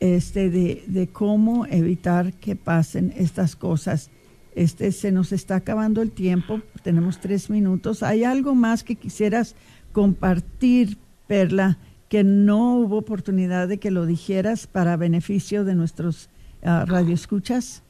este 0.00 0.50
de, 0.50 0.84
de 0.88 1.06
cómo 1.06 1.64
evitar 1.66 2.34
que 2.34 2.56
pasen 2.56 3.14
estas 3.16 3.54
cosas 3.56 4.10
este, 4.54 4.92
se 4.92 5.10
nos 5.10 5.32
está 5.32 5.56
acabando 5.56 6.02
el 6.02 6.10
tiempo, 6.10 6.60
tenemos 6.82 7.20
tres 7.20 7.50
minutos. 7.50 8.02
¿Hay 8.02 8.24
algo 8.24 8.54
más 8.54 8.84
que 8.84 8.96
quisieras 8.96 9.54
compartir, 9.92 10.98
Perla, 11.26 11.78
que 12.08 12.24
no 12.24 12.76
hubo 12.76 12.98
oportunidad 12.98 13.68
de 13.68 13.78
que 13.78 13.90
lo 13.90 14.06
dijeras 14.06 14.66
para 14.66 14.96
beneficio 14.96 15.64
de 15.64 15.74
nuestros 15.74 16.28
uh, 16.62 16.84
radioescuchas? 16.84 17.82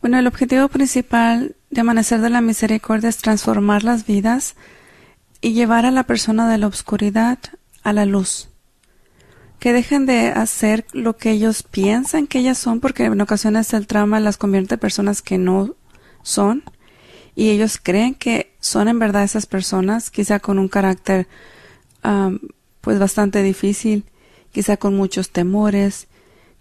Bueno, 0.00 0.18
el 0.18 0.26
objetivo 0.26 0.68
principal 0.68 1.56
de 1.76 1.82
Amanecer 1.82 2.22
de 2.22 2.30
la 2.30 2.40
Misericordia 2.40 3.10
es 3.10 3.18
transformar 3.18 3.84
las 3.84 4.06
vidas 4.06 4.56
y 5.42 5.52
llevar 5.52 5.84
a 5.84 5.90
la 5.90 6.04
persona 6.04 6.50
de 6.50 6.56
la 6.56 6.68
oscuridad 6.68 7.38
a 7.82 7.92
la 7.92 8.06
luz. 8.06 8.48
Que 9.58 9.74
dejen 9.74 10.06
de 10.06 10.28
hacer 10.28 10.86
lo 10.92 11.18
que 11.18 11.32
ellos 11.32 11.62
piensan 11.62 12.28
que 12.28 12.38
ellas 12.38 12.56
son, 12.56 12.80
porque 12.80 13.04
en 13.04 13.20
ocasiones 13.20 13.74
el 13.74 13.86
trauma 13.86 14.20
las 14.20 14.38
convierte 14.38 14.74
en 14.74 14.80
personas 14.80 15.20
que 15.20 15.36
no 15.36 15.74
son 16.22 16.64
y 17.34 17.50
ellos 17.50 17.78
creen 17.82 18.14
que 18.14 18.54
son 18.58 18.88
en 18.88 18.98
verdad 18.98 19.24
esas 19.24 19.44
personas, 19.44 20.10
quizá 20.10 20.40
con 20.40 20.58
un 20.58 20.68
carácter 20.68 21.28
pues 22.80 22.98
bastante 22.98 23.42
difícil, 23.42 24.04
quizá 24.50 24.78
con 24.78 24.96
muchos 24.96 25.28
temores, 25.28 26.08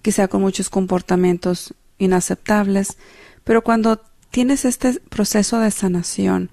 quizá 0.01 0.27
con 0.27 0.41
muchos 0.41 0.69
comportamientos 0.69 1.73
inaceptables, 1.99 2.97
pero 3.45 3.63
cuando 3.63 4.01
tienes 4.31 4.65
este 4.65 4.99
proceso 4.99 5.59
de 5.59 5.71
sanación, 5.71 6.51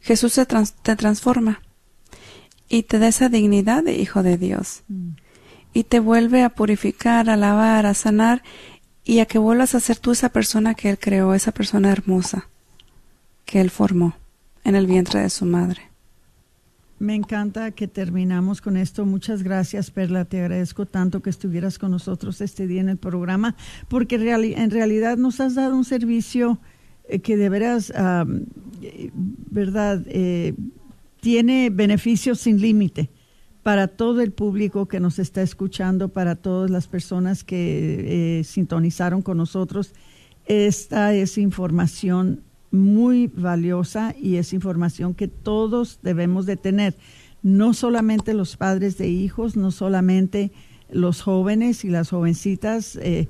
Jesús 0.00 0.40
te 0.82 0.96
transforma 0.96 1.62
y 2.68 2.82
te 2.84 2.98
da 2.98 3.08
esa 3.08 3.28
dignidad 3.28 3.84
de 3.84 3.94
hijo 3.94 4.22
de 4.22 4.36
Dios. 4.36 4.82
Mm 4.88 5.10
y 5.72 5.84
te 5.84 6.00
vuelve 6.00 6.42
a 6.42 6.50
purificar, 6.50 7.30
a 7.30 7.36
lavar, 7.36 7.86
a 7.86 7.94
sanar 7.94 8.42
y 9.04 9.20
a 9.20 9.26
que 9.26 9.38
vuelvas 9.38 9.74
a 9.74 9.80
ser 9.80 9.98
tú 9.98 10.12
esa 10.12 10.28
persona 10.28 10.74
que 10.74 10.90
Él 10.90 10.98
creó, 10.98 11.34
esa 11.34 11.52
persona 11.52 11.90
hermosa 11.90 12.48
que 13.44 13.60
Él 13.60 13.70
formó 13.70 14.14
en 14.64 14.76
el 14.76 14.86
vientre 14.86 15.20
de 15.20 15.30
su 15.30 15.44
madre. 15.44 15.90
Me 16.98 17.16
encanta 17.16 17.72
que 17.72 17.88
terminamos 17.88 18.60
con 18.60 18.76
esto. 18.76 19.04
Muchas 19.04 19.42
gracias, 19.42 19.90
Perla. 19.90 20.24
Te 20.24 20.40
agradezco 20.40 20.86
tanto 20.86 21.20
que 21.20 21.30
estuvieras 21.30 21.76
con 21.76 21.90
nosotros 21.90 22.40
este 22.40 22.68
día 22.68 22.80
en 22.80 22.88
el 22.88 22.96
programa, 22.96 23.56
porque 23.88 24.14
en 24.14 24.70
realidad 24.70 25.16
nos 25.16 25.40
has 25.40 25.56
dado 25.56 25.76
un 25.76 25.84
servicio 25.84 26.60
que 27.20 27.36
de 27.36 27.48
veras, 27.48 27.92
¿verdad? 29.50 30.02
Eh, 30.06 30.54
tiene 31.20 31.70
beneficios 31.70 32.40
sin 32.40 32.60
límite 32.60 33.10
para 33.62 33.86
todo 33.86 34.20
el 34.22 34.32
público 34.32 34.86
que 34.86 34.98
nos 34.98 35.18
está 35.18 35.42
escuchando, 35.42 36.08
para 36.08 36.34
todas 36.34 36.70
las 36.70 36.88
personas 36.88 37.44
que 37.44 38.40
eh, 38.40 38.44
sintonizaron 38.44 39.22
con 39.22 39.36
nosotros. 39.36 39.94
Esta 40.46 41.14
es 41.14 41.38
información 41.38 42.42
muy 42.72 43.28
valiosa 43.28 44.16
y 44.20 44.36
es 44.36 44.52
información 44.52 45.14
que 45.14 45.28
todos 45.28 46.00
debemos 46.02 46.46
de 46.46 46.56
tener, 46.56 46.96
no 47.42 47.74
solamente 47.74 48.34
los 48.34 48.56
padres 48.56 48.98
de 48.98 49.08
hijos, 49.08 49.56
no 49.56 49.70
solamente 49.70 50.50
los 50.90 51.22
jóvenes 51.22 51.84
y 51.84 51.90
las 51.90 52.10
jovencitas, 52.10 52.96
eh, 52.96 53.28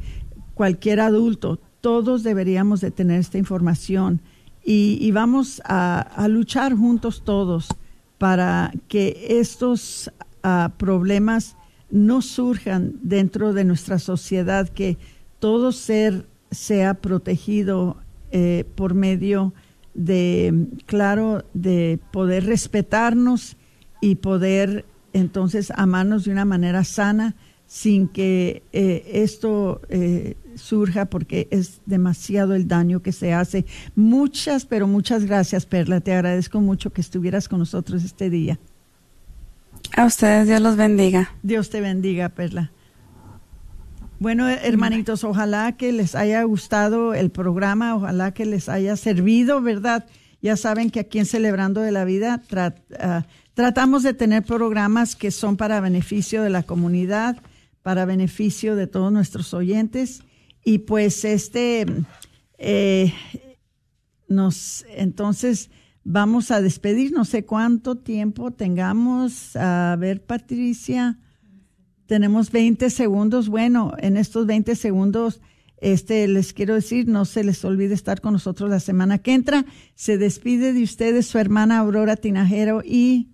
cualquier 0.54 1.00
adulto, 1.00 1.60
todos 1.82 2.22
deberíamos 2.22 2.80
de 2.80 2.90
tener 2.90 3.20
esta 3.20 3.36
información 3.36 4.22
y, 4.64 5.10
vamos 5.10 5.60
a, 5.64 6.26
luchar 6.28 6.74
juntos 6.74 7.22
todos 7.24 7.68
para 8.16 8.72
que 8.86 9.26
estos 9.40 10.10
ah, 10.44 10.72
problemas 10.78 11.56
no 11.90 12.22
surjan 12.22 12.94
dentro 13.02 13.52
de 13.52 13.64
nuestra 13.64 13.98
sociedad, 13.98 14.68
que 14.68 14.98
todo 15.40 15.72
ser 15.72 16.26
sea 16.52 16.94
protegido 16.94 17.96
eh, 18.30 18.64
por 18.76 18.94
medio 18.94 19.52
de, 19.94 20.68
claro, 20.86 21.44
de 21.54 21.98
poder 22.12 22.46
respetarnos 22.46 23.56
y 24.00 24.14
poder 24.14 24.84
entonces 25.12 25.72
amarnos 25.74 26.24
de 26.24 26.30
una 26.30 26.44
manera 26.44 26.84
sana 26.84 27.34
sin 27.66 28.06
que 28.06 28.62
eh, 28.72 29.02
esto 29.12 29.80
eh, 29.88 30.36
surja 30.56 31.06
porque 31.06 31.48
es 31.50 31.80
demasiado 31.86 32.54
el 32.54 32.68
daño 32.68 33.00
que 33.02 33.12
se 33.12 33.32
hace. 33.32 33.64
Muchas, 33.94 34.66
pero 34.66 34.86
muchas 34.86 35.24
gracias, 35.24 35.66
Perla. 35.66 36.00
Te 36.00 36.12
agradezco 36.12 36.60
mucho 36.60 36.90
que 36.90 37.00
estuvieras 37.00 37.48
con 37.48 37.58
nosotros 37.58 38.04
este 38.04 38.30
día. 38.30 38.58
A 39.96 40.06
ustedes, 40.06 40.46
Dios 40.46 40.60
los 40.60 40.76
bendiga. 40.76 41.30
Dios 41.42 41.70
te 41.70 41.80
bendiga, 41.80 42.28
Perla. 42.30 42.72
Bueno, 44.18 44.48
hermanitos, 44.48 45.24
ojalá 45.24 45.72
que 45.72 45.90
les 45.90 46.14
haya 46.14 46.42
gustado 46.44 47.12
el 47.12 47.30
programa, 47.30 47.96
ojalá 47.96 48.32
que 48.32 48.46
les 48.46 48.68
haya 48.68 48.96
servido, 48.96 49.60
¿verdad? 49.60 50.06
Ya 50.40 50.56
saben 50.56 50.90
que 50.90 51.00
aquí 51.00 51.18
en 51.18 51.26
Celebrando 51.26 51.80
de 51.80 51.90
la 51.90 52.04
Vida 52.04 52.40
ah, 53.00 53.24
tratamos 53.54 54.04
de 54.04 54.14
tener 54.14 54.44
programas 54.44 55.16
que 55.16 55.32
son 55.32 55.56
para 55.56 55.80
beneficio 55.80 56.42
de 56.42 56.50
la 56.50 56.62
comunidad, 56.62 57.38
para 57.82 58.04
beneficio 58.04 58.76
de 58.76 58.86
todos 58.86 59.12
nuestros 59.12 59.54
oyentes 59.54 60.22
y 60.64 60.78
pues 60.78 61.24
este, 61.24 61.86
eh, 62.58 63.12
nos, 64.28 64.84
entonces 64.88 65.70
vamos 66.04 66.50
a 66.50 66.60
despedir, 66.60 67.12
no 67.12 67.24
sé 67.24 67.44
cuánto 67.44 67.96
tiempo 67.96 68.52
tengamos. 68.52 69.56
A 69.56 69.96
ver, 69.98 70.24
Patricia, 70.24 71.18
tenemos 72.06 72.50
20 72.50 72.90
segundos. 72.90 73.48
Bueno, 73.48 73.92
en 73.98 74.16
estos 74.16 74.46
20 74.46 74.76
segundos, 74.76 75.40
este, 75.78 76.28
les 76.28 76.52
quiero 76.52 76.74
decir, 76.74 77.08
no 77.08 77.24
se 77.24 77.42
les 77.42 77.64
olvide 77.64 77.94
estar 77.94 78.20
con 78.20 78.34
nosotros 78.34 78.70
la 78.70 78.80
semana 78.80 79.18
que 79.18 79.34
entra. 79.34 79.64
Se 79.94 80.18
despide 80.18 80.72
de 80.72 80.82
ustedes 80.82 81.26
su 81.26 81.38
hermana 81.38 81.78
Aurora 81.78 82.16
Tinajero 82.16 82.82
y 82.84 83.30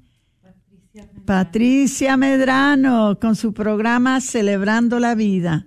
Patricia 1.26 2.16
Medrano 2.16 3.18
con 3.20 3.36
su 3.36 3.52
programa 3.52 4.20
Celebrando 4.20 4.98
la 4.98 5.14
Vida. 5.14 5.66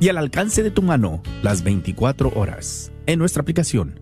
y 0.00 0.08
al 0.08 0.18
alcance 0.18 0.62
de 0.62 0.70
tu 0.70 0.82
mano 0.82 1.22
las 1.42 1.62
24 1.64 2.32
horas 2.34 2.92
en 3.06 3.18
nuestra 3.18 3.42
aplicación. 3.42 4.00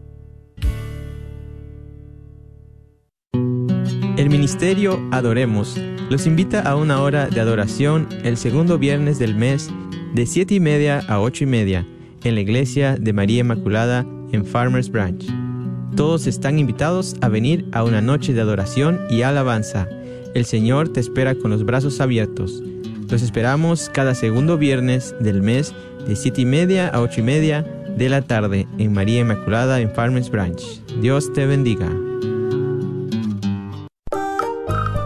El 4.16 4.30
Ministerio 4.30 5.01
Adoremos 5.11 5.76
los 6.09 6.26
invita 6.26 6.61
a 6.62 6.76
una 6.76 7.01
hora 7.01 7.28
de 7.28 7.40
adoración 7.40 8.09
el 8.22 8.36
segundo 8.36 8.78
viernes 8.78 9.18
del 9.18 9.34
mes 9.34 9.70
de 10.14 10.26
7 10.26 10.55
y 10.55 10.61
media 10.61 11.01
a 11.09 11.20
8 11.20 11.45
y 11.45 11.47
media 11.47 11.86
en 12.22 12.34
la 12.34 12.40
iglesia 12.40 12.97
de 12.97 13.12
María 13.12 13.40
Inmaculada 13.40 14.07
en 14.32 14.47
Farmers 14.47 14.90
Branch. 14.90 15.24
Todos 15.97 16.26
están 16.26 16.59
invitados 16.59 17.16
a 17.20 17.28
venir 17.28 17.68
a 17.72 17.84
una 17.84 18.01
noche 18.01 18.32
de 18.32 18.40
adoración 18.40 19.01
y 19.11 19.22
alabanza. 19.22 19.88
El 20.34 20.45
Señor 20.45 20.88
te 20.88 21.01
espera 21.01 21.34
con 21.34 21.51
los 21.51 21.64
brazos 21.64 22.01
abiertos 22.01 22.62
los 23.09 23.23
esperamos 23.23 23.91
cada 23.93 24.15
segundo 24.15 24.59
viernes 24.59 25.15
del 25.21 25.43
mes 25.43 25.75
de 26.07 26.17
7 26.17 26.41
y 26.41 26.47
media 26.47 26.89
a 26.89 27.01
8 27.01 27.21
y 27.21 27.23
media 27.23 27.63
de 27.97 28.09
la 28.09 28.23
tarde 28.23 28.67
en 28.79 28.93
María 28.93 29.21
Inmaculada 29.21 29.81
en 29.81 29.91
Farmers 29.91 30.31
Branch. 30.31 30.61
Dios 31.01 31.33
te 31.33 31.47
bendiga. 31.47 31.89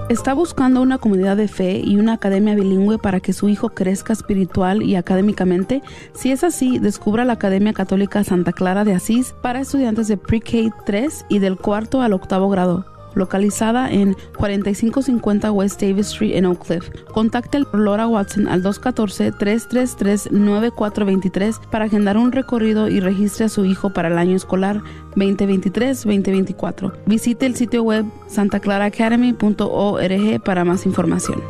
¿Está 0.08 0.32
buscando 0.32 0.80
una 0.80 0.96
comunidad 0.96 1.36
de 1.36 1.48
fe 1.48 1.82
y 1.84 1.98
una 1.98 2.14
academia 2.14 2.54
bilingüe 2.54 2.98
para 2.98 3.20
que 3.20 3.34
su 3.34 3.50
hijo 3.50 3.68
crezca 3.68 4.14
espiritual 4.14 4.82
y 4.82 4.96
académicamente? 4.96 5.82
Si 6.14 6.32
es 6.32 6.44
así, 6.44 6.78
descubra 6.78 7.26
la 7.26 7.34
Academia 7.34 7.74
Católica 7.74 8.24
Santa 8.24 8.52
Clara 8.52 8.84
de 8.84 8.94
Asís 8.94 9.34
para 9.42 9.60
estudiantes 9.60 10.08
de 10.08 10.16
Pre-K 10.16 10.74
3 10.86 11.26
y 11.28 11.40
del 11.40 11.58
cuarto 11.58 12.00
al 12.00 12.14
octavo 12.14 12.48
grado 12.48 12.97
localizada 13.14 13.90
en 13.90 14.14
4550 14.36 15.50
West 15.52 15.80
Davis 15.80 16.08
Street 16.08 16.36
en 16.36 16.44
Oak 16.46 16.66
Cliff. 16.66 16.90
Contacte 17.12 17.58
a 17.58 17.66
Laura 17.76 18.06
Watson 18.06 18.48
al 18.48 18.62
214-333-9423 18.62 21.60
para 21.70 21.84
agendar 21.86 22.16
un 22.16 22.30
recorrido 22.32 22.88
y 22.88 23.00
registre 23.00 23.44
a 23.46 23.48
su 23.48 23.64
hijo 23.64 23.90
para 23.90 24.08
el 24.08 24.18
año 24.18 24.36
escolar 24.36 24.82
2023-2024. 25.16 26.92
Visite 27.06 27.46
el 27.46 27.56
sitio 27.56 27.82
web 27.82 28.04
santaclaraacademy.org 28.28 30.42
para 30.44 30.64
más 30.64 30.86
información. 30.86 31.42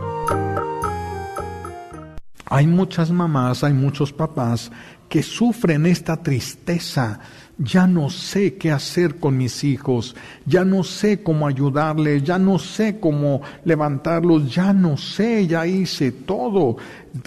Hay 2.50 2.66
muchas 2.66 3.10
mamás, 3.10 3.62
hay 3.62 3.74
muchos 3.74 4.10
papás 4.12 4.70
que 5.08 5.22
sufren 5.22 5.86
esta 5.86 6.22
tristeza. 6.22 7.20
Ya 7.58 7.88
no 7.88 8.08
sé 8.08 8.54
qué 8.54 8.70
hacer 8.70 9.16
con 9.16 9.36
mis 9.36 9.64
hijos, 9.64 10.14
ya 10.46 10.64
no 10.64 10.84
sé 10.84 11.24
cómo 11.24 11.48
ayudarles, 11.48 12.22
ya 12.22 12.38
no 12.38 12.60
sé 12.60 13.00
cómo 13.00 13.42
levantarlos, 13.64 14.54
ya 14.54 14.72
no 14.72 14.96
sé, 14.96 15.44
ya 15.48 15.66
hice 15.66 16.12
todo. 16.12 16.76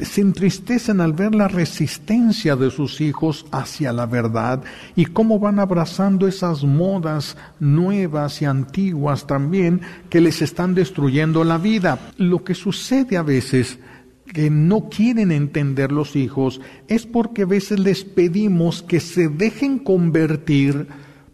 Se 0.01 0.21
entristecen 0.21 1.01
al 1.01 1.11
ver 1.11 1.35
la 1.35 1.49
resistencia 1.49 2.55
de 2.55 2.71
sus 2.71 3.01
hijos 3.01 3.45
hacia 3.51 3.91
la 3.91 4.05
verdad 4.05 4.63
y 4.95 5.05
cómo 5.05 5.37
van 5.37 5.59
abrazando 5.59 6.27
esas 6.27 6.63
modas 6.63 7.35
nuevas 7.59 8.41
y 8.41 8.45
antiguas 8.45 9.27
también 9.27 9.81
que 10.09 10.21
les 10.21 10.41
están 10.41 10.75
destruyendo 10.75 11.43
la 11.43 11.57
vida. 11.57 11.99
Lo 12.15 12.45
que 12.45 12.55
sucede 12.55 13.17
a 13.17 13.23
veces 13.23 13.79
que 14.33 14.49
no 14.49 14.89
quieren 14.89 15.31
entender 15.31 15.91
los 15.91 16.15
hijos 16.15 16.61
es 16.87 17.05
porque 17.05 17.43
a 17.43 17.45
veces 17.45 17.79
les 17.79 18.03
pedimos 18.03 18.81
que 18.81 18.99
se 18.99 19.27
dejen 19.27 19.79
convertir 19.79 20.87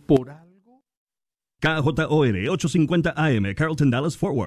por 0.06 0.38
KJOR 1.60 2.50
850 2.50 3.14
AM, 3.16 3.54
Carlton 3.56 3.90
Dallas 3.90 4.16
Forward. 4.16 4.46